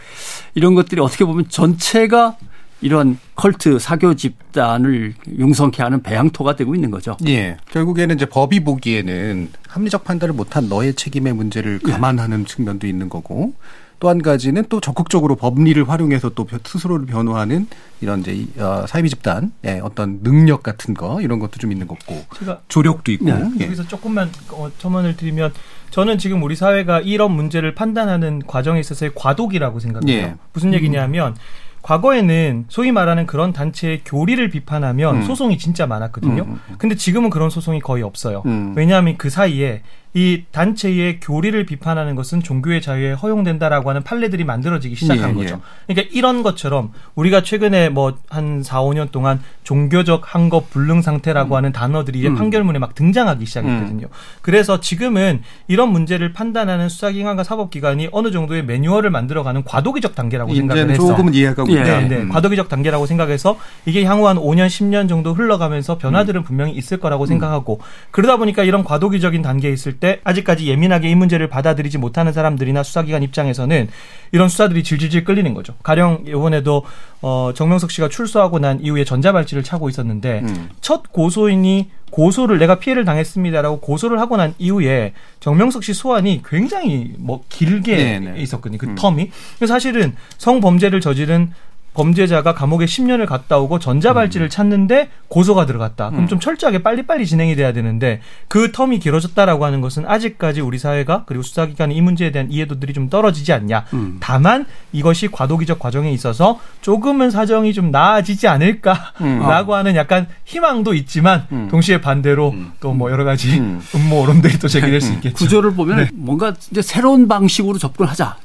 이런 0.53 0.75
것들이 0.75 1.01
어떻게 1.01 1.25
보면 1.25 1.49
전체가 1.49 2.37
이런 2.81 3.17
컬트 3.35 3.79
사교 3.79 4.15
집단을 4.15 5.15
융성케 5.35 5.81
하는 5.81 6.03
배양토가 6.03 6.55
되고 6.55 6.75
있는 6.75 6.91
거죠. 6.91 7.17
예. 7.27 7.57
결국에는 7.71 8.15
이제 8.15 8.27
법이 8.27 8.63
보기에는 8.63 9.49
합리적 9.67 10.03
판단을 10.03 10.35
못한 10.35 10.69
너의 10.69 10.93
책임의 10.93 11.33
문제를 11.33 11.79
감안하는 11.79 12.45
측면도 12.45 12.85
있는 12.85 13.09
거고 13.09 13.53
또 13.99 14.09
한 14.09 14.21
가지는 14.21 14.63
또 14.69 14.79
적극적으로 14.79 15.35
법리를 15.35 15.89
활용해서 15.89 16.29
또 16.29 16.47
스스로를 16.63 17.07
변호하는 17.07 17.67
이런 17.99 18.19
이제 18.19 18.33
이, 18.33 18.47
어, 18.59 18.85
사이비 18.87 19.09
집단의 19.09 19.81
어떤 19.81 20.21
능력 20.21 20.61
같은 20.61 20.93
거 20.93 21.19
이런 21.21 21.39
것도 21.39 21.57
좀 21.57 21.71
있는 21.71 21.87
거고 21.87 22.23
제가 22.37 22.61
조력도 22.67 23.11
있고 23.13 23.25
네. 23.25 23.43
예. 23.59 23.65
여기서 23.65 23.87
조금만 23.87 24.29
어, 24.51 24.69
첨언을 24.77 25.17
드리면 25.17 25.51
저는 25.89 26.19
지금 26.19 26.43
우리 26.43 26.55
사회가 26.55 27.01
이런 27.01 27.31
문제를 27.31 27.73
판단하는 27.73 28.43
과정에 28.45 28.79
있어서의 28.79 29.11
과도기라고 29.15 29.79
생각해요. 29.79 30.15
예. 30.15 30.35
무슨 30.53 30.73
얘기냐면 30.73 31.35
과거에는 31.81 32.65
소위 32.67 32.91
말하는 32.91 33.25
그런 33.25 33.53
단체의 33.53 34.01
교리를 34.03 34.47
비판하면 34.49 35.17
음. 35.17 35.21
소송이 35.23 35.57
진짜 35.57 35.87
많았거든요. 35.87 36.43
음, 36.43 36.59
음. 36.69 36.75
근데 36.77 36.95
지금은 36.95 37.29
그런 37.29 37.49
소송이 37.49 37.79
거의 37.79 38.03
없어요. 38.03 38.43
음. 38.45 38.73
왜냐하면 38.75 39.15
그 39.17 39.29
사이에 39.29 39.83
이 40.17 40.45
단체의 40.51 41.19
교리를 41.19 41.63
비판하는 41.67 42.15
것은 42.15 42.41
종교의 42.41 42.81
자유에 42.81 43.13
허용된다라고 43.13 43.89
하는 43.89 44.01
판례들이 44.01 44.45
만들어지기 44.45 44.95
시작한 44.95 45.29
예, 45.29 45.33
거죠. 45.33 45.61
그러니까 45.85 46.09
이런 46.11 46.41
것처럼 46.41 46.91
우리가 47.13 47.43
최근에 47.43 47.89
뭐 47.89 48.17
한 48.29 48.61
4, 48.61 48.81
5년 48.81 49.11
동안 49.11 49.39
종교적 49.63 50.23
항거 50.25 50.63
불능 50.69 51.01
상태라고 51.01 51.55
하는 51.55 51.71
단어들이 51.71 52.19
이제 52.19 52.27
음. 52.27 52.35
판결문에 52.35 52.79
막 52.79 52.95
등장하기 52.95 53.45
시작했거든요. 53.45 54.07
그래서 54.41 54.79
지금은 54.79 55.41
이런 55.67 55.89
문제를 55.89 56.33
판단하는 56.33 56.89
수사기관과 56.89 57.43
사법기관이 57.43 58.09
어느 58.11 58.31
정도의 58.31 58.63
매뉴얼을 58.65 59.09
만들어가는 59.09 59.63
과도기적 59.63 60.15
단계라고 60.15 60.53
생각을 60.53 60.89
해서 60.89 61.07
조금은 61.07 61.33
이해하고 61.33 61.71
예. 61.71 61.83
네, 61.83 62.07
네. 62.07 62.17
음. 62.17 62.29
과도기적 62.29 62.69
단계라고 62.69 63.05
생각해서 63.05 63.57
이게 63.85 64.03
향후 64.03 64.27
한 64.27 64.37
5년, 64.37 64.67
10년 64.67 65.09
정도 65.09 65.33
흘러가면서 65.33 65.93
음. 65.93 65.99
변화들은 65.99 66.43
분명히 66.43 66.73
있을 66.73 66.99
거라고 66.99 67.25
생각하고 67.25 67.79
그러다 68.11 68.37
보니까 68.37 68.63
이런 68.63 68.83
과도기적인 68.83 69.41
단계에 69.41 69.71
있을 69.71 69.99
때 69.99 70.06
아직까지 70.23 70.67
예민하게 70.67 71.09
이 71.09 71.15
문제를 71.15 71.47
받아들이지 71.47 71.97
못하는 71.97 72.33
사람들이나 72.33 72.83
수사기관 72.83 73.23
입장에서는 73.23 73.89
이런 74.31 74.49
수사들이 74.49 74.83
질질질 74.83 75.23
끌리는 75.23 75.53
거죠. 75.53 75.73
가령 75.83 76.23
이번에도 76.27 76.83
어, 77.21 77.51
정명석 77.55 77.91
씨가 77.91 78.09
출소하고 78.09 78.59
난 78.59 78.79
이후에 78.81 79.03
전자발찌를 79.03 79.63
차고 79.63 79.89
있었는데 79.89 80.41
음. 80.43 80.69
첫 80.81 81.11
고소인이 81.11 81.89
고소를 82.09 82.57
내가 82.57 82.79
피해를 82.79 83.05
당했습니다라고 83.05 83.79
고소를 83.79 84.19
하고 84.19 84.37
난 84.37 84.53
이후에 84.57 85.13
정명석 85.39 85.83
씨 85.83 85.93
소환이 85.93 86.41
굉장히 86.47 87.13
뭐 87.17 87.43
길게 87.49 87.95
네네. 87.95 88.41
있었거든요. 88.41 88.77
그 88.77 88.87
음. 88.87 88.95
텀이. 88.95 89.29
사실은 89.67 90.15
성범죄를 90.37 91.01
저지른 91.01 91.51
범죄자가 91.97 92.53
감옥에 92.53 92.85
10년을 92.85 93.25
갔다 93.25 93.57
오고 93.57 93.75
음. 93.75 93.79
전자발찌를 93.79 94.49
찾는데 94.49 95.09
고소가 95.29 95.65
들어갔다. 95.65 96.11
그럼 96.11 96.27
좀 96.27 96.39
철저하게 96.39 96.83
빨리빨리 96.83 97.25
진행이 97.25 97.55
돼야 97.55 97.73
되는데 97.73 98.21
그 98.47 98.71
텀이 98.71 99.01
길어졌다라고 99.01 99.65
하는 99.65 99.81
것은 99.81 100.05
아직까지 100.05 100.61
우리 100.61 100.77
사회가 100.77 101.23
그리고 101.25 101.41
수사기관이 101.41 101.95
이 101.95 102.01
문제에 102.01 102.31
대한 102.31 102.51
이해도들이 102.51 102.93
좀 102.93 103.09
떨어지지 103.09 103.51
않냐. 103.51 103.85
음. 103.93 104.17
다만 104.19 104.67
이것이 104.91 105.27
과도기적 105.29 105.79
과정에 105.79 106.11
있어서 106.11 106.59
조금은 106.81 107.31
사정이 107.31 107.73
좀 107.73 107.89
나아지지 107.89 108.47
음. 108.47 108.51
않을까라고 108.57 109.73
하는 109.73 109.95
약간 109.95 110.27
희망도 110.45 110.93
있지만 110.93 111.47
음. 111.51 111.67
동시에 111.69 111.99
반대로 112.01 112.53
또 112.79 112.97
뭐 112.97 113.11
여러 113.11 113.23
가지 113.23 113.59
음. 113.59 113.81
음모 113.93 114.21
오름들이 114.21 114.57
또 114.59 114.67
제기될 114.67 115.01
수 115.01 115.13
있겠죠. 115.13 115.35
구조를 115.35 115.73
보면 115.75 115.97
네. 115.97 116.09
뭔가 116.13 116.53
이제 116.71 116.81
새로운 116.81 117.27
방식으로 117.27 117.77
접근하자. 117.77 118.37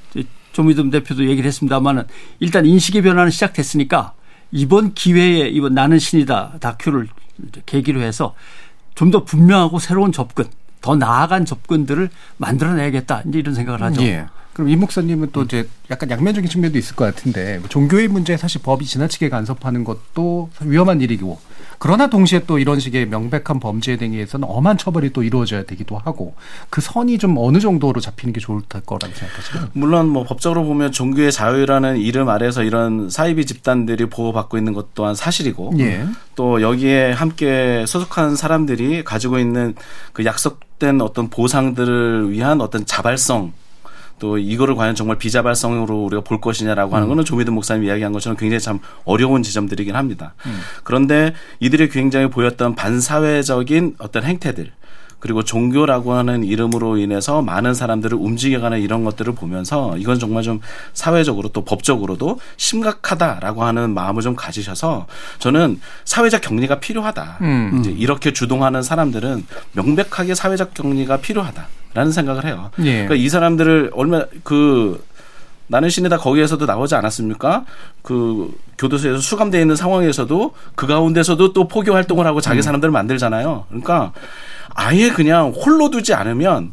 조미듬 0.53 0.91
대표도 0.91 1.25
얘기를 1.29 1.47
했습니다만은 1.49 2.05
일단 2.41 2.67
인식의 2.67 3.03
변화는 3.03 3.31
시작됐으니까 3.31 4.13
이번 4.51 4.95
기회에 4.95 5.49
이번 5.49 5.75
나는 5.75 5.99
신이다 5.99 6.55
다큐를 6.61 7.09
계기로 7.67 8.01
해서 8.03 8.35
좀 8.95 9.11
더 9.11 9.25
분명하고 9.25 9.79
새로운 9.79 10.13
접근, 10.13 10.45
더 10.83 10.95
나아간 10.97 11.45
접근들을 11.47 12.11
만들어내야겠다. 12.37 13.23
이제 13.29 13.39
이런 13.39 13.55
생각을 13.55 13.83
하죠. 13.83 14.03
예. 14.03 14.27
그럼 14.53 14.69
이 14.69 14.77
목사님은 14.77 15.31
또 15.33 15.43
이제 15.43 15.67
약간 15.91 16.11
양면적인 16.11 16.51
측면도 16.51 16.77
있을 16.77 16.95
것 16.95 17.07
같은데 17.07 17.59
뭐 17.59 17.69
종교의 17.71 18.09
문제에 18.09 18.37
사실 18.37 18.61
법이 18.63 18.85
지나치게 18.85 19.31
간섭하는 19.31 19.83
것도 19.85 20.51
위험한 20.61 21.01
일이고 21.01 21.41
그러나 21.83 22.07
동시에 22.07 22.45
또 22.47 22.61
이런 22.61 22.79
식의 22.79 23.07
명백한 23.07 23.59
범죄에 23.59 23.97
대해서는 23.97 24.47
엄한 24.49 24.79
처벌이 24.79 25.13
또 25.13 25.25
이루어져야 25.25 25.65
되기도 25.65 25.99
하고 25.99 26.37
그 26.71 26.81
선이 26.81 27.19
좀 27.19 27.35
어느 27.37 27.59
정도로 27.59 28.01
잡히는 28.01 28.33
게 28.33 28.39
좋을 28.39 28.61
거라고 28.87 29.13
생각하시나요? 29.13 29.69
물론 29.73 30.07
뭐 30.07 30.23
법적으로 30.23 30.65
보면 30.65 30.93
종교의 30.93 31.33
자유라는 31.33 31.97
이름 31.97 32.29
아래서 32.29 32.63
이런 32.63 33.11
사이비 33.11 33.47
집단들이 33.47 34.07
보호받고 34.07 34.59
있는 34.59 34.75
것 34.75 34.95
또한 34.95 35.17
사실이고 35.17 35.73
예. 35.81 36.07
또 36.37 36.63
여기에 36.63 37.11
함께 37.11 37.85
소속한 37.89 38.37
사람들이 38.37 39.03
가지고 39.03 39.41
있는 39.41 39.75
그 40.13 40.25
약속된 40.25 41.01
어떤 41.01 41.31
보상들을 41.31 42.31
위한 42.31 42.61
어떤 42.61 42.87
자발성 42.87 43.55
또 44.23 44.39
이거를 44.39 44.77
과연 44.77 44.95
정말 44.95 45.19
비자발성으로 45.19 46.05
우리가 46.05 46.23
볼 46.23 46.41
것이냐라고 46.41 46.95
하는 46.95 47.09
거는 47.09 47.25
조미든 47.25 47.53
목사님 47.55 47.83
이야기한 47.83 48.13
것처럼 48.13 48.37
굉장히 48.37 48.61
참 48.61 48.79
어려운 49.05 49.43
지점들이긴 49.43 49.97
합니다. 49.97 50.35
그런데 50.85 51.35
이들이 51.59 51.89
굉장히 51.89 52.29
보였던 52.31 52.77
반사회적인 52.77 53.97
어떤 53.99 54.23
행태들 54.23 54.71
그리고 55.19 55.43
종교라고 55.43 56.13
하는 56.13 56.45
이름으로 56.45 56.99
인해서 56.99 57.43
많은 57.43 57.75
사람들을 57.75 58.17
움직여가는 58.17 58.81
이런 58.81 59.03
것들을 59.03 59.35
보면서 59.35 59.97
이건 59.99 60.21
정말 60.21 60.45
좀 60.45 60.61
사회적으로 60.93 61.49
또 61.49 61.65
법적으로도 61.65 62.39
심각하다라고 62.57 63.65
하는 63.65 63.93
마음을 63.93 64.23
좀 64.23 64.37
가지셔서 64.37 65.09
저는 65.41 65.81
사회적 66.05 66.43
격리가 66.43 66.79
필요하다. 66.79 67.39
음. 67.41 67.79
이제 67.81 67.91
이렇게 67.91 68.33
주동하는 68.33 68.83
사람들은 68.83 69.47
명백하게 69.73 70.37
사회적 70.37 70.75
격리가 70.75 71.17
필요하다 71.17 71.67
라는 71.95 72.13
생각을 72.13 72.45
해요. 72.45 72.71
예. 72.81 72.93
그러니까 72.93 73.15
이 73.15 73.29
사람들을 73.29 73.91
얼마 73.95 74.25
그 74.43 75.03
나는 75.67 75.89
신이다 75.89 76.19
거기에서도 76.19 76.65
나오지 76.67 76.95
않았습니까? 76.95 77.65
그 78.03 78.53
교도소에서 78.79 79.19
수감되어 79.19 79.61
있는 79.61 79.77
상황에서도 79.77 80.55
그 80.75 80.87
가운데서도 80.87 81.53
또 81.53 81.69
포교 81.69 81.95
활동을 81.95 82.27
하고 82.27 82.41
자기 82.41 82.63
사람들을 82.63 82.93
만들잖아요. 82.93 83.67
그러니까 83.69 84.13
아예 84.75 85.11
그냥 85.11 85.51
홀로 85.51 85.91
두지 85.91 86.15
않으면 86.15 86.73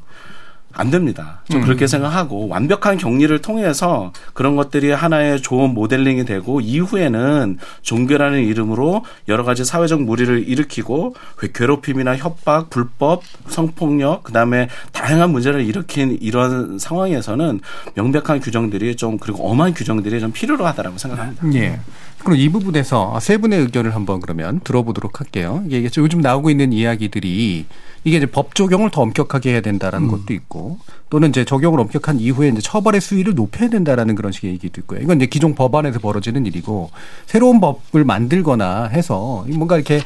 안 0.79 0.91
됩니다. 0.91 1.41
좀 1.51 1.59
그렇게 1.59 1.87
생각하고 1.87 2.47
완벽한 2.47 2.97
격리를 2.97 3.37
통해서 3.41 4.13
그런 4.33 4.55
것들이 4.55 4.91
하나의 4.91 5.41
좋은 5.41 5.73
모델링이 5.73 6.23
되고 6.23 6.61
이후에는 6.61 7.57
종교라는 7.81 8.45
이름으로 8.45 9.03
여러 9.27 9.43
가지 9.43 9.65
사회적 9.65 10.01
무리를 10.03 10.47
일으키고 10.47 11.15
괴롭힘이나 11.53 12.15
협박, 12.15 12.69
불법, 12.69 13.23
성폭력, 13.49 14.23
그다음에 14.23 14.69
다양한 14.93 15.31
문제를 15.31 15.65
일으킨 15.65 16.17
이런 16.21 16.79
상황에서는 16.79 17.59
명백한 17.95 18.39
규정들이 18.39 18.95
좀 18.95 19.17
그리고 19.17 19.49
엄한 19.51 19.73
규정들이 19.73 20.21
좀 20.21 20.31
필요로 20.31 20.65
하다라고 20.65 20.97
생각합니다. 20.97 21.53
예. 21.55 21.81
그럼 22.23 22.37
이 22.37 22.47
부분에서 22.49 23.19
세 23.19 23.37
분의 23.37 23.59
의견을 23.59 23.95
한번 23.95 24.19
그러면 24.21 24.61
들어보도록 24.63 25.19
할게요. 25.19 25.63
이게 25.67 25.89
요즘 25.97 26.21
나오고 26.21 26.49
있는 26.49 26.71
이야기들이 26.71 27.65
이게 28.09 28.17
이제 28.17 28.25
법 28.25 28.53
적용을 28.55 28.89
더 28.91 29.01
엄격하게 29.01 29.51
해야 29.51 29.61
된다라는 29.61 30.07
것도 30.09 30.33
있고 30.33 30.79
또는 31.09 31.29
이제 31.29 31.45
적용을 31.45 31.79
엄격한 31.79 32.19
이후에 32.19 32.49
이제 32.49 32.59
처벌의 32.61 32.99
수위를 33.01 33.33
높여야 33.35 33.69
된다라는 33.69 34.15
그런 34.15 34.31
식의 34.31 34.51
얘기도 34.51 34.81
있고요. 34.81 34.99
이건 34.99 35.17
이제 35.17 35.27
기존 35.27 35.55
법안에서 35.55 35.99
벌어지는 35.99 36.45
일이고 36.45 36.91
새로운 37.25 37.59
법을 37.59 38.03
만들거나 38.03 38.85
해서 38.85 39.45
뭔가 39.49 39.75
이렇게 39.75 40.01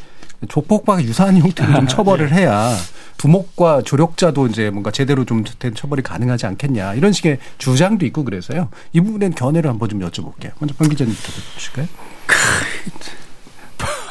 조폭과 0.49 1.01
유사한 1.03 1.37
형태로 1.37 1.73
좀 1.73 1.87
처벌을 1.87 2.33
해야 2.33 2.75
두목과 3.17 3.81
조력자도 3.81 4.47
이제 4.47 4.69
뭔가 4.69 4.91
제대로 4.91 5.23
좀 5.23 5.43
된 5.59 5.73
처벌이 5.73 6.01
가능하지 6.01 6.45
않겠냐 6.45 6.95
이런 6.95 7.13
식의 7.13 7.37
주장도 7.57 8.05
있고 8.07 8.23
그래서요. 8.25 8.67
이 8.91 8.99
부분엔 8.99 9.35
견해를 9.35 9.69
한번 9.69 9.87
좀 9.87 9.99
여쭤볼게요. 10.01 10.51
먼저 10.59 10.75
방 10.77 10.89
기자님부터 10.89 11.31
보실까요? 11.53 11.87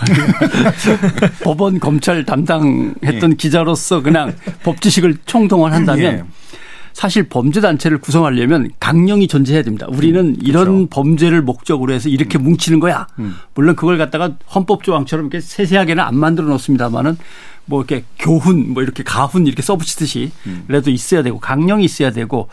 법원 1.42 1.78
검찰 1.78 2.24
담당했던 2.24 3.32
예. 3.32 3.36
기자로서 3.36 4.02
그냥 4.02 4.34
법 4.62 4.80
지식을 4.80 5.18
총동원한다면 5.26 6.04
예. 6.04 6.22
사실 6.92 7.28
범죄 7.28 7.60
단체를 7.60 7.98
구성하려면 7.98 8.70
강령이 8.78 9.26
존재해야 9.26 9.62
됩니다. 9.62 9.86
우리는 9.88 10.36
이런 10.42 10.88
범죄를 10.88 11.42
목적으로 11.42 11.92
해서 11.92 12.08
이렇게 12.08 12.38
뭉치는 12.38 12.80
거야. 12.80 13.06
음. 13.18 13.34
물론 13.54 13.76
그걸 13.76 13.96
갖다가 13.98 14.36
헌법 14.54 14.84
조항처럼 14.84 15.26
이렇게 15.26 15.40
세세하게는 15.40 16.02
안 16.02 16.16
만들어 16.16 16.48
놓습니다만은 16.48 17.16
뭐 17.64 17.80
이렇게 17.80 18.04
교훈 18.18 18.74
뭐 18.74 18.82
이렇게 18.82 19.02
가훈 19.02 19.46
이렇게 19.46 19.62
써붙이듯이 19.62 20.32
그래도 20.66 20.90
있어야 20.90 21.22
되고 21.22 21.38
강령이 21.38 21.84
있어야 21.84 22.10
되고 22.10 22.48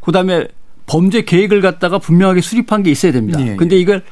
그다음에 0.00 0.48
범죄 0.86 1.22
계획을 1.22 1.60
갖다가 1.60 1.98
분명하게 1.98 2.40
수립한 2.40 2.82
게 2.82 2.90
있어야 2.90 3.12
됩니다. 3.12 3.40
예, 3.40 3.52
예. 3.52 3.56
근데 3.56 3.78
이걸 3.78 4.02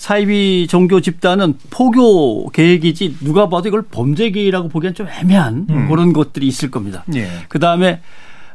사이비 0.00 0.66
종교 0.70 1.02
집단은 1.02 1.58
포교 1.68 2.48
계획이지 2.48 3.18
누가 3.20 3.50
봐도 3.50 3.68
이걸 3.68 3.82
범죄 3.82 4.30
계획이라고 4.30 4.68
보기엔 4.68 4.94
좀 4.94 5.06
애매한 5.06 5.66
그런 5.88 6.14
것들이 6.14 6.46
있을 6.46 6.70
겁니다. 6.70 7.04
예. 7.14 7.28
그 7.50 7.58
다음에 7.58 8.00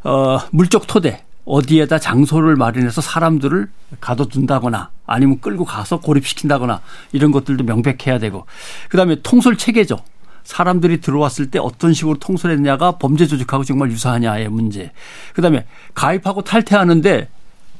어, 0.03 0.39
물적 0.49 0.87
토대 0.87 1.23
어디에다 1.45 1.99
장소를 1.99 2.55
마련해서 2.55 2.99
사람들을 2.99 3.67
가둬둔다거나 4.01 4.89
아니면 5.05 5.39
끌고 5.39 5.65
가서 5.65 5.99
고립시킨다거나 5.99 6.81
이런 7.11 7.31
것들도 7.31 7.63
명백해야 7.63 8.17
되고 8.17 8.47
그 8.89 8.97
다음에 8.97 9.17
통솔 9.21 9.59
체계죠. 9.59 9.99
사람들이 10.45 10.99
들어왔을 10.99 11.51
때 11.51 11.59
어떤 11.59 11.93
식으로 11.93 12.17
통솔했냐가 12.17 12.93
범죄 12.93 13.27
조직하고 13.27 13.63
정말 13.63 13.91
유사하냐의 13.91 14.49
문제. 14.49 14.91
그 15.35 15.43
다음에 15.43 15.67
가입하고 15.93 16.41
탈퇴하는데 16.41 17.29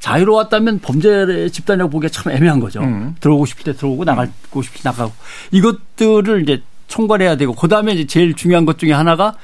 자유로웠다면 0.00 0.80
범죄 0.80 1.48
집단이라고 1.50 1.90
보기가 1.90 2.10
참 2.10 2.32
애매한 2.32 2.60
거죠. 2.60 2.80
음. 2.80 3.14
들어오고 3.20 3.46
싶을 3.46 3.64
때 3.64 3.72
들어오고 3.74 4.04
나가고 4.04 4.62
싶을 4.62 4.82
때 4.82 4.88
나가고 4.88 5.12
이것들을 5.50 6.42
이제 6.42 6.62
총괄해야 6.88 7.36
되고 7.36 7.54
그 7.54 7.68
다음에 7.68 7.92
이제 7.92 8.06
제일 8.06 8.34
중요한 8.34 8.64
것 8.64 8.78
중에 8.78 8.92
하나가 8.92 9.34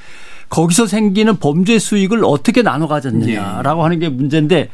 거기서 0.48 0.86
생기는 0.86 1.36
범죄 1.38 1.78
수익을 1.78 2.22
어떻게 2.24 2.62
나눠 2.62 2.86
가졌느냐라고 2.86 3.84
하는 3.84 3.98
게 3.98 4.08
문제인데 4.08 4.68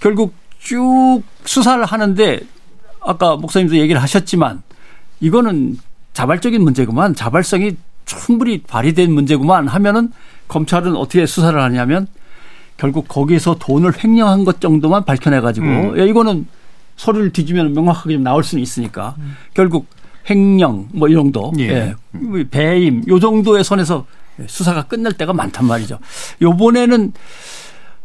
결국 0.00 0.34
쭉 0.58 1.22
수사를 1.44 1.84
하는데 1.84 2.40
아까 3.00 3.36
목사님도 3.36 3.76
얘기를 3.76 4.02
하셨지만 4.02 4.62
이거는 5.20 5.78
자발적인 6.14 6.62
문제구만 6.62 7.14
자발성이 7.14 7.76
충분히 8.04 8.62
발휘된 8.62 9.12
문제구만 9.12 9.68
하면은 9.68 10.12
검찰은 10.48 10.96
어떻게 10.96 11.26
수사를 11.26 11.60
하냐면 11.60 12.06
결국 12.84 13.08
거기서 13.08 13.56
돈을 13.58 13.92
횡령한 14.04 14.44
것 14.44 14.60
정도만 14.60 15.06
밝혀내가지고 15.06 15.66
음. 15.66 15.98
야, 15.98 16.04
이거는 16.04 16.46
서류를 16.96 17.32
뒤지면 17.32 17.72
명확하게 17.72 18.12
좀 18.16 18.22
나올 18.22 18.44
수는 18.44 18.62
있으니까 18.62 19.16
결국 19.54 19.86
횡령 20.28 20.88
뭐 20.92 21.08
이 21.08 21.14
정도 21.14 21.50
예. 21.58 21.64
예. 21.70 22.44
배임 22.50 23.02
요 23.08 23.18
정도의 23.18 23.64
선에서 23.64 24.04
수사가 24.46 24.82
끝날 24.82 25.14
때가 25.14 25.32
많단 25.32 25.64
말이죠. 25.66 25.98
요번에는 26.42 27.14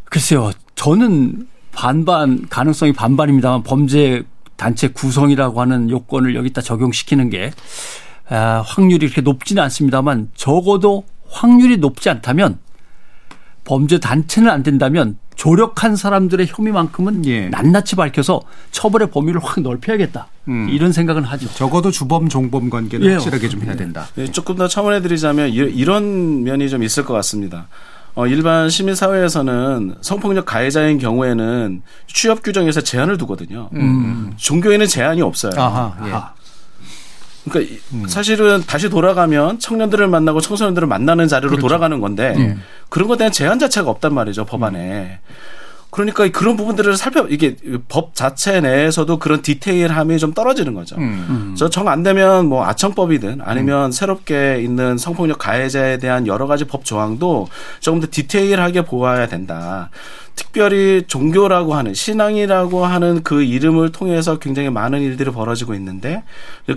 글쎄요 0.04 0.50
저는 0.76 1.46
반반 1.72 2.48
가능성이 2.48 2.94
반반입니다만 2.94 3.62
범죄 3.62 4.22
단체 4.56 4.88
구성이라고 4.88 5.60
하는 5.60 5.90
요건을 5.90 6.34
여기다 6.36 6.62
적용시키는 6.62 7.28
게 7.28 7.50
아, 8.30 8.62
확률이 8.64 9.08
그렇게 9.08 9.20
높지는 9.20 9.62
않습니다만 9.64 10.30
적어도 10.34 11.04
확률이 11.28 11.76
높지 11.76 12.08
않다면 12.08 12.58
범죄 13.70 14.00
단체는 14.00 14.50
안 14.50 14.64
된다면 14.64 15.16
조력한 15.36 15.94
사람들의 15.94 16.48
혐의만큼은 16.50 17.24
예. 17.26 17.48
낱낱이 17.50 17.94
밝혀서 17.94 18.40
처벌의 18.72 19.12
범위를 19.12 19.40
확 19.42 19.60
넓혀야겠다. 19.60 20.26
음. 20.48 20.68
이런 20.68 20.90
생각은 20.90 21.22
하죠. 21.22 21.46
적어도 21.54 21.92
주범 21.92 22.28
종범 22.28 22.68
관계는 22.68 23.06
예. 23.06 23.12
확실하게 23.12 23.48
좀 23.48 23.62
해야 23.62 23.76
된다. 23.76 24.08
예, 24.18 24.26
조금 24.26 24.56
더 24.56 24.66
첨언해 24.66 25.00
드리자면 25.02 25.50
이- 25.50 25.54
이런 25.54 26.42
면이 26.42 26.68
좀 26.68 26.82
있을 26.82 27.04
것 27.04 27.14
같습니다. 27.14 27.68
어, 28.16 28.26
일반 28.26 28.68
시민 28.70 28.96
사회에서는 28.96 29.94
성폭력 30.00 30.46
가해자인 30.46 30.98
경우에는 30.98 31.82
취업 32.08 32.42
규정에서 32.42 32.80
제한을 32.80 33.18
두거든요. 33.18 33.70
음. 33.74 34.32
종교에는 34.36 34.84
제한이 34.88 35.22
없어요. 35.22 35.52
아하. 35.56 36.34
그러니까 37.48 37.74
이- 37.74 38.06
사실은 38.08 38.62
다시 38.66 38.88
돌아가면 38.90 39.58
청년들을 39.58 40.06
만나고 40.08 40.40
청소년들을 40.40 40.86
만나는 40.88 41.26
자리로 41.28 41.56
돌아가는 41.56 41.98
건데 42.00 42.34
예. 42.38 42.56
그런 42.88 43.08
것에 43.08 43.18
대한 43.18 43.32
제한 43.32 43.58
자체가 43.58 43.88
없단 43.90 44.12
말이죠 44.14 44.44
법안에. 44.44 45.20
그러니까 45.92 46.28
그런 46.28 46.56
부분들을 46.56 46.96
살펴 46.96 47.26
이게 47.28 47.56
법 47.88 48.14
자체 48.14 48.60
내에서도 48.60 49.18
그런 49.18 49.42
디테일함이 49.42 50.18
좀 50.18 50.32
떨어지는 50.32 50.72
거죠. 50.74 50.94
음. 50.98 51.56
저 51.58 51.68
정 51.68 51.88
안 51.88 52.04
되면 52.04 52.46
뭐 52.46 52.64
아청법이든 52.64 53.40
아니면 53.42 53.90
새롭게 53.90 54.60
있는 54.62 54.98
성폭력 54.98 55.38
가해자에 55.38 55.98
대한 55.98 56.28
여러 56.28 56.46
가지 56.46 56.64
법 56.64 56.84
조항도 56.84 57.48
조금 57.80 57.98
더 58.00 58.06
디테일하게 58.08 58.82
보아야 58.82 59.26
된다. 59.26 59.90
특별히 60.34 61.04
종교라고 61.06 61.74
하는 61.74 61.94
신앙이라고 61.94 62.84
하는 62.84 63.22
그 63.22 63.42
이름을 63.42 63.92
통해서 63.92 64.38
굉장히 64.38 64.70
많은 64.70 65.00
일들이 65.00 65.30
벌어지고 65.30 65.74
있는데 65.74 66.22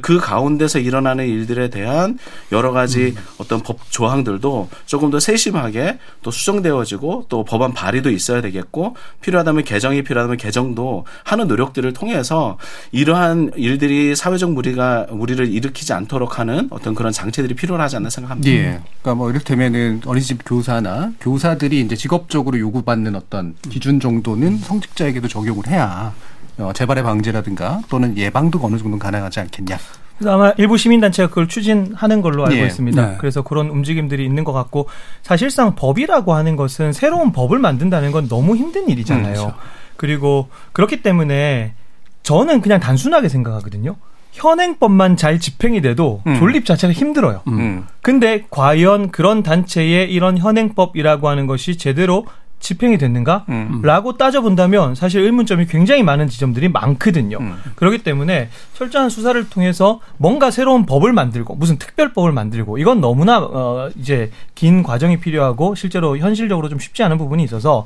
그 0.02 0.20
가운데서 0.20 0.80
일어나는 0.80 1.28
일들에 1.28 1.70
대한 1.70 2.20
여러 2.52 2.72
가지 2.72 3.16
어떤 3.38 3.62
법 3.62 3.80
조항들도 3.90 4.70
조금 4.86 5.10
더 5.10 5.20
세심하게 5.20 6.00
또 6.22 6.32
수정되어지고 6.32 7.26
또 7.30 7.44
법안 7.44 7.74
발의도 7.74 8.12
있어야 8.12 8.42
되겠고 8.42 8.96
필요하다면 9.22 9.64
개정이 9.64 10.04
필요하다면 10.04 10.38
개정도 10.38 11.06
하는 11.24 11.48
노력들을 11.48 11.94
통해서 11.94 12.58
이러한 12.92 13.52
일들이 13.56 14.16
사회적 14.16 14.52
무리가 14.52 15.08
무리를 15.12 15.52
일으키지 15.52 15.94
않도록 15.94 16.40
하는 16.40 16.68
어떤 16.70 16.96
그런 16.96 17.12
장치들이 17.12 17.56
필요하지 17.56 17.98
않나 17.98 18.10
생각합니다. 18.10 18.52
예. 18.52 18.82
그러니까 19.02 19.16
뭐 19.16 19.30
이를테면은 19.30 20.02
어린이집 20.06 20.40
교사나 20.46 21.12
교사들이 21.20 21.82
이제 21.82 21.96
직업적으로 21.96 22.60
요구받는 22.60 23.16
어떤 23.16 23.43
기준 23.70 24.00
정도는 24.00 24.58
성직자에게도 24.58 25.28
적용을 25.28 25.68
해야 25.68 26.14
어, 26.58 26.72
재발의 26.74 27.04
방지라든가 27.04 27.82
또는 27.90 28.18
예방도 28.18 28.60
어느 28.62 28.78
정도 28.78 28.90
는 28.90 29.00
가능하지 29.00 29.40
않겠냐. 29.40 29.78
그래서 30.18 30.36
아마 30.36 30.54
일부 30.58 30.78
시민단체가 30.78 31.30
그걸 31.30 31.48
추진하는 31.48 32.22
걸로 32.22 32.46
알고 32.46 32.58
예. 32.58 32.66
있습니다. 32.66 33.10
네. 33.10 33.16
그래서 33.20 33.42
그런 33.42 33.70
움직임들이 33.70 34.24
있는 34.24 34.44
것 34.44 34.54
같고 34.54 34.88
사실상 35.24 35.76
법이라고 35.76 36.34
하는 36.34 36.56
것은 36.56 36.94
새로운 36.94 37.32
법을 37.32 37.60
만든다는 37.60 38.12
건 38.12 38.28
너무 38.28 38.56
힘든 38.56 38.90
일이잖아요. 38.90 39.34
음, 39.34 39.34
그렇죠. 39.34 39.54
그리고 39.98 40.50
그렇기 40.72 41.02
때문에 41.02 41.74
저는 42.22 42.62
그냥 42.62 42.80
단순하게 42.80 43.30
생각하거든요. 43.30 43.96
현행법만 44.34 45.16
잘 45.16 45.40
집행이 45.40 45.82
돼도 45.82 46.24
음. 46.26 46.36
존립 46.36 46.66
자체가 46.66 46.92
힘들어요. 46.92 47.42
음. 47.48 47.86
근데 48.02 48.46
과연 48.50 49.12
그런 49.12 49.44
단체의 49.44 50.12
이런 50.12 50.38
현행법이라고 50.38 51.30
하는 51.30 51.48
것이 51.48 51.78
제대로 51.78 52.26
집행이 52.64 52.98
됐는가? 52.98 53.44
음. 53.50 53.82
라고 53.84 54.18
따져본다면 54.18 54.96
사실 54.96 55.22
의문점이 55.22 55.68
굉장히 55.68 56.02
많은 56.02 56.30
지점들이 56.30 56.70
많거든요. 56.70 57.38
음. 57.40 57.58
그렇기 57.76 58.00
때문에 58.00 58.50
철저한 58.74 59.10
수사를 59.10 59.50
통해서 59.50 60.00
뭔가 60.18 60.50
새로운 60.50 60.86
법을 60.86 61.12
만들고 61.12 61.56
무슨 61.56 61.78
특별법을 61.78 62.32
만들고 62.32 62.78
이건 62.78 63.02
너무나 63.02 63.40
어 63.40 63.90
이제 64.00 64.32
긴 64.56 64.82
과정이 64.82 65.20
필요하고 65.20 65.76
실제로 65.76 66.18
현실적으로 66.18 66.70
좀 66.70 66.80
쉽지 66.80 67.04
않은 67.04 67.18
부분이 67.18 67.44
있어서 67.44 67.86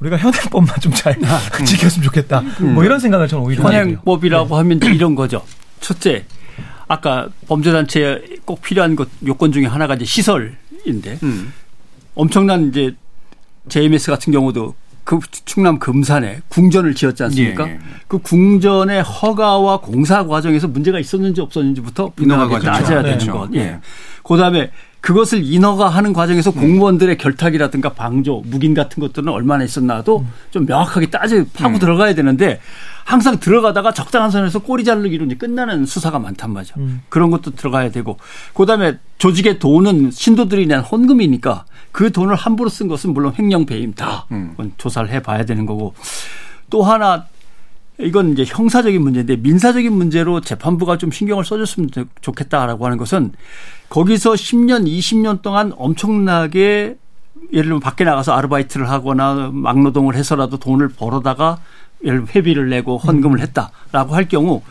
우리가 0.00 0.18
현행법만 0.18 0.80
좀잘 0.80 1.16
지켰으면 1.64 2.04
좋겠다. 2.04 2.42
뭐 2.74 2.84
이런 2.84 2.98
생각을 2.98 3.28
저는 3.28 3.44
오히려. 3.44 3.62
현행법이라고 3.62 4.56
하면 4.56 4.78
이제 4.78 4.90
이런 4.90 5.14
거죠. 5.14 5.44
첫째, 5.80 6.24
아까 6.88 7.28
범죄단체에 7.46 8.20
꼭 8.44 8.62
필요한 8.62 8.96
것 8.96 9.08
요건 9.24 9.52
중에 9.52 9.66
하나가 9.66 9.94
이제 9.94 10.04
시설인데 10.04 11.18
음. 11.22 11.52
엄청난 12.16 12.68
이제 12.68 12.96
JMS 13.68 14.10
같은 14.10 14.32
경우도 14.32 14.74
그 15.04 15.20
충남 15.46 15.78
금산에 15.78 16.40
궁전을 16.48 16.94
지었지 16.94 17.22
않습니까? 17.22 17.66
예, 17.66 17.72
예. 17.72 17.78
그 18.08 18.18
궁전의 18.18 19.02
허가와 19.02 19.80
공사 19.80 20.26
과정에서 20.26 20.68
문제가 20.68 20.98
있었는지 20.98 21.40
없었는지부터 21.40 22.12
인허가 22.20 22.42
분명하게. 22.42 22.66
따져야 22.66 23.02
네. 23.02 23.10
되는 23.10 23.18
그렇죠. 23.18 23.32
것. 23.38 23.54
예. 23.54 23.58
예. 23.58 23.78
그다음에 24.22 24.70
그것을 25.00 25.42
인허가하는 25.44 26.12
과정에서 26.12 26.50
공무원들의 26.50 27.16
결탁이라든가 27.16 27.94
방조, 27.94 28.42
묵인 28.46 28.74
같은 28.74 29.00
것들은 29.00 29.28
얼마나 29.28 29.64
있었나도 29.64 30.26
좀 30.50 30.66
명확하게 30.66 31.08
따져 31.08 31.44
파고 31.54 31.78
들어가야 31.78 32.14
되는데 32.14 32.60
항상 33.04 33.38
들어가다가 33.40 33.94
적당한 33.94 34.30
선에서 34.30 34.58
꼬리 34.58 34.84
자르기로 34.84 35.24
이제 35.24 35.36
끝나는 35.36 35.86
수사가 35.86 36.18
많단 36.18 36.52
말이죠. 36.52 36.74
음. 36.78 37.00
그런 37.08 37.30
것도 37.30 37.52
들어가야 37.52 37.90
되고 37.90 38.18
그다음에 38.52 38.98
조직의 39.16 39.58
돈은 39.60 40.10
신도들이 40.10 40.66
낸 40.66 40.80
헌금이니까 40.80 41.64
그 41.92 42.12
돈을 42.12 42.34
함부로 42.34 42.68
쓴 42.68 42.88
것은 42.88 43.12
물론 43.12 43.32
횡령 43.38 43.66
배임 43.66 43.92
다. 43.94 44.26
음. 44.30 44.54
조사를 44.76 45.08
해봐야 45.10 45.44
되는 45.44 45.66
거고. 45.66 45.94
또 46.70 46.82
하나 46.82 47.26
이건 48.00 48.32
이제 48.32 48.44
형사적인 48.46 49.02
문제인데 49.02 49.36
민사적인 49.36 49.92
문제로 49.92 50.40
재판부가 50.40 50.98
좀 50.98 51.10
신경을 51.10 51.44
써줬으면 51.44 51.90
좋겠다라고 52.20 52.84
하는 52.84 52.96
것은 52.96 53.32
거기서 53.88 54.32
10년, 54.32 54.86
20년 54.86 55.42
동안 55.42 55.72
엄청나게 55.76 56.96
예를 57.52 57.64
들면 57.64 57.80
밖에 57.80 58.04
나가서 58.04 58.32
아르바이트를 58.32 58.88
하거나 58.88 59.50
막노동을 59.52 60.14
해서라도 60.14 60.58
돈을 60.58 60.88
벌어다가 60.88 61.58
예를 62.04 62.18
들면 62.18 62.28
회비를 62.34 62.68
내고 62.68 62.98
헌금을 62.98 63.40
했다라고 63.40 64.14
할 64.14 64.28
경우 64.28 64.62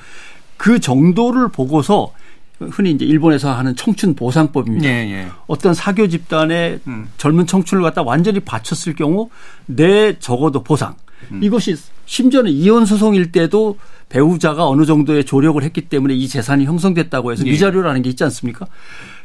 그 0.55 0.79
정도를 0.79 1.49
보고서 1.49 2.13
흔히 2.59 2.91
이제 2.91 3.05
일본에서 3.05 3.53
하는 3.53 3.75
청춘 3.75 4.15
보상법입니다. 4.15 4.87
예, 4.87 4.91
예. 5.11 5.27
어떤 5.47 5.73
사교 5.73 6.07
집단의 6.07 6.79
음. 6.87 7.09
젊은 7.17 7.45
청춘을 7.45 7.83
갖다 7.83 8.01
완전히 8.01 8.39
바쳤을 8.39 8.95
경우 8.95 9.29
내 9.65 10.17
적어도 10.19 10.63
보상. 10.63 10.95
음. 11.31 11.43
이것이 11.43 11.75
심지어는 12.05 12.51
이혼 12.51 12.85
소송일 12.85 13.31
때도 13.31 13.77
배우자가 14.09 14.67
어느 14.67 14.85
정도의 14.85 15.25
조력을 15.25 15.61
했기 15.61 15.81
때문에 15.81 16.13
이 16.13 16.27
재산이 16.27 16.65
형성됐다고 16.65 17.31
해서 17.31 17.45
예. 17.45 17.51
위자료라는 17.51 18.01
게 18.01 18.09
있지 18.09 18.23
않습니까? 18.23 18.65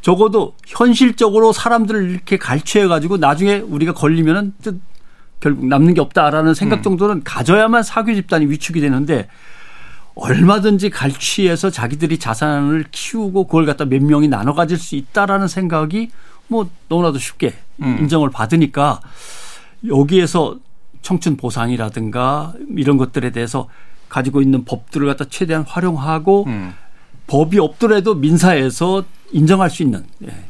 적어도 0.01 0.55
현실적으로 0.67 1.53
사람들을 1.53 2.11
이렇게 2.11 2.37
갈취해 2.37 2.87
가지고 2.87 3.17
나중에 3.17 3.59
우리가 3.59 3.95
걸리면은 3.95 4.53
결국 5.41 5.67
남는 5.67 5.95
게 5.95 6.01
없다라는 6.01 6.55
생각 6.55 6.81
음. 6.81 6.83
정도는 6.83 7.23
가져야만 7.25 7.83
사교 7.83 8.15
집단이 8.15 8.47
위축이 8.47 8.81
되는데 8.81 9.29
얼마든지 10.15 10.91
갈취해서 10.91 11.71
자기들이 11.71 12.19
자산을 12.19 12.87
키우고 12.91 13.47
그걸 13.47 13.67
갖다 13.67 13.85
몇 13.85 14.03
명이 14.03 14.29
나눠 14.29 14.55
가질 14.55 14.79
수 14.79 14.95
있다라는 14.97 15.49
생각이 15.49 16.11
뭐 16.49 16.69
너무나도 16.89 17.19
쉽게 17.19 17.55
음. 17.81 17.99
인정을 18.01 18.31
받으니까 18.31 19.01
여기에서 19.87 20.59
청춘 21.01 21.37
보상이라든가 21.37 22.53
이런 22.77 22.99
것들에 22.99 23.31
대해서 23.31 23.69
가지고 24.09 24.43
있는 24.43 24.65
법들을 24.65 25.07
갖다 25.07 25.25
최대한 25.29 25.65
활용하고 25.67 26.45
음. 26.47 26.75
법이 27.27 27.59
없더라도 27.59 28.15
민사에서 28.15 29.05
인정할 29.33 29.71
수 29.71 29.83
있는 29.83 30.05
예, 30.23 30.45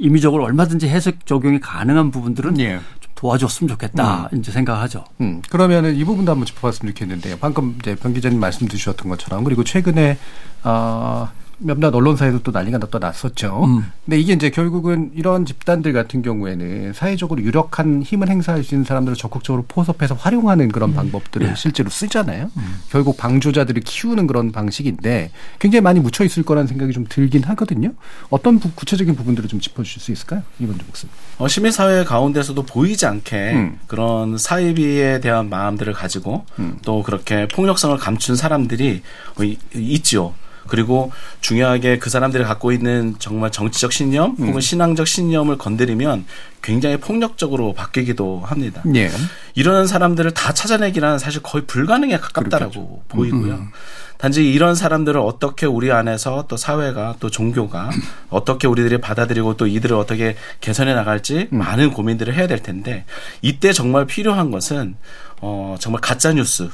임의적으로 0.00 0.44
얼마든지 0.44 0.88
해석 0.88 1.24
적용이 1.26 1.60
가능한 1.60 2.10
부분들은 2.10 2.58
예. 2.60 2.80
좀 3.18 3.28
도와줬으면 3.28 3.68
좋겠다 3.68 4.30
음. 4.32 4.38
이제 4.38 4.52
생각하죠. 4.52 5.04
음. 5.20 5.42
그러면은 5.50 5.94
이 5.96 6.04
부분도 6.04 6.32
한번 6.32 6.46
짚어봤으면 6.46 6.94
좋겠는데요. 6.94 7.36
방금 7.40 7.76
이제 7.80 7.94
변 7.96 8.14
기자님 8.14 8.38
말씀 8.38 8.68
주셨던 8.68 9.08
것처럼 9.08 9.44
그리고 9.44 9.64
최근에 9.64 10.18
어, 10.64 11.28
몇몇 11.58 11.94
언론사에도 11.94 12.40
또 12.42 12.52
난리가 12.52 12.78
또 12.90 12.98
났었죠. 12.98 13.64
음. 13.64 13.84
근데 14.04 14.18
이게 14.18 14.32
이제 14.32 14.50
결국은 14.50 15.10
이런 15.14 15.44
집단들 15.44 15.92
같은 15.92 16.22
경우에는 16.22 16.92
사회적으로 16.92 17.42
유력한 17.42 18.02
힘을 18.02 18.28
행사할 18.28 18.62
수 18.62 18.74
있는 18.74 18.84
사람들을 18.84 19.16
적극적으로 19.16 19.64
포섭해서 19.66 20.14
활용하는 20.14 20.68
그런 20.68 20.90
음. 20.90 20.94
방법들을 20.94 21.48
네. 21.48 21.54
실제로 21.56 21.90
쓰잖아요. 21.90 22.50
음. 22.56 22.78
결국 22.90 23.16
방조자들을 23.16 23.82
키우는 23.82 24.26
그런 24.26 24.52
방식인데 24.52 25.30
굉장히 25.58 25.82
많이 25.82 26.00
묻혀 26.00 26.24
있을 26.24 26.42
거라는 26.42 26.68
생각이 26.68 26.92
좀 26.92 27.04
들긴 27.08 27.42
하거든요. 27.44 27.92
어떤 28.30 28.58
부, 28.58 28.70
구체적인 28.72 29.16
부분들을 29.16 29.48
좀 29.48 29.60
짚어주실 29.60 30.00
수 30.00 30.12
있을까요? 30.12 30.42
이번 30.60 30.78
목씀. 30.86 31.08
어, 31.38 31.48
시민사회 31.48 32.04
가운데서도 32.04 32.62
보이지 32.62 33.06
않게 33.06 33.52
음. 33.54 33.78
그런 33.86 34.38
사이비에 34.38 35.20
대한 35.20 35.48
마음들을 35.48 35.92
가지고 35.92 36.44
음. 36.58 36.78
또 36.82 37.02
그렇게 37.02 37.48
폭력성을 37.48 37.96
감춘 37.96 38.36
사람들이 38.36 39.02
어, 39.38 39.42
있죠. 39.74 40.34
그리고 40.68 41.10
중요하게 41.40 41.98
그 41.98 42.10
사람들이 42.10 42.44
갖고 42.44 42.72
있는 42.72 43.16
정말 43.18 43.50
정치적 43.50 43.92
신념 43.92 44.32
혹은 44.38 44.54
음. 44.54 44.60
신앙적 44.60 45.06
신념을 45.06 45.58
건드리면 45.58 46.26
굉장히 46.62 46.96
폭력적으로 46.98 47.72
바뀌기도 47.72 48.42
합니다. 48.44 48.82
예. 48.94 49.10
이런 49.54 49.86
사람들을 49.86 50.32
다 50.32 50.52
찾아내기는 50.52 51.18
사실 51.18 51.42
거의 51.42 51.66
불가능에 51.66 52.18
가깝다라고 52.18 52.72
그렇겠죠. 52.72 53.02
보이고요. 53.08 53.54
음. 53.54 53.70
단지 54.18 54.52
이런 54.52 54.74
사람들을 54.74 55.20
어떻게 55.20 55.64
우리 55.64 55.92
안에서 55.92 56.46
또 56.48 56.56
사회가 56.56 57.16
또 57.20 57.30
종교가 57.30 57.90
어떻게 58.30 58.66
우리들이 58.66 59.00
받아들이고 59.00 59.56
또 59.56 59.66
이들을 59.66 59.96
어떻게 59.96 60.36
개선해 60.60 60.92
나갈지 60.94 61.48
음. 61.52 61.58
많은 61.58 61.92
고민들을 61.92 62.34
해야 62.34 62.48
될 62.48 62.60
텐데 62.60 63.04
이때 63.42 63.72
정말 63.72 64.06
필요한 64.06 64.50
것은 64.50 64.96
어 65.40 65.76
정말 65.78 66.00
가짜 66.00 66.32
뉴스 66.32 66.68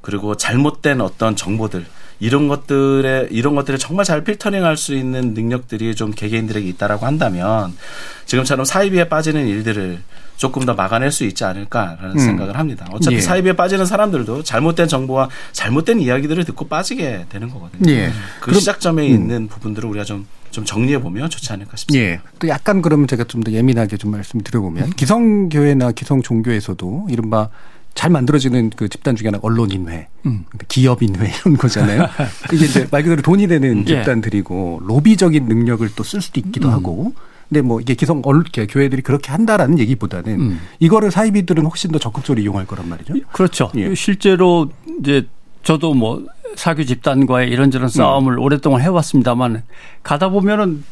그리고 0.00 0.36
잘못된 0.36 1.02
어떤 1.02 1.36
정보들 1.36 1.84
이런 2.18 2.48
것들에 2.48 3.28
이런 3.30 3.54
것들을 3.54 3.78
정말 3.78 4.04
잘 4.04 4.24
필터링할 4.24 4.76
수 4.76 4.94
있는 4.94 5.34
능력들이 5.34 5.94
좀 5.94 6.12
개개인들에게 6.12 6.66
있다라고 6.70 7.06
한다면 7.06 7.76
지금처럼 8.24 8.64
사이비에 8.64 9.08
빠지는 9.08 9.46
일들을 9.46 9.98
조금 10.36 10.64
더 10.66 10.74
막아낼 10.74 11.10
수 11.12 11.24
있지 11.24 11.44
않을까라는 11.44 12.12
음. 12.12 12.18
생각을 12.18 12.58
합니다. 12.58 12.86
어차피 12.92 13.16
예. 13.16 13.20
사이비에 13.20 13.54
빠지는 13.54 13.86
사람들도 13.86 14.42
잘못된 14.42 14.86
정보와 14.88 15.28
잘못된 15.52 16.00
이야기들을 16.00 16.44
듣고 16.44 16.68
빠지게 16.68 17.26
되는 17.28 17.48
거거든요. 17.50 17.90
예. 17.90 18.08
그 18.40 18.46
그럼, 18.46 18.60
시작점에 18.60 19.06
음. 19.08 19.14
있는 19.14 19.48
부분들을 19.48 19.88
우리가 19.88 20.04
좀, 20.04 20.26
좀 20.50 20.64
정리해 20.64 21.00
보면 21.00 21.30
좋지 21.30 21.52
않을까 21.52 21.76
싶습니다. 21.76 22.06
예. 22.06 22.20
또 22.38 22.48
약간 22.48 22.82
그러면 22.82 23.06
제가 23.06 23.24
좀 23.24 23.42
더 23.42 23.52
예민하게 23.52 23.96
좀 23.96 24.10
말씀드려 24.10 24.60
보면 24.60 24.90
기성 24.90 25.48
교회나 25.48 25.92
기성 25.92 26.20
종교에서도 26.20 27.06
이른바 27.10 27.48
잘 27.96 28.10
만들어지는 28.10 28.70
그 28.76 28.88
집단 28.88 29.16
중에 29.16 29.28
하나 29.28 29.38
언론인회, 29.42 30.06
음. 30.26 30.44
그러니까 30.48 30.66
기업인회 30.68 31.32
이런 31.40 31.56
거잖아요. 31.56 32.06
이게 32.52 32.66
이제 32.66 32.86
말 32.92 33.02
그대로 33.02 33.22
돈이 33.22 33.48
되는 33.48 33.80
예. 33.80 33.84
집단들이고 33.86 34.82
로비적인 34.84 35.46
능력을 35.46 35.88
또 35.96 36.04
쓸 36.04 36.20
수도 36.20 36.38
있기도 36.38 36.68
음. 36.68 36.72
하고. 36.74 37.14
근데 37.48 37.62
뭐 37.62 37.80
이게 37.80 37.94
기성 37.94 38.22
언 38.24 38.42
교회들이 38.42 39.02
그렇게 39.02 39.30
한다라는 39.30 39.78
얘기보다는 39.78 40.40
음. 40.40 40.60
이거를 40.80 41.10
사이비들은 41.12 41.64
훨씬 41.64 41.90
더 41.92 41.98
적극적으로 41.98 42.42
이용할 42.42 42.66
거란 42.66 42.88
말이죠. 42.88 43.14
그렇죠. 43.32 43.70
예. 43.76 43.94
실제로 43.94 44.68
이제 45.00 45.26
저도 45.62 45.94
뭐 45.94 46.24
사교 46.56 46.84
집단과의 46.84 47.48
이런저런 47.50 47.88
싸움을 47.88 48.34
음. 48.34 48.38
오랫동안 48.40 48.80
해왔습니다만 48.82 49.62
가다 50.02 50.28
보면은 50.30 50.84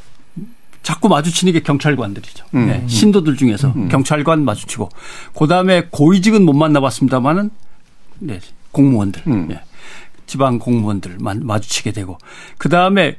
자꾸 0.85 1.09
마주치는 1.09 1.53
게 1.55 1.61
경찰관들이죠. 1.61 2.45
음. 2.55 2.67
네. 2.67 2.85
신도들 2.87 3.37
중에서 3.37 3.73
음. 3.75 3.89
경찰관 3.89 4.45
마주치고 4.45 4.91
그다음에 5.37 5.89
고위직은 5.91 6.45
못 6.45 6.53
만나봤습니다만은 6.53 7.51
네. 8.21 8.39
공무원들, 8.71 9.23
음. 9.27 9.49
네. 9.49 9.61
지방 10.27 10.59
공무원들 10.59 11.17
마주치게 11.19 11.93
되고 11.93 12.19
그다음에 12.59 13.17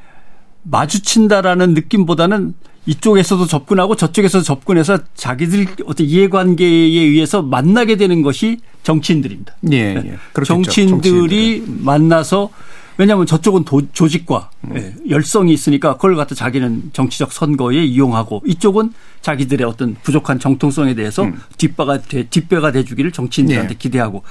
마주친다라는 0.63 1.73
느낌보다는 1.73 2.53
이쪽에서도 2.85 3.47
접근하고 3.47 3.95
저쪽에서 3.95 4.41
접근해서 4.41 4.99
자기들 5.15 5.65
어떤 5.87 6.05
이해관계에 6.05 6.67
의해서 6.67 7.41
만나게 7.41 7.95
되는 7.95 8.21
것이 8.21 8.59
정치인들입니다. 8.83 9.55
예, 9.71 9.93
네. 9.95 10.03
예. 10.11 10.43
정치인들이 10.43 11.61
정치인들. 11.61 11.83
만나서 11.83 12.49
왜냐하면 12.97 13.25
저쪽은 13.25 13.65
도, 13.65 13.81
조직과 13.91 14.49
음. 14.65 14.95
열성이 15.09 15.53
있으니까 15.53 15.93
그걸 15.95 16.15
갖다 16.15 16.35
자기는 16.35 16.91
정치적 16.93 17.31
선거에 17.31 17.83
이용하고 17.83 18.41
이쪽은 18.45 18.93
자기들의 19.21 19.67
어떤 19.67 19.95
부족한 20.03 20.39
정통성에 20.39 20.95
대해서 20.95 21.23
음. 21.23 21.41
뒷배가 21.57 22.01
돼, 22.01 22.23
뒷배가 22.29 22.71
돼주기를 22.71 23.11
정치인들한테 23.11 23.73
네. 23.73 23.77
기대하고 23.77 24.23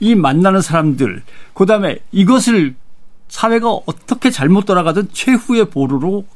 이 0.00 0.14
만나는 0.14 0.60
사람들 0.60 1.22
그다음에 1.54 1.98
이것을 2.12 2.74
사회가 3.28 3.70
어떻게 3.86 4.30
잘못 4.30 4.64
돌아가든 4.64 5.08
최후의 5.12 5.70
보루로 5.70 6.26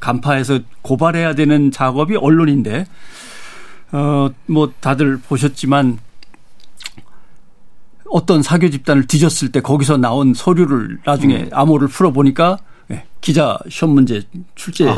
간파해서 0.00 0.60
고발해야 0.82 1.34
되는 1.34 1.70
작업이 1.70 2.16
언론인데 2.16 2.86
어 3.92 4.30
뭐 4.46 4.72
다들 4.80 5.18
보셨지만 5.18 5.98
어떤 8.10 8.42
사교 8.42 8.70
집단을 8.70 9.06
뒤졌을 9.06 9.50
때 9.52 9.60
거기서 9.60 9.96
나온 9.98 10.34
서류를 10.34 10.98
나중에 11.04 11.36
음. 11.36 11.48
암호를 11.52 11.88
풀어보니까 11.88 12.58
예, 12.90 13.04
기자 13.20 13.58
시험 13.68 13.92
문제 13.94 14.22
출제집이 14.54 14.96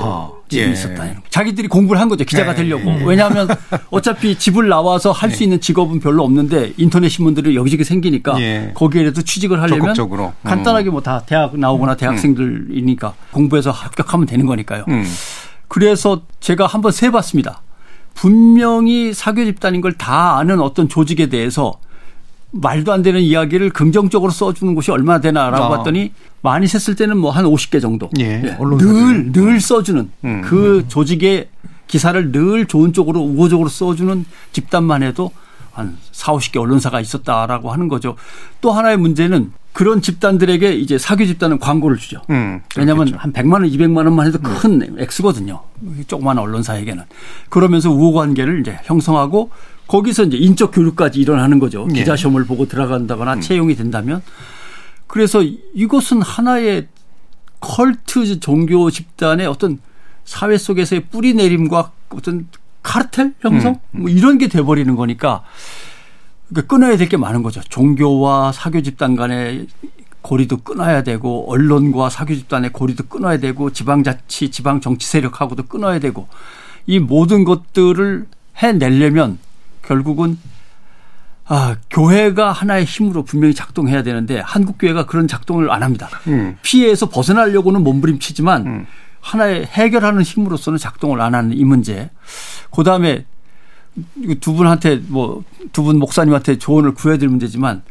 예. 0.55 0.71
있었다. 0.71 1.05
자기들이 1.29 1.67
공부를 1.67 2.01
한 2.01 2.09
거죠. 2.09 2.23
기자가 2.25 2.53
예. 2.53 2.55
되려고. 2.55 2.89
예. 2.89 3.05
왜냐하면 3.05 3.49
어차피 3.91 4.39
집을 4.39 4.69
나와서 4.69 5.11
할수 5.11 5.43
예. 5.43 5.45
있는 5.47 5.61
직업은 5.61 5.99
별로 5.99 6.23
없는데 6.23 6.75
인터넷 6.77 7.09
신문들이 7.09 7.57
여기저기 7.57 7.83
생기니까 7.83 8.41
예. 8.41 8.71
거기에라도 8.75 9.23
취직을 9.23 9.61
하려면 9.61 9.81
적극적으로. 9.95 10.33
간단하게 10.45 10.91
뭐 10.91 11.01
다 11.01 11.23
대학 11.27 11.59
나오거나 11.59 11.93
음. 11.93 11.97
대학생들이니까 11.97 13.15
공부해서 13.33 13.73
합격하면 13.73 14.27
되는 14.27 14.47
거니까요. 14.47 14.85
음. 14.89 15.05
그래서 15.67 16.23
제가 16.39 16.67
한번 16.67 16.93
세봤습니다. 16.93 17.63
분명히 18.15 19.13
사교 19.13 19.45
집단인 19.47 19.81
걸 19.81 19.93
다 19.99 20.37
아는 20.39 20.61
어떤 20.61 20.89
조직에 20.89 21.29
대해서 21.29 21.75
말도 22.53 22.93
안 22.93 23.03
되는 23.03 23.21
이야기를 23.21 23.71
긍정적으로 23.71 24.31
써주는 24.31 24.75
곳이 24.75 24.91
얼마나 24.91 25.21
되나라고 25.21 25.65
아. 25.65 25.69
봤더니 25.69 26.13
많이 26.43 26.67
셌을 26.67 26.97
때는 26.97 27.17
뭐 27.19 27.31
한 27.31 27.45
50개 27.45 27.81
정도. 27.81 28.11
예. 28.19 28.43
예. 28.45 28.59
늘, 28.79 29.33
늘 29.33 29.61
써주는 29.61 30.11
음. 30.25 30.41
그 30.43 30.85
조직의 30.89 31.49
기사를 31.87 32.33
늘 32.33 32.67
좋은 32.67 32.93
쪽으로 32.93 33.21
우호적으로 33.21 33.69
써주는 33.69 34.25
집단만 34.53 35.03
해도 35.03 35.31
한 35.73 35.97
4, 36.13 36.33
50개 36.35 36.61
언론사가 36.61 37.01
있었다라고 37.01 37.73
하는 37.73 37.89
거죠. 37.89 38.17
또 38.61 38.73
하나의 38.73 38.97
문제는 38.97 39.53
그런 39.73 40.03
집단들에게 40.03 40.73
이제 40.75 40.99
사기 40.99 41.29
집단은 41.29 41.61
광고를 41.61 41.97
주죠. 41.97 42.21
음, 42.31 42.61
왜냐하면 42.77 43.15
한 43.15 43.33
100만 43.33 43.53
원, 43.55 43.63
200만 43.63 43.99
원만 43.99 44.27
해도 44.27 44.41
큰 44.41 44.83
음. 44.83 44.97
액수거든요. 44.99 45.61
조그마한 46.09 46.39
언론사에게는. 46.39 47.05
그러면서 47.49 47.91
우호 47.91 48.13
관계를 48.13 48.61
이제 48.61 48.77
형성하고 48.85 49.51
거기서 49.91 50.23
이제 50.25 50.37
인적 50.37 50.71
교류까지 50.73 51.19
일어나는 51.21 51.59
거죠. 51.59 51.89
예. 51.91 51.99
기자 51.99 52.15
시험을 52.15 52.45
보고 52.45 52.69
들어간다거나 52.69 53.35
음. 53.35 53.41
채용이 53.41 53.75
된다면 53.75 54.23
그래서 55.09 55.43
이것은 55.43 56.23
하나의 56.23 56.87
컬트 57.59 58.39
종교 58.39 58.89
집단의 58.89 59.49
어떤 59.49 59.81
사회 60.25 60.57
속에서의 60.57 61.07
뿌리 61.11 61.35
내림과 61.35 61.91
어떤 62.11 62.47
카르텔 62.85 63.35
형성 63.41 63.81
음, 63.91 64.01
뭐 64.03 64.09
이런 64.09 64.39
게 64.39 64.47
돼버리는 64.47 64.95
거니까 64.95 65.43
그러니까 66.49 66.73
끊어야 66.73 66.97
될 66.97 67.09
게 67.09 67.17
많은 67.17 67.43
거죠. 67.43 67.61
종교와 67.69 68.53
사교 68.53 68.83
집단 68.83 69.17
간의 69.17 69.67
고리도 70.23 70.59
끊어야 70.59 71.03
되고 71.03 71.51
언론과 71.51 72.11
사교 72.11 72.37
집단의 72.37 72.73
고리도 72.73 73.05
끊어야 73.09 73.39
되고 73.39 73.73
지방자치, 73.73 74.53
지방 74.53 74.81
정치 74.81 75.09
세력하고도 75.09 75.65
끊어야 75.65 75.99
되고 75.99 76.29
이 76.87 77.01
모든 77.01 77.43
것들을 77.43 78.27
해내려면 78.57 79.39
결국은 79.85 80.39
아, 81.47 81.77
교회가 81.91 82.53
하나의 82.53 82.85
힘으로 82.85 83.25
분명히 83.25 83.55
작동해야 83.55 84.03
되는데 84.05 84.39
한국 84.45 84.79
교회가 84.79 85.07
그런 85.07 85.27
작동을 85.27 85.71
안 85.73 85.83
합니다. 85.83 86.09
음. 86.29 86.57
피해에서 86.63 87.09
벗어나려고는 87.09 87.83
몸부림치지만 87.83 88.87
하나의 89.21 89.67
해결하는 89.67 90.23
힘으로서는 90.23 90.79
작동을 90.79 91.21
안 91.21 91.35
하는 91.35 91.57
이 91.57 91.65
문제. 91.65 92.11
그 92.71 92.85
다음에 92.85 93.25
두 94.41 94.55
분한테 94.55 95.03
뭐 95.09 95.43
두 95.73 95.83
분 95.83 95.99
목사님한테 95.99 96.59
조언을 96.59 96.95
구해야 96.95 97.19
될 97.19 97.29
문제지만 97.29 97.83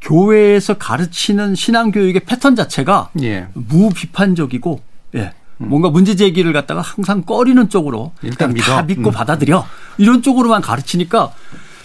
교회에서 0.00 0.74
가르치는 0.74 1.54
신앙 1.54 1.90
교육의 1.90 2.22
패턴 2.26 2.54
자체가 2.54 3.10
예. 3.22 3.48
무비판적이고 3.54 4.80
예. 5.16 5.32
뭔가 5.58 5.90
문제 5.90 6.14
제기를 6.14 6.52
갖다가 6.52 6.80
항상 6.80 7.22
꺼리는 7.22 7.68
쪽으로 7.68 8.12
일단 8.22 8.52
그냥 8.52 8.66
다 8.66 8.82
믿어. 8.82 8.94
믿고 8.94 9.10
음. 9.10 9.12
받아들여 9.12 9.66
이런 9.98 10.22
쪽으로만 10.22 10.62
가르치니까 10.62 11.32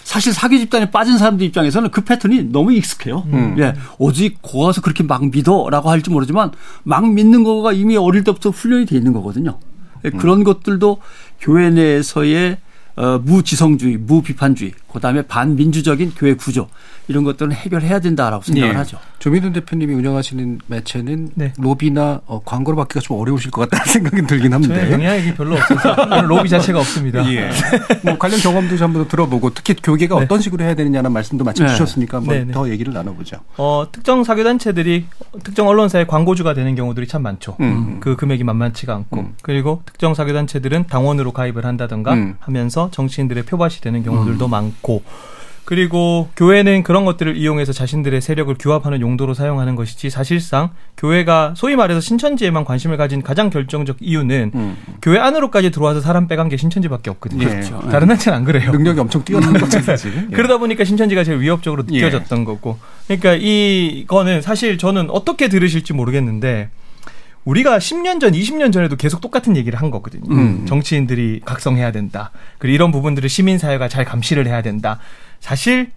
사실 0.04 0.32
사기 0.32 0.58
집단에 0.58 0.90
빠진 0.90 1.18
사람들 1.18 1.46
입장에서는 1.46 1.90
그 1.90 2.02
패턴이 2.02 2.52
너무 2.52 2.72
익숙해요. 2.72 3.24
음. 3.32 3.56
예. 3.58 3.74
오직 3.98 4.38
고와서 4.42 4.80
그렇게 4.80 5.02
막 5.02 5.28
믿어라고 5.28 5.90
할지 5.90 6.10
모르지만 6.10 6.52
막 6.82 7.10
믿는 7.10 7.42
거가 7.42 7.72
이미 7.72 7.96
어릴 7.96 8.22
때부터 8.22 8.50
훈련이 8.50 8.86
돼 8.86 8.96
있는 8.96 9.12
거거든요. 9.12 9.58
예, 10.04 10.10
음. 10.12 10.18
그런 10.18 10.44
것들도 10.44 10.98
교회 11.40 11.70
내에서의 11.70 12.58
어, 12.96 13.18
무지성주의, 13.24 13.96
무비판주의, 13.96 14.72
그다음에 14.94 15.22
반민주적인 15.22 16.12
교회 16.16 16.34
구조 16.34 16.68
이런 17.08 17.24
것들은 17.24 17.52
해결해야 17.52 18.00
된다라고 18.00 18.42
생각을 18.44 18.74
예. 18.74 18.78
하죠. 18.78 18.98
조민돈 19.18 19.52
대표님이 19.52 19.94
운영하시는 19.94 20.60
매체는 20.66 21.30
네. 21.34 21.52
로비나 21.58 22.22
어, 22.26 22.42
광고를 22.44 22.76
받기가 22.76 23.00
좀 23.00 23.18
어려우실 23.18 23.50
것 23.50 23.68
같다는 23.68 23.86
생각이 23.92 24.26
들긴 24.26 24.52
합니다. 24.52 24.90
영향력이 24.90 25.34
별로 25.34 25.56
없어서 25.56 26.22
로비 26.22 26.48
자체가 26.48 26.78
없습니다. 26.78 27.26
예. 27.32 27.50
뭐 28.02 28.18
관련 28.18 28.40
경험도 28.40 28.76
좀 28.76 28.84
한번 28.88 29.08
들어보고 29.08 29.50
특히 29.54 29.74
교계가 29.74 30.18
네. 30.18 30.24
어떤 30.24 30.40
식으로 30.40 30.64
해야 30.64 30.74
되느냐는 30.74 31.12
말씀도 31.12 31.44
마침 31.44 31.66
네. 31.66 31.72
주셨으니까 31.72 32.18
한번 32.18 32.36
네, 32.36 32.44
네. 32.44 32.52
더 32.52 32.68
얘기를 32.68 32.92
나눠보죠. 32.92 33.38
어, 33.56 33.86
특정 33.90 34.24
사교단체들이 34.24 35.06
특정 35.42 35.68
언론사의 35.68 36.06
광고주가 36.06 36.54
되는 36.54 36.74
경우들이 36.74 37.06
참 37.06 37.22
많죠. 37.22 37.56
음. 37.60 38.00
그 38.00 38.16
금액이 38.16 38.44
만만치가 38.44 38.94
않고. 38.94 39.20
음. 39.20 39.34
그리고 39.42 39.82
특정 39.86 40.14
사교단체들은 40.14 40.86
당원으로 40.86 41.32
가입을 41.32 41.64
한다던가 41.64 42.12
음. 42.14 42.36
하면서 42.40 42.90
정치인들의 42.92 43.44
표밭이 43.44 43.76
되는 43.80 44.02
경우들도 44.02 44.48
많고. 44.48 44.83
그리고 45.64 46.28
교회는 46.36 46.82
그런 46.82 47.04
것들을 47.04 47.36
이용해서 47.36 47.72
자신들의 47.72 48.20
세력을 48.20 48.54
규합하는 48.58 49.00
용도로 49.00 49.32
사용하는 49.32 49.76
것이지 49.76 50.10
사실상 50.10 50.70
교회가 50.96 51.54
소위 51.56 51.74
말해서 51.74 52.00
신천지에만 52.00 52.64
관심을 52.64 52.98
가진 52.98 53.22
가장 53.22 53.48
결정적 53.48 53.96
이유는 54.00 54.50
음. 54.54 54.76
교회 55.00 55.18
안으로까지 55.18 55.70
들어와서 55.70 56.00
사람 56.00 56.28
빼간 56.28 56.50
게 56.50 56.58
신천지밖에 56.58 57.10
없거든요. 57.10 57.48
그렇죠. 57.48 57.80
다른 57.90 58.08
단체는 58.08 58.38
안 58.38 58.44
그래요. 58.44 58.70
능력이 58.72 59.00
엄청 59.00 59.24
뛰어난 59.24 59.54
거죠, 59.54 59.80
사실. 59.80 60.12
예. 60.30 60.36
그러다 60.36 60.58
보니까 60.58 60.84
신천지가 60.84 61.24
제일 61.24 61.40
위협적으로 61.40 61.82
예. 61.92 62.02
느껴졌던 62.02 62.44
거고. 62.44 62.78
그러니까 63.06 63.34
이거는 63.34 64.42
사실 64.42 64.76
저는 64.76 65.08
어떻게 65.10 65.48
들으실지 65.48 65.94
모르겠는데 65.94 66.68
우리가 67.44 67.78
10년 67.78 68.20
전, 68.20 68.32
20년 68.32 68.72
전에도 68.72 68.96
계속 68.96 69.20
똑같은 69.20 69.56
얘기를 69.56 69.78
한 69.80 69.90
거거든요. 69.90 70.24
음. 70.30 70.66
정치인들이 70.66 71.42
각성해야 71.44 71.92
된다. 71.92 72.30
그리고 72.58 72.74
이런 72.74 72.90
부분들을 72.90 73.28
시민사회가 73.28 73.88
잘 73.88 74.04
감시를 74.04 74.46
해야 74.46 74.62
된다. 74.62 74.98
사실 75.40 75.90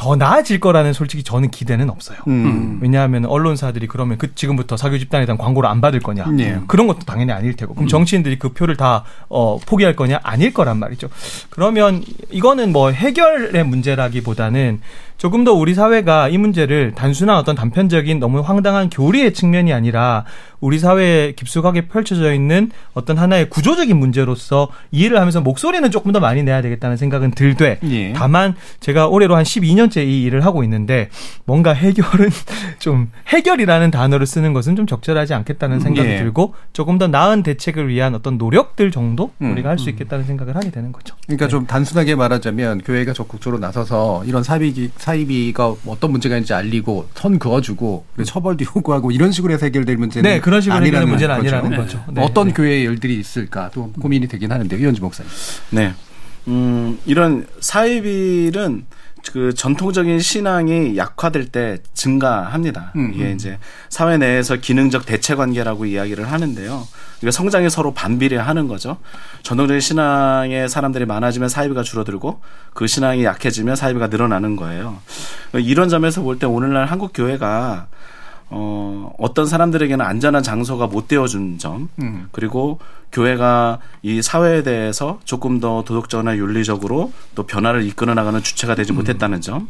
더 0.00 0.16
나아질 0.16 0.60
거라는 0.60 0.94
솔직히 0.94 1.22
저는 1.22 1.50
기대는 1.50 1.90
없어요. 1.90 2.16
음. 2.26 2.78
왜냐하면 2.80 3.26
언론사들이 3.26 3.86
그러면 3.86 4.16
그 4.16 4.34
지금부터 4.34 4.78
사교 4.78 4.96
집단에 4.96 5.26
대한 5.26 5.36
광고를 5.36 5.68
안 5.68 5.82
받을 5.82 6.00
거냐 6.00 6.24
예. 6.38 6.58
그런 6.68 6.86
것도 6.86 7.00
당연히 7.00 7.32
아닐 7.32 7.54
테고 7.54 7.74
그럼 7.74 7.86
정치인들이 7.86 8.38
그 8.38 8.54
표를 8.54 8.78
다 8.78 9.04
어, 9.28 9.58
포기할 9.58 9.96
거냐 9.96 10.18
아닐 10.22 10.54
거란 10.54 10.78
말이죠. 10.78 11.10
그러면 11.50 12.02
이거는 12.30 12.72
뭐 12.72 12.90
해결의 12.90 13.62
문제라기보다는 13.62 14.80
조금 15.20 15.44
더 15.44 15.52
우리 15.52 15.74
사회가 15.74 16.30
이 16.30 16.38
문제를 16.38 16.92
단순한 16.94 17.36
어떤 17.36 17.54
단편적인 17.54 18.20
너무 18.20 18.40
황당한 18.40 18.88
교리의 18.88 19.34
측면이 19.34 19.70
아니라 19.70 20.24
우리 20.60 20.78
사회에 20.78 21.32
깊숙하게 21.32 21.88
펼쳐져 21.88 22.32
있는 22.32 22.70
어떤 22.94 23.18
하나의 23.18 23.50
구조적인 23.50 23.98
문제로서 23.98 24.68
이해를 24.90 25.18
하면서 25.18 25.42
목소리는 25.42 25.90
조금 25.90 26.12
더 26.12 26.20
많이 26.20 26.42
내야 26.42 26.62
되겠다는 26.62 26.96
생각은 26.96 27.32
들되 27.32 27.78
예. 27.84 28.14
다만 28.14 28.54
제가 28.80 29.08
올해로 29.08 29.36
한 29.36 29.44
12년째 29.44 30.06
이 30.06 30.22
일을 30.22 30.46
하고 30.46 30.64
있는데 30.64 31.10
뭔가 31.44 31.74
해결은 31.74 32.30
좀 32.80 33.10
해결이라는 33.28 33.90
단어를 33.90 34.24
쓰는 34.26 34.54
것은 34.54 34.74
좀 34.74 34.86
적절하지 34.86 35.34
않겠다는 35.34 35.80
생각이 35.80 36.08
예. 36.08 36.16
들고 36.16 36.54
조금 36.72 36.96
더 36.96 37.08
나은 37.08 37.42
대책을 37.42 37.88
위한 37.88 38.14
어떤 38.14 38.38
노력들 38.38 38.90
정도 38.90 39.32
음. 39.42 39.52
우리가 39.52 39.68
할 39.68 39.80
수 39.80 39.88
있겠다는 39.90 40.24
생각을 40.26 40.56
하게 40.56 40.70
되는 40.70 40.92
거죠. 40.92 41.14
그러니까 41.26 41.48
좀 41.48 41.66
단순하게 41.66 42.14
말하자면 42.14 42.82
교회가 42.82 43.12
적극적으로 43.14 43.58
나서서 43.58 44.24
이런 44.26 44.42
사이비 44.42 44.90
사 44.96 45.09
이비가 45.14 45.74
어떤 45.86 46.12
문제가 46.12 46.36
있는지 46.36 46.54
알리고 46.54 47.08
선 47.14 47.38
그어주고 47.38 48.04
처벌도 48.24 48.64
요구하고 48.76 49.10
이런 49.10 49.32
식으로 49.32 49.52
해서 49.52 49.66
해결될 49.66 49.96
문제는 49.96 50.28
네, 50.28 50.40
그런 50.40 50.60
식으로 50.60 50.76
해결될 50.76 51.02
아니라는 51.02 51.08
문제는 51.08 51.36
거죠. 51.36 51.56
아니라는 51.56 51.76
거죠. 51.76 52.04
네, 52.12 52.22
어떤 52.22 52.48
네. 52.48 52.54
교회 52.54 52.80
일들이 52.80 53.18
있을까 53.18 53.70
또 53.72 53.90
고민이 53.92 54.28
되긴 54.28 54.52
하는데 54.52 54.76
위원지 54.76 55.00
목사님. 55.00 55.30
네. 55.70 55.94
음, 56.48 56.98
이런 57.06 57.46
사이비는 57.60 58.84
그 59.32 59.54
전통적인 59.54 60.18
신앙이 60.18 60.96
약화될 60.96 61.46
때 61.46 61.78
증가합니다. 61.94 62.92
음, 62.96 63.12
이게 63.14 63.24
음. 63.26 63.34
이제 63.34 63.58
사회 63.88 64.16
내에서 64.16 64.56
기능적 64.56 65.06
대체 65.06 65.34
관계라고 65.34 65.84
이야기를 65.86 66.30
하는데요. 66.30 66.88
그러니까 67.18 67.36
성장이 67.36 67.68
서로 67.70 67.92
반비례하는 67.92 68.66
거죠. 68.66 68.96
전통적인 69.42 69.80
신앙의 69.80 70.68
사람들이 70.68 71.04
많아지면 71.04 71.48
사이비가 71.48 71.82
줄어들고 71.82 72.40
그 72.72 72.86
신앙이 72.86 73.24
약해지면 73.24 73.76
사이비가 73.76 74.06
늘어나는 74.08 74.56
거예요. 74.56 74.98
이런 75.54 75.88
점에서 75.88 76.22
볼 76.22 76.38
때 76.38 76.46
오늘날 76.46 76.86
한국 76.86 77.12
교회가 77.12 77.86
어, 78.52 79.12
어떤 79.18 79.46
사람들에게는 79.46 80.04
안전한 80.04 80.42
장소가 80.42 80.88
못 80.88 81.06
되어준 81.06 81.58
점, 81.58 81.88
음. 82.00 82.28
그리고 82.32 82.80
교회가 83.12 83.78
이 84.02 84.22
사회에 84.22 84.62
대해서 84.62 85.20
조금 85.24 85.60
더 85.60 85.84
도덕적이나 85.84 86.36
윤리적으로 86.36 87.12
또 87.34 87.44
변화를 87.44 87.84
이끌어 87.84 88.14
나가는 88.14 88.42
주체가 88.42 88.74
되지 88.74 88.92
못했다는 88.92 89.40
점, 89.40 89.68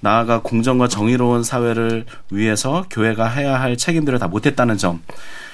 나아가 0.00 0.40
공정과 0.40 0.88
정의로운 0.88 1.42
사회를 1.42 2.06
위해서 2.30 2.86
교회가 2.90 3.28
해야 3.28 3.60
할 3.60 3.76
책임들을 3.76 4.18
다 4.18 4.28
못했다는 4.28 4.78
점, 4.78 5.02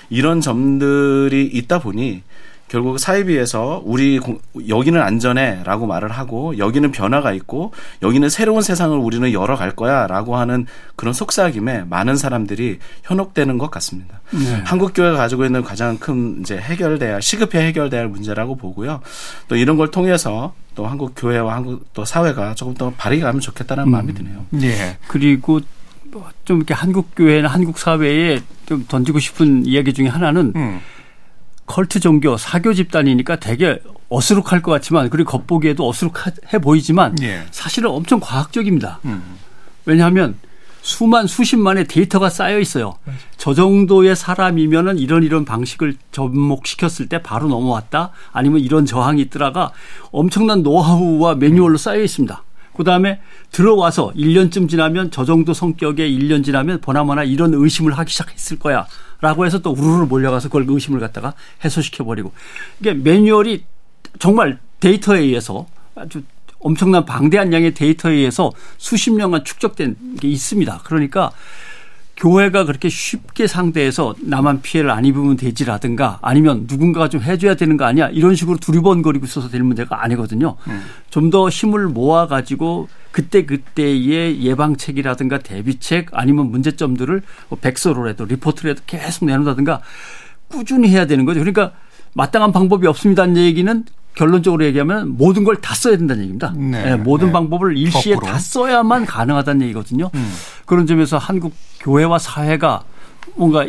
이런 0.08 0.40
점들이 0.40 1.46
있다 1.46 1.80
보니 1.80 2.22
결국 2.68 2.98
사이비에서 2.98 3.82
우리 3.84 4.18
공- 4.18 4.38
여기는 4.68 5.00
안전해라고 5.00 5.86
말을 5.86 6.10
하고 6.10 6.56
여기는 6.58 6.92
변화가 6.92 7.32
있고 7.32 7.72
여기는 8.02 8.28
새로운 8.28 8.60
세상을 8.62 8.96
우리는 8.98 9.32
열어갈 9.32 9.72
거야라고 9.74 10.36
하는 10.36 10.66
그런 10.94 11.14
속삭임에 11.14 11.84
많은 11.88 12.16
사람들이 12.16 12.78
현혹되는 13.04 13.56
것 13.58 13.70
같습니다. 13.70 14.20
네. 14.32 14.60
한국 14.64 14.92
교회가 14.94 15.16
가지고 15.16 15.46
있는 15.46 15.62
가장 15.62 15.96
큰 15.98 16.40
이제 16.40 16.58
해결돼야 16.58 17.14
할 17.14 17.22
시급히 17.22 17.58
해결돼야 17.58 18.02
할 18.02 18.08
문제라고 18.08 18.56
보고요. 18.56 19.00
또 19.48 19.56
이런 19.56 19.76
걸 19.76 19.90
통해서 19.90 20.52
또 20.74 20.86
한국 20.86 21.12
교회와 21.16 21.54
한국 21.54 21.86
또 21.94 22.04
사회가 22.04 22.54
조금 22.54 22.74
더 22.74 22.90
발휘 22.96 23.20
가면 23.20 23.40
좋겠다는 23.40 23.88
마음이 23.90 24.12
드네요. 24.14 24.44
예. 24.62 24.98
그리고 25.08 25.60
뭐좀 26.10 26.58
이렇게 26.58 26.74
한국 26.74 27.10
교회나 27.16 27.48
한국 27.48 27.78
사회에 27.78 28.40
좀 28.66 28.84
던지고 28.88 29.18
싶은 29.18 29.64
이야기 29.66 29.92
중에 29.92 30.08
하나는 30.08 30.52
음. 30.56 30.80
컬트 31.68 32.00
종교 32.00 32.36
사교 32.36 32.74
집단이니까 32.74 33.36
되게 33.36 33.80
어수룩할 34.08 34.62
것 34.62 34.72
같지만 34.72 35.10
그리고 35.10 35.30
겉보기에도 35.30 35.88
어수룩해 35.88 36.58
보이지만 36.62 37.14
예. 37.22 37.44
사실은 37.50 37.90
엄청 37.90 38.18
과학적입니다. 38.18 39.00
음. 39.04 39.22
왜냐하면 39.84 40.34
수만 40.80 41.26
수십만의 41.26 41.86
데이터가 41.86 42.30
쌓여 42.30 42.58
있어요. 42.58 42.94
저 43.36 43.52
정도의 43.52 44.16
사람이면은 44.16 44.98
이런 44.98 45.22
이런 45.22 45.44
방식을 45.44 45.96
접목시켰을 46.12 47.08
때 47.08 47.22
바로 47.22 47.48
넘어왔다. 47.48 48.12
아니면 48.32 48.60
이런 48.60 48.86
저항이 48.86 49.20
있더라가 49.22 49.72
엄청난 50.10 50.62
노하우와 50.62 51.34
매뉴얼로 51.34 51.76
쌓여 51.76 52.00
있습니다. 52.00 52.42
그 52.78 52.84
다음에 52.84 53.20
들어와서 53.50 54.12
1년쯤 54.14 54.70
지나면 54.70 55.10
저 55.10 55.24
정도 55.24 55.52
성격의 55.52 56.16
1년 56.16 56.44
지나면 56.44 56.80
보나마나 56.80 57.24
이런 57.24 57.52
의심을 57.52 57.92
하기 57.98 58.12
시작했을 58.12 58.60
거야. 58.60 58.86
라고 59.20 59.44
해서 59.44 59.58
또 59.58 59.72
우르르 59.72 60.06
몰려가서 60.06 60.48
그걸 60.48 60.64
의심을 60.68 61.00
갖다가 61.00 61.34
해소시켜버리고. 61.64 62.32
이게 62.78 62.94
매뉴얼이 62.94 63.64
정말 64.20 64.60
데이터에 64.78 65.18
의해서 65.18 65.66
아주 65.96 66.22
엄청난 66.60 67.04
방대한 67.04 67.52
양의 67.52 67.74
데이터에 67.74 68.12
의해서 68.12 68.52
수십 68.76 69.10
년간 69.10 69.42
축적된 69.44 69.96
게 70.20 70.28
있습니다. 70.28 70.82
그러니까 70.84 71.32
교회가 72.18 72.64
그렇게 72.64 72.88
쉽게 72.88 73.46
상대해서 73.46 74.14
나만 74.20 74.60
피해를 74.60 74.90
안 74.90 75.04
입으면 75.04 75.36
되지라든가 75.36 76.18
아니면 76.20 76.66
누군가가 76.68 77.08
좀 77.08 77.22
해줘야 77.22 77.54
되는 77.54 77.76
거 77.76 77.84
아니야 77.84 78.08
이런 78.08 78.34
식으로 78.34 78.58
두리번거리고 78.58 79.24
있어서 79.24 79.48
될 79.48 79.62
문제가 79.62 80.02
아니거든요. 80.02 80.56
음. 80.66 80.84
좀더 81.10 81.48
힘을 81.48 81.86
모아가지고 81.86 82.88
그때 83.12 83.46
그때의 83.46 84.42
예방책이라든가 84.42 85.38
대비책 85.38 86.08
아니면 86.12 86.50
문제점들을 86.50 87.22
뭐 87.48 87.58
백서로라도 87.60 88.24
리포트라도 88.24 88.82
계속 88.86 89.24
내놓는다든가 89.24 89.80
꾸준히 90.48 90.88
해야 90.88 91.06
되는 91.06 91.24
거죠. 91.24 91.40
그러니까 91.40 91.72
마땅한 92.14 92.52
방법이 92.52 92.86
없습니다는 92.88 93.36
얘기는 93.36 93.84
결론적으로 94.18 94.64
얘기하면 94.64 95.16
모든 95.16 95.44
걸 95.44 95.56
다 95.60 95.74
써야 95.74 95.96
된다는 95.96 96.22
얘기입니다. 96.22 96.52
네. 96.56 96.92
예, 96.92 96.96
모든 96.96 97.28
네. 97.28 97.32
방법을 97.32 97.76
일시에 97.78 98.14
거꾸로. 98.14 98.32
다 98.32 98.38
써야만 98.38 99.06
가능하다는 99.06 99.62
얘기거든요. 99.62 100.10
음. 100.14 100.32
그런 100.66 100.86
점에서 100.86 101.18
한국 101.18 101.54
교회와 101.80 102.18
사회가 102.18 102.82
뭔가 103.36 103.66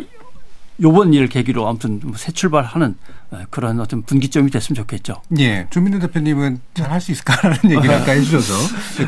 요번 0.82 1.12
일 1.14 1.28
계기로 1.28 1.68
아무튼 1.68 2.00
뭐새 2.02 2.32
출발하는 2.32 2.96
예, 2.98 3.12
그런 3.50 3.78
어떤 3.80 4.02
분기점이 4.02 4.50
됐으면 4.50 4.74
좋겠죠. 4.76 5.22
예, 5.38 5.66
조민우 5.70 5.98
대표님은 6.00 6.60
잘 6.74 6.90
할 6.90 7.00
수 7.00 7.12
있을까라는 7.12 7.58
얘기를 7.70 7.94
아까 7.94 8.12
해주셔서 8.12 8.52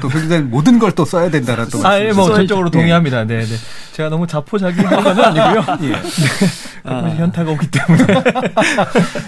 또 0.01 0.09
굉장히 0.09 0.43
모든 0.45 0.79
걸 0.79 0.93
또 0.95 1.05
써야 1.05 1.31
된다라는 1.31 1.71
또 1.71 1.87
아, 1.87 1.99
예, 2.01 2.13
뭐. 2.13 2.33
전적으로 2.35 2.67
예. 2.69 2.71
동의합니다. 2.71 3.25
네, 3.25 3.45
네. 3.45 3.57
제가 3.93 4.09
너무 4.11 4.27
자포자기한 4.27 5.03
건 5.03 5.19
아니고요. 5.21 5.65
예. 5.89 5.93
가끔 6.83 7.11
현타가 7.17 7.51
오기 7.53 7.69
때문에. 7.71 8.07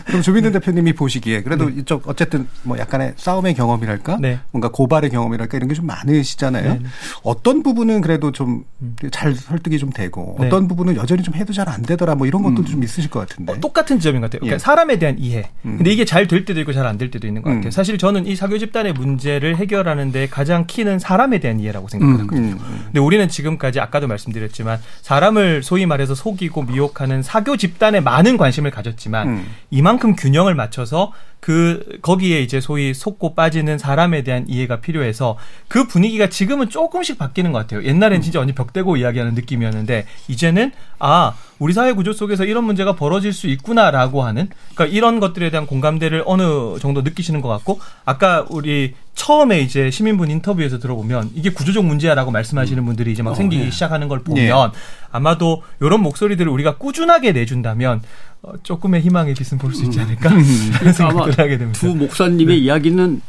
그럼 0.06 0.22
조민우 0.22 0.50
대표님이 0.52 0.92
보시기에 0.92 1.42
그래도 1.42 1.68
이쪽 1.68 2.08
어쨌든 2.08 2.46
뭐 2.62 2.78
약간의 2.78 3.14
싸움의 3.16 3.54
경험이랄까, 3.54 4.18
네. 4.20 4.40
뭔가 4.52 4.68
고발의 4.70 5.10
경험이랄까 5.10 5.56
이런 5.56 5.68
게 5.68 5.74
좀 5.74 5.86
많으시잖아요. 5.86 6.72
네, 6.74 6.78
네. 6.80 6.88
어떤 7.24 7.62
부분은 7.62 8.00
그래도 8.00 8.30
좀 8.32 8.64
잘 9.10 9.34
설득이 9.34 9.78
좀 9.78 9.88
되고 9.90 10.36
네. 10.38 10.46
어떤 10.46 10.68
부분은 10.68 10.96
여전히 10.96 11.22
좀 11.22 11.34
해도 11.34 11.52
잘 11.54 11.64
안 11.70 11.80
되더라 11.82 12.14
뭐 12.16 12.26
이런 12.26 12.42
것도 12.42 12.56
음. 12.60 12.64
좀 12.66 12.84
있으실 12.84 13.08
것 13.08 13.20
같은데. 13.20 13.52
어, 13.54 13.56
똑같은 13.60 13.98
지점인 13.98 14.20
것 14.20 14.26
같아요. 14.30 14.40
그러니까 14.40 14.54
예. 14.54 14.58
사람에 14.84 14.98
대한 14.98 15.18
이해. 15.18 15.48
음. 15.64 15.76
근데 15.78 15.90
이게 15.90 16.04
잘 16.04 16.28
될 16.28 16.44
때도 16.44 16.60
있고 16.60 16.72
잘 16.72 16.86
안 16.86 16.98
될 16.98 17.10
때도 17.10 17.26
있는 17.26 17.42
것 17.42 17.50
같아요. 17.50 17.66
음. 17.66 17.70
사실 17.70 17.98
저는 17.98 18.26
이 18.26 18.36
사교 18.36 18.58
집단의 18.58 18.92
문제를 18.92 19.56
해결하는데 19.56 20.28
가장 20.28 20.66
키는 20.66 20.98
사람에 20.98 21.38
대한 21.40 21.58
이해라고 21.60 21.88
생각하거든요. 21.88 22.52
음, 22.54 22.58
음. 22.60 22.80
근데 22.86 23.00
우리는 23.00 23.28
지금까지 23.28 23.80
아까도 23.80 24.06
말씀드렸지만 24.06 24.78
사람을 25.02 25.62
소위 25.62 25.86
말해서 25.86 26.14
속이고 26.14 26.62
미혹하는 26.62 27.22
사교 27.22 27.56
집단에 27.56 28.00
많은 28.00 28.36
관심을 28.36 28.70
가졌지만 28.70 29.28
음. 29.28 29.46
이만큼 29.70 30.14
균형을 30.16 30.54
맞춰서 30.54 31.12
그 31.40 31.98
거기에 32.00 32.40
이제 32.40 32.58
소위 32.60 32.94
속고 32.94 33.34
빠지는 33.34 33.76
사람에 33.76 34.22
대한 34.24 34.46
이해가 34.48 34.80
필요해서 34.80 35.36
그 35.68 35.86
분위기가 35.86 36.28
지금은 36.30 36.70
조금씩 36.70 37.18
바뀌는 37.18 37.52
것 37.52 37.58
같아요. 37.58 37.84
옛날엔 37.84 38.22
진짜 38.22 38.38
완전 38.38 38.54
벽대고 38.54 38.96
이야기하는 38.96 39.34
느낌이었는데 39.34 40.06
이제는 40.28 40.72
아 40.98 41.34
우리 41.64 41.72
사회 41.72 41.92
구조 41.94 42.12
속에서 42.12 42.44
이런 42.44 42.64
문제가 42.64 42.94
벌어질 42.94 43.32
수 43.32 43.46
있구나라고 43.46 44.22
하는 44.22 44.48
그러니까 44.74 44.94
이런 44.94 45.18
것들에 45.18 45.48
대한 45.48 45.66
공감대를 45.66 46.22
어느 46.26 46.78
정도 46.78 47.00
느끼시는 47.00 47.40
것 47.40 47.48
같고 47.48 47.80
아까 48.04 48.44
우리 48.50 48.92
처음에 49.14 49.60
이제 49.60 49.90
시민분 49.90 50.30
인터뷰에서 50.30 50.78
들어보면 50.78 51.30
이게 51.34 51.48
구조적 51.48 51.82
문제야라고 51.82 52.30
말씀하시는 52.32 52.84
분들이 52.84 53.12
이제 53.12 53.22
막 53.22 53.34
생기기 53.34 53.70
시작하는 53.70 54.08
걸 54.08 54.22
보면 54.22 54.72
아마도 55.10 55.62
이런 55.80 56.02
목소리들을 56.02 56.52
우리가 56.52 56.76
꾸준하게 56.76 57.32
내준다면 57.32 58.02
어, 58.42 58.52
조금의 58.62 59.00
희망의 59.00 59.32
빛은 59.32 59.56
볼 59.58 59.72
수 59.72 59.84
있지 59.84 59.98
않을까? 60.00 60.28
그런 60.28 60.44
아마 60.82 60.92
생각을 60.92 61.38
하게 61.38 61.56
됩니다. 61.56 61.80
두 61.80 61.94
목사님의 61.94 62.60
이야기는 62.60 63.22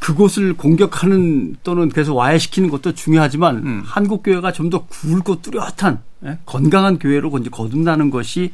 그곳을 0.00 0.54
공격하는 0.54 1.56
또는 1.62 1.88
계속 1.90 2.16
와해시키는 2.16 2.70
것도 2.70 2.94
중요하지만 2.94 3.56
음. 3.58 3.82
한국 3.84 4.22
교회가 4.22 4.52
좀 4.52 4.70
더 4.70 4.86
굵고 4.86 5.42
뚜렷한 5.42 6.00
예? 6.26 6.38
건강한 6.46 6.98
교회로 6.98 7.36
이제 7.38 7.50
거듭나는 7.50 8.10
것이 8.10 8.52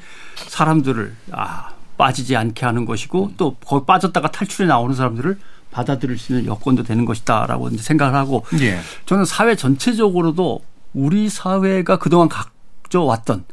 사람들을 0.49 1.15
아, 1.33 1.71
빠지지 1.97 2.37
않게 2.37 2.65
하는 2.67 2.85
것이고 2.85 3.33
또 3.37 3.55
거기 3.65 3.85
빠졌다가 3.87 4.31
탈출해 4.31 4.67
나오는 4.69 4.95
사람들을 4.95 5.39
받아들일 5.71 6.17
수 6.19 6.33
있는 6.33 6.47
여건도 6.47 6.83
되는 6.85 7.05
것이다라고 7.05 7.69
이제 7.69 7.83
생각을 7.83 8.15
하고 8.15 8.45
예. 8.61 8.81
저는 9.05 9.25
사회 9.25 9.55
전체적으로도 9.57 10.61
우리 10.95 11.29
사회가 11.29 11.99
그동안 11.99 12.29
가져왔던 12.29 13.45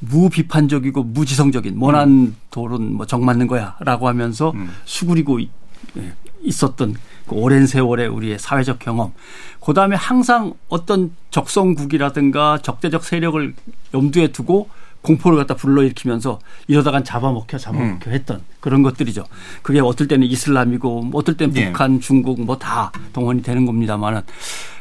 무비판적이고 0.00 1.02
무지성적인 1.04 1.78
모난 1.78 2.34
도론 2.50 2.94
뭐 2.94 3.06
정맞는 3.06 3.46
거야라고 3.46 4.08
하면서 4.08 4.50
음. 4.54 4.70
수그리고 4.84 5.38
있- 5.38 5.50
예, 5.96 6.12
있었던 6.42 6.94
그 7.32 7.38
오랜 7.38 7.66
세월의 7.66 8.08
우리의 8.08 8.38
사회적 8.38 8.78
경험. 8.78 9.12
그 9.64 9.72
다음에 9.72 9.96
항상 9.96 10.52
어떤 10.68 11.12
적성국이라든가 11.30 12.58
적대적 12.58 13.04
세력을 13.04 13.54
염두에 13.94 14.28
두고 14.28 14.68
공포를 15.00 15.38
갖다 15.38 15.54
불러일으키면서 15.54 16.38
이러다간 16.68 17.02
잡아먹혀 17.02 17.58
잡아먹혀 17.58 18.10
했던 18.10 18.42
그런 18.60 18.82
것들이죠. 18.82 19.24
그게 19.62 19.80
어떨 19.80 20.06
때는 20.06 20.26
이슬람이고 20.28 21.02
뭐 21.02 21.20
어떨 21.20 21.36
때는 21.36 21.56
예. 21.56 21.66
북한, 21.66 22.00
중국 22.00 22.40
뭐 22.42 22.56
다 22.56 22.92
동원이 23.12 23.42
되는 23.42 23.66
겁니다만은 23.66 24.20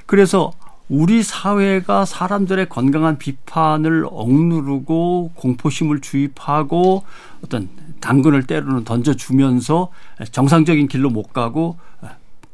그래서 0.06 0.52
우리 0.89 1.24
사회가 1.24 2.04
사람들의 2.06 2.68
건강한 2.68 3.18
비판을 3.18 4.06
억누르고 4.12 5.32
공포심을 5.36 6.02
주입하고 6.02 7.04
어떤 7.45 7.70
당근을 8.02 8.43
때로는 8.43 8.84
던져주면서 8.84 9.89
정상적인 10.32 10.89
길로 10.89 11.10
못 11.10 11.32
가고 11.34 11.78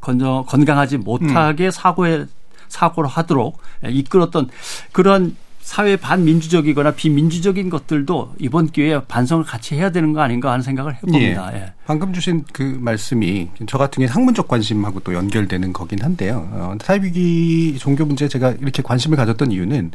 건강, 0.01 0.43
건강하지 0.45 0.97
못하게 0.97 1.71
사고에 1.71 2.25
사고를 2.67 3.09
하도록 3.09 3.57
이끌었던 3.85 4.49
그런 4.91 5.35
사회 5.67 5.97
반민주적이거나 5.97 6.91
비민주적인 6.91 7.69
것들도 7.69 8.35
이번 8.39 8.67
기회에 8.67 9.01
반성을 9.05 9.43
같이 9.43 9.75
해야 9.75 9.89
되는 9.91 10.13
거 10.13 10.21
아닌가 10.21 10.51
하는 10.53 10.63
생각을 10.63 10.95
해봅니다. 10.95 11.53
예. 11.55 11.73
방금 11.85 12.13
주신 12.13 12.45
그 12.53 12.77
말씀이 12.79 13.49
저 13.67 13.77
같은 13.77 13.99
경우에 13.99 14.09
학문적 14.13 14.47
관심하고 14.47 15.01
또 15.01 15.13
연결되는 15.13 15.73
거긴 15.73 16.01
한데요. 16.01 16.47
어, 16.53 16.77
사회위기 16.81 17.77
종교 17.79 18.05
문제에 18.05 18.29
제가 18.29 18.51
이렇게 18.61 18.81
관심을 18.81 19.17
가졌던 19.17 19.51
이유는 19.51 19.91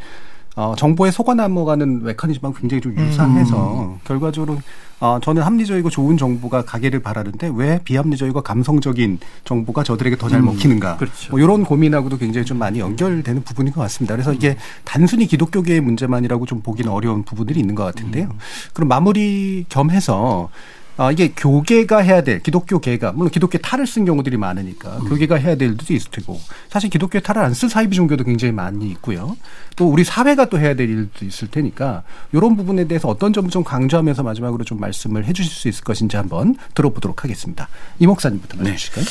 어, 0.55 0.75
정보에 0.77 1.11
속아 1.11 1.35
넘어가는 1.35 2.05
메커니즘하고 2.05 2.55
굉장히 2.55 2.81
좀 2.81 2.97
유사해서 2.99 3.99
결과적으로 4.05 4.59
어, 5.01 5.19
저는 5.21 5.43
합리적이고 5.43 5.91
좋은 5.91 6.17
정보가 6.17 6.63
가기를 6.65 7.01
바라는데 7.01 7.51
왜 7.55 7.81
비합리적이고 7.83 8.43
감성적인 8.43 9.19
정보가 9.45 9.83
저들에게 9.83 10.17
더 10.17 10.29
잘 10.29 10.43
먹히는가. 10.43 10.97
그렇죠. 10.99 11.31
뭐 11.31 11.41
이런 11.41 11.65
고민하고도 11.65 12.19
굉장히 12.19 12.45
좀 12.45 12.59
많이 12.59 12.79
연결되는 12.81 13.43
부분인 13.43 13.73
것 13.73 13.81
같습니다. 13.83 14.15
그래서 14.15 14.33
이게 14.33 14.57
단순히 14.85 15.27
기독교계의 15.27 15.81
문제만이라고 15.81 16.47
좀 16.47 16.61
보기는 16.61 16.91
어려운 16.93 17.25
부분들이 17.25 17.59
있는 17.59 17.75
것 17.75 17.85
같은데요. 17.85 18.29
그럼 18.73 18.89
마무리 18.89 19.65
겸해서 19.69 20.51
아, 20.99 21.11
이게 21.11 21.33
교계가 21.35 21.99
해야 21.99 22.23
될, 22.23 22.43
기독교계가, 22.43 23.13
물론 23.13 23.31
기독교 23.31 23.57
탈을 23.59 23.87
쓴 23.87 24.05
경우들이 24.05 24.37
많으니까, 24.37 24.99
교계가 24.99 25.37
해야 25.37 25.57
될 25.57 25.71
일도 25.71 25.93
있을 25.95 26.11
테고, 26.11 26.39
사실 26.69 26.91
기독교 26.91 27.19
탈을 27.19 27.43
안 27.43 27.55
쓴 27.55 27.69
사이비 27.69 27.97
종교도 27.97 28.25
굉장히 28.25 28.53
많이 28.53 28.89
있고요. 28.91 29.37
또 29.77 29.89
우리 29.89 30.05
사회가 30.05 30.47
또 30.51 30.59
해야 30.59 30.75
될 30.75 30.91
일도 30.91 31.25
있을 31.25 31.49
테니까, 31.49 32.03
이런 32.33 32.57
부분에 32.57 32.87
대해서 32.87 33.09
어떤 33.09 33.33
점을 33.33 33.49
좀 33.51 33.65
강조하면서 33.65 34.23
마지막으로 34.23 34.65
좀 34.65 34.81
말씀을 34.81 35.25
해 35.25 35.33
주실 35.33 35.53
수 35.53 35.69
있을 35.69 35.83
것인지 35.85 36.17
한번 36.17 36.57
들어보도록 36.75 37.25
하겠습니다. 37.25 37.69
이 37.99 38.07
목사님부터 38.07 38.59
말해 38.59 38.77
주실까요? 38.77 39.05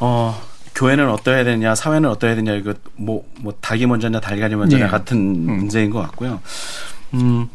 어, 0.00 0.40
교회는 0.74 1.08
어떠해야 1.08 1.44
되냐, 1.44 1.76
사회는 1.76 2.10
어떠해야 2.10 2.34
되냐, 2.36 2.54
이거 2.54 2.74
뭐, 2.96 3.24
뭐, 3.40 3.54
닭이 3.60 3.86
먼저냐, 3.86 4.18
달걀이 4.20 4.56
먼저냐 4.56 4.86
예. 4.86 4.88
같은 4.88 5.16
문제인 5.46 5.90
것 5.90 6.00
같고요. 6.00 6.40
음, 7.14 7.48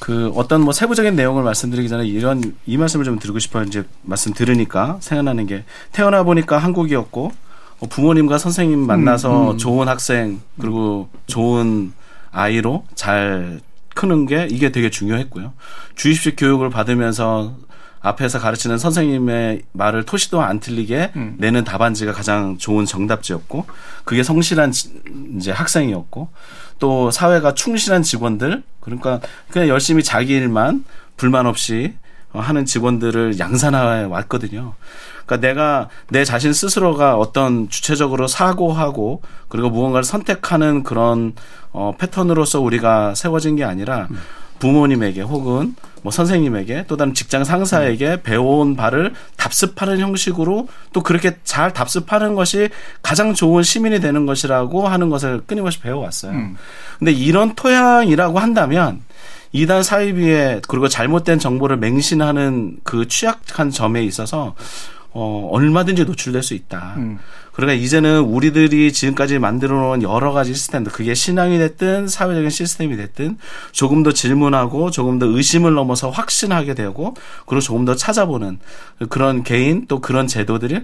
그 0.00 0.30
어떤 0.34 0.60
뭐 0.62 0.72
세부적인 0.72 1.14
내용을 1.16 1.42
말씀드리기 1.44 1.88
전에 1.88 2.06
이런, 2.06 2.54
이 2.66 2.76
말씀을 2.76 3.04
좀 3.04 3.18
드리고 3.18 3.38
싶어요. 3.38 3.64
이제 3.64 3.84
말씀 4.02 4.32
들으니까 4.32 4.98
생각나는 5.00 5.46
게 5.46 5.64
태어나 5.92 6.22
보니까 6.24 6.58
한국이었고, 6.58 7.32
어, 7.80 7.86
부모님과 7.86 8.38
선생님 8.38 8.78
만나서 8.80 9.52
음. 9.52 9.58
좋은 9.58 9.88
학생, 9.88 10.40
그리고 10.60 11.08
좋은 11.26 11.92
아이로 12.32 12.84
잘 12.94 13.60
크는 13.94 14.26
게 14.26 14.48
이게 14.50 14.72
되게 14.72 14.90
중요했고요. 14.90 15.52
주입식 15.94 16.34
교육을 16.36 16.68
받으면서 16.70 17.56
앞에서 18.00 18.38
가르치는 18.38 18.76
선생님의 18.76 19.62
말을 19.72 20.02
토시도 20.04 20.42
안 20.42 20.60
틀리게 20.60 21.12
음. 21.16 21.36
내는 21.38 21.64
답안지가 21.64 22.12
가장 22.12 22.58
좋은 22.58 22.84
정답지였고 22.84 23.64
그게 24.04 24.22
성실한 24.22 24.72
지- 24.72 24.92
이제 25.38 25.50
학생이었고 25.52 26.28
또 26.78 27.10
사회가 27.10 27.54
충실한 27.54 28.02
직원들 28.02 28.62
그러니까 28.80 29.20
그냥 29.50 29.68
열심히 29.68 30.02
자기 30.02 30.34
일만 30.34 30.84
불만 31.16 31.46
없이 31.46 31.94
어, 32.32 32.40
하는 32.40 32.64
직원들을 32.64 33.38
양산해 33.38 34.04
왔거든요. 34.04 34.74
그러니까 35.24 35.48
내가 35.48 35.88
내 36.08 36.24
자신 36.24 36.52
스스로가 36.52 37.16
어떤 37.16 37.68
주체적으로 37.68 38.26
사고하고 38.26 39.22
그리고 39.48 39.70
무언가를 39.70 40.04
선택하는 40.04 40.82
그런 40.82 41.34
어 41.72 41.94
패턴으로서 41.98 42.60
우리가 42.60 43.14
세워진 43.14 43.56
게 43.56 43.64
아니라 43.64 44.08
부모님에게 44.64 45.20
혹은 45.20 45.76
뭐 46.02 46.10
선생님에게 46.10 46.86
또 46.88 46.96
다른 46.96 47.12
직장 47.12 47.44
상사에게 47.44 48.22
배워온 48.22 48.76
바를 48.76 49.12
답습하는 49.36 50.00
형식으로 50.00 50.68
또 50.94 51.02
그렇게 51.02 51.36
잘 51.44 51.74
답습하는 51.74 52.34
것이 52.34 52.70
가장 53.02 53.34
좋은 53.34 53.62
시민이 53.62 54.00
되는 54.00 54.24
것이라고 54.24 54.88
하는 54.88 55.10
것을 55.10 55.42
끊임없이 55.46 55.80
배워왔어요. 55.80 56.32
음. 56.32 56.56
근데 56.98 57.12
이런 57.12 57.54
토양이라고 57.54 58.38
한다면 58.38 59.02
이단 59.52 59.82
사이비에 59.82 60.62
그리고 60.66 60.88
잘못된 60.88 61.38
정보를 61.38 61.76
맹신하는 61.76 62.78
그 62.84 63.06
취약한 63.06 63.70
점에 63.70 64.02
있어서 64.02 64.54
어, 65.14 65.48
얼마든지 65.52 66.04
노출될 66.04 66.42
수 66.42 66.54
있다. 66.54 66.94
음. 66.96 67.18
그러니까 67.52 67.80
이제는 67.80 68.20
우리들이 68.22 68.92
지금까지 68.92 69.38
만들어 69.38 69.76
놓은 69.76 70.02
여러 70.02 70.32
가지 70.32 70.52
시스템들, 70.52 70.90
그게 70.90 71.14
신앙이 71.14 71.56
됐든 71.58 72.08
사회적인 72.08 72.50
시스템이 72.50 72.96
됐든 72.96 73.38
조금 73.70 74.02
더 74.02 74.10
질문하고 74.10 74.90
조금 74.90 75.20
더 75.20 75.26
의심을 75.26 75.72
넘어서 75.72 76.10
확신하게 76.10 76.74
되고 76.74 77.14
그리고 77.46 77.60
조금 77.60 77.84
더 77.84 77.94
찾아보는 77.94 78.58
그런 79.08 79.44
개인 79.44 79.86
또 79.86 80.00
그런 80.00 80.26
제도들이 80.26 80.80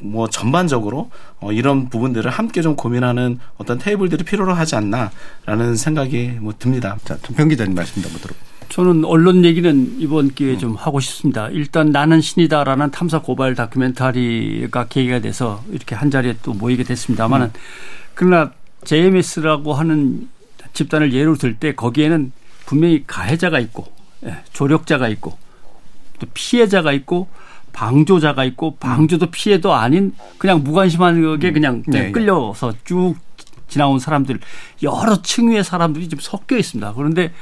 뭐 0.00 0.28
전반적으로 0.28 1.10
어, 1.40 1.50
이런 1.50 1.88
부분들을 1.88 2.30
함께 2.30 2.62
좀 2.62 2.76
고민하는 2.76 3.40
어떤 3.58 3.78
테이블들이 3.78 4.22
필요로 4.22 4.54
하지 4.54 4.76
않나라는 4.76 5.74
생각이 5.74 6.38
뭐 6.40 6.54
듭니다. 6.56 6.96
자, 7.04 7.18
전평 7.22 7.48
기자님 7.48 7.74
말씀 7.74 8.00
한번 8.04 8.20
들어. 8.20 8.34
저는 8.68 9.04
언론 9.04 9.44
얘기는 9.44 9.96
이번 9.98 10.34
기회에 10.34 10.58
좀 10.58 10.74
하고 10.74 11.00
싶습니다. 11.00 11.48
일단 11.48 11.90
나는 11.90 12.20
신이다라는 12.20 12.90
탐사 12.90 13.20
고발 13.20 13.54
다큐멘터리가 13.54 14.86
계기가 14.88 15.20
돼서 15.20 15.62
이렇게 15.70 15.94
한 15.94 16.10
자리에 16.10 16.36
또 16.42 16.52
모이게 16.52 16.82
됐습니다만은 16.84 17.52
그러나 18.14 18.52
JMS라고 18.84 19.74
하는 19.74 20.28
집단을 20.72 21.12
예로 21.12 21.36
들 21.36 21.54
때 21.56 21.74
거기에는 21.74 22.32
분명히 22.66 23.04
가해자가 23.06 23.58
있고 23.60 23.86
예, 24.24 24.38
조력자가 24.52 25.08
있고 25.08 25.36
또 26.18 26.26
피해자가 26.34 26.92
있고 26.92 27.28
방조자가 27.72 28.44
있고 28.44 28.76
방조도 28.76 29.30
피해도 29.30 29.74
아닌 29.74 30.14
그냥 30.38 30.62
무관심하게 30.62 31.52
그냥 31.52 31.82
네, 31.86 32.12
끌려서 32.12 32.72
쭉 32.84 33.16
지나온 33.68 33.98
사람들 33.98 34.38
여러 34.82 35.20
층위의 35.20 35.64
사람들이 35.64 36.08
좀 36.08 36.20
섞여 36.20 36.56
있습니다. 36.56 36.92
그런데 36.94 37.32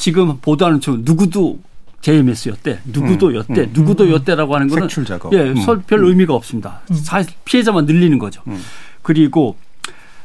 지금 0.00 0.38
보도하는 0.40 0.80
저 0.80 0.96
누구도 0.98 1.58
JMS였대, 2.00 2.80
누구도 2.86 3.34
였대, 3.36 3.60
음. 3.60 3.70
누구도 3.74 4.10
였대라고 4.10 4.54
하는 4.54 4.68
거는 4.68 4.84
색출 4.84 5.04
작업. 5.04 5.34
예, 5.34 5.50
음. 5.50 5.56
설- 5.56 5.82
별 5.82 6.02
의미가 6.06 6.32
없습니다. 6.34 6.80
사실 6.94 7.34
피해자만 7.44 7.84
늘리는 7.84 8.18
거죠. 8.18 8.40
음. 8.46 8.58
그리고 9.02 9.56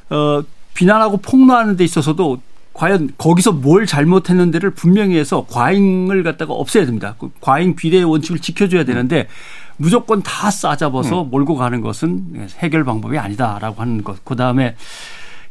어 0.09 0.41
비난하고 0.73 1.17
폭로하는 1.17 1.75
데 1.75 1.83
있어서도 1.83 2.41
과연 2.71 3.09
거기서 3.17 3.51
뭘 3.51 3.85
잘못했는데를 3.85 4.69
분명히 4.71 5.17
해서 5.17 5.45
과잉을 5.49 6.23
갖다가 6.23 6.53
없애야 6.53 6.85
됩니다. 6.85 7.15
그 7.19 7.29
과잉 7.41 7.75
비례의 7.75 8.05
원칙을 8.05 8.39
지켜줘야 8.39 8.85
되는데 8.85 9.27
무조건 9.75 10.23
다 10.23 10.49
싸잡아서 10.51 11.25
몰고 11.25 11.55
가는 11.55 11.81
것은 11.81 12.47
해결 12.59 12.85
방법이 12.85 13.17
아니다라고 13.17 13.81
하는 13.81 14.01
것. 14.05 14.23
그 14.23 14.37
다음에 14.37 14.75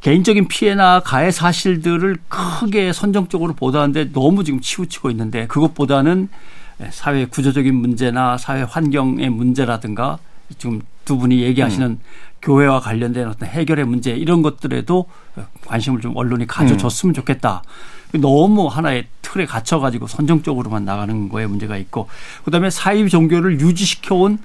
개인적인 0.04 0.48
피해나 0.48 1.00
가해 1.00 1.30
사실들을 1.30 2.18
크게 2.28 2.92
선정적으로 2.92 3.54
보도하는데 3.54 4.12
너무 4.12 4.44
지금 4.44 4.60
치우치고 4.60 5.10
있는데 5.10 5.46
그것보다는 5.46 6.28
사회 6.90 7.24
구조적인 7.24 7.74
문제나 7.74 8.36
사회 8.36 8.60
환경의 8.60 9.30
문제라든가 9.30 10.18
지금 10.58 10.82
두 11.06 11.16
분이 11.16 11.40
얘기하시는 11.40 11.98
교회와 12.42 12.80
관련된 12.80 13.26
어떤 13.28 13.48
해결의 13.48 13.86
문제 13.86 14.10
이런 14.10 14.42
것들에도 14.42 15.06
관심을 15.64 16.02
좀 16.02 16.14
언론이 16.14 16.46
가져줬으면 16.46 17.14
좋겠다. 17.14 17.62
너무 18.12 18.66
하나의 18.66 19.06
틀에 19.22 19.46
갇혀가지고 19.46 20.06
선정적으로만 20.06 20.84
나가는 20.84 21.30
거에 21.30 21.46
문제가 21.46 21.78
있고 21.78 22.10
그다음에 22.44 22.68
사회 22.68 23.08
종교를 23.08 23.58
유지시켜온 23.58 24.38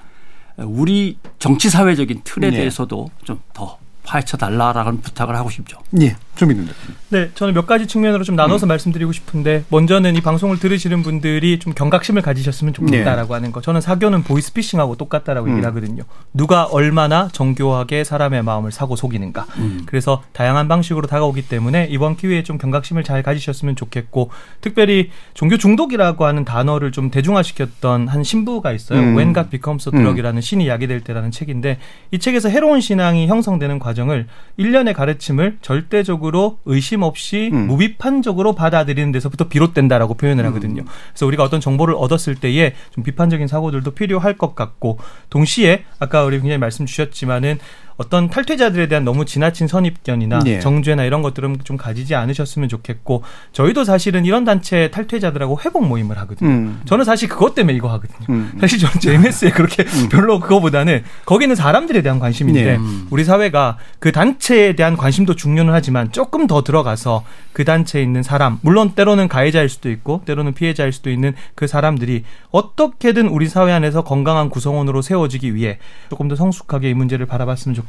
우리 0.56 1.18
정치 1.38 1.70
사회적인 1.70 2.22
틀에 2.24 2.50
네. 2.50 2.58
대해서도 2.58 3.10
좀 3.26 3.42
더 3.52 3.78
파헤쳐 4.10 4.38
달라라는 4.38 5.02
부탁을 5.02 5.36
하고 5.36 5.52
싶죠. 5.52 5.78
예, 6.02 6.16
좀 6.40 6.52
있는데. 6.52 6.72
네, 7.10 7.30
저는 7.36 7.54
몇 7.54 7.68
가지 7.68 7.86
측면으로 7.86 8.24
좀 8.24 8.36
나눠서 8.36 8.66
말씀드리고 8.66 9.12
싶은데 9.12 9.66
먼저는 9.70 10.16
이 10.16 10.22
방송을 10.22 10.58
들으시는 10.58 11.04
분들이 11.04 11.60
좀 11.60 11.74
경각심을 11.74 12.22
가지셨으면 12.22 12.74
좋겠다라고 12.74 13.36
하는 13.36 13.52
거. 13.52 13.62
저는 13.62 13.82
사교는 13.82 14.24
보이스피싱하고 14.24 14.96
똑같다라고 14.96 15.50
얘기를 15.50 15.68
하거든요. 15.68 16.04
누가 16.34 16.64
얼마나 16.64 17.28
정교하게 17.34 18.06
사람의 18.06 18.44
마음을 18.44 18.72
사고 18.72 18.96
속이는가. 18.96 19.48
그래서 19.86 20.24
다양한 20.32 20.70
방식으로 20.70 21.08
다가오기 21.08 21.50
때문에 21.50 21.88
이번 21.90 22.16
기회에 22.16 22.44
좀 22.44 22.58
경각심을 22.58 23.04
잘 23.04 23.22
가지셨으면 23.22 23.76
좋겠고 23.76 24.30
특별히 24.62 25.10
종교 25.34 25.58
중독이라고 25.58 26.26
하는 26.26 26.46
단어를 26.46 26.94
좀 26.94 27.12
대중화시켰던 27.12 28.08
한 28.08 28.24
신부가 28.24 28.72
있어요. 28.72 29.00
음. 29.00 29.18
When 29.18 29.34
God 29.34 29.50
Becomes 29.50 29.90
a 29.90 29.92
Drug이라는 29.92 30.42
신이 30.42 30.70
약이 30.70 30.88
될 30.88 31.02
때라는 31.02 31.32
책인데 31.32 31.80
이 32.12 32.20
책에서 32.20 32.48
해로운 32.48 32.80
신앙이 32.80 33.28
형성되는 33.28 33.80
과정을 33.80 34.28
일련의 34.56 34.94
가르침을 34.94 35.58
절대적으로 35.62 36.29
의심 36.66 37.04
없이 37.04 37.50
음. 37.54 37.68
무비판적으로 37.68 38.54
받아들이는 38.54 39.12
데서부터 39.12 39.48
비롯된다라고 39.48 40.16
표현을 40.16 40.46
하거든요. 40.48 40.84
그래서 41.10 41.26
우리가 41.26 41.44
어떤 41.44 41.60
정보를 41.60 41.96
얻었을 41.98 42.36
때에 42.36 42.74
좀 42.92 43.04
비판적인 43.04 43.48
사고들도 43.48 43.92
필요할 43.92 44.38
것 44.38 44.56
같고 44.56 45.00
동시에 45.30 45.84
아까 46.00 46.24
우리 46.24 46.40
굉장히 46.40 46.58
말씀 46.58 46.86
주셨지만은 46.86 47.60
어떤 48.00 48.30
탈퇴자들에 48.30 48.88
대한 48.88 49.04
너무 49.04 49.26
지나친 49.26 49.68
선입견이나 49.68 50.40
예. 50.46 50.60
정죄나 50.60 51.04
이런 51.04 51.22
것들은 51.22 51.58
좀 51.66 51.76
가지지 51.76 52.16
않으셨으면 52.16 52.70
좋겠고 52.70 53.24
저희도 53.52 53.84
사실은 53.84 54.24
이런 54.24 54.46
단체 54.46 54.90
탈퇴자들하고 54.90 55.60
회복 55.66 55.86
모임을 55.86 56.18
하거든요. 56.20 56.50
음. 56.50 56.82
저는 56.86 57.04
사실 57.04 57.28
그것 57.28 57.56
때문에 57.56 57.76
이거 57.76 57.90
하거든요. 57.90 58.26
음. 58.30 58.54
사실 58.62 58.80
저는 58.80 59.02
JMS에 59.02 59.50
그렇게 59.52 59.84
별로 60.10 60.40
그거보다는 60.40 61.04
거기는 61.26 61.54
사람들에 61.56 62.02
대한 62.02 62.20
관심인데 62.20 62.78
네. 62.78 62.80
우리 63.10 63.26
사회가 63.26 63.78
그 64.00 64.14
단체에 64.14 64.78
대한 64.78 64.96
관심도 64.96 65.36
중요는 65.36 65.74
하지만 65.74 66.10
조금 66.14 66.48
더 66.48 66.64
들어가서 66.64 67.26
그 67.52 67.66
단체에 67.66 68.02
있는 68.02 68.24
사람 68.24 68.60
물론 68.62 68.92
때로는 68.92 69.28
가해자일 69.28 69.68
수도 69.68 69.90
있고 69.90 70.22
때로는 70.24 70.54
피해자일 70.54 70.94
수도 70.94 71.10
있는 71.10 71.34
그 71.54 71.68
사람들이 71.68 72.24
어떻게든 72.52 73.28
우리 73.28 73.50
사회 73.50 73.74
안에서 73.74 74.06
건강한 74.06 74.50
구성원으로 74.50 75.02
세워지기 75.02 75.54
위해 75.54 75.80
조금 76.10 76.30
더 76.30 76.38
성숙하게 76.38 76.92
이 76.92 76.94
문제를 76.94 77.26
바라봤으면 77.26 77.76
좋겠다. 77.76 77.89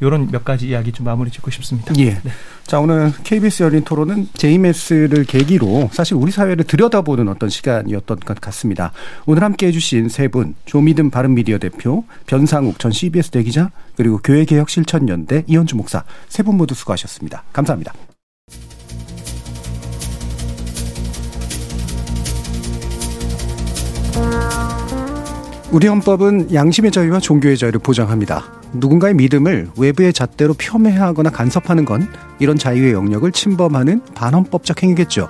이런 0.00 0.30
몇 0.30 0.44
가지 0.44 0.68
이야기 0.68 0.92
좀 0.92 1.06
마무리 1.06 1.30
짓고 1.30 1.50
싶습니다. 1.50 1.92
예. 1.98 2.20
자, 2.66 2.78
오늘 2.78 3.12
KBS 3.24 3.62
열린 3.64 3.82
토론은 3.82 4.28
JMS를 4.34 5.24
계기로 5.24 5.90
사실 5.92 6.14
우리 6.14 6.30
사회를 6.30 6.64
들여다보는 6.64 7.28
어떤 7.28 7.48
시간이었던 7.48 8.20
것 8.20 8.40
같습니다. 8.40 8.92
오늘 9.26 9.42
함께 9.42 9.66
해 9.68 9.72
주신 9.72 10.08
세 10.08 10.28
분, 10.28 10.54
조미든 10.66 11.10
바른미디어 11.10 11.58
대표, 11.58 12.04
변상욱 12.26 12.78
전 12.78 12.92
CBS 12.92 13.30
대기자, 13.30 13.70
그리고 13.96 14.18
교회개혁실천연대 14.18 15.44
이현주 15.46 15.76
목사 15.76 16.04
세 16.28 16.42
분 16.42 16.56
모두 16.56 16.74
수고하셨습니다. 16.74 17.44
감사합니다. 17.52 17.92
우리 25.72 25.86
헌법은 25.86 26.52
양심의 26.52 26.90
자유와 26.90 27.20
종교의 27.20 27.56
자유를 27.56 27.80
보장합니다. 27.80 28.44
누군가의 28.72 29.14
믿음을 29.14 29.68
외부의 29.76 30.12
잣대로 30.12 30.54
폄훼하거나 30.54 31.30
간섭하는 31.30 31.84
건 31.84 32.08
이런 32.40 32.56
자유의 32.56 32.92
영역을 32.92 33.30
침범하는 33.32 34.02
반헌법적 34.14 34.82
행위겠죠. 34.82 35.28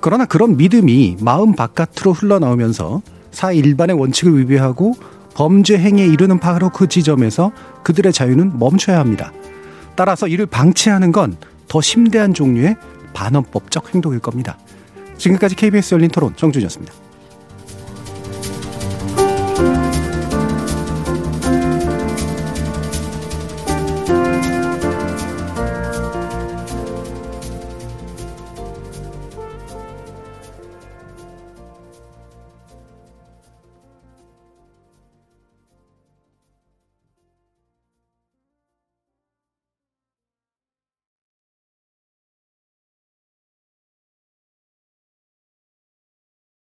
그러나 0.00 0.24
그런 0.24 0.56
믿음이 0.56 1.18
마음 1.20 1.54
바깥으로 1.54 2.12
흘러나오면서 2.12 3.02
사회 3.30 3.54
일반의 3.54 3.96
원칙을 3.98 4.38
위배하고 4.40 4.94
범죄 5.34 5.78
행위에 5.78 6.06
이르는 6.06 6.40
바로 6.40 6.68
그 6.70 6.88
지점에서 6.88 7.52
그들의 7.84 8.12
자유는 8.12 8.58
멈춰야 8.58 8.98
합니다. 8.98 9.32
따라서 9.94 10.26
이를 10.26 10.46
방치하는 10.46 11.12
건 11.12 11.36
더 11.72 11.80
심대한 11.80 12.34
종류의 12.34 12.76
반헌법적 13.14 13.94
행동일 13.94 14.18
겁니다. 14.18 14.58
지금까지 15.16 15.54
KBS 15.54 15.94
열린 15.94 16.10
토론 16.10 16.36
정준이었습니다. 16.36 16.92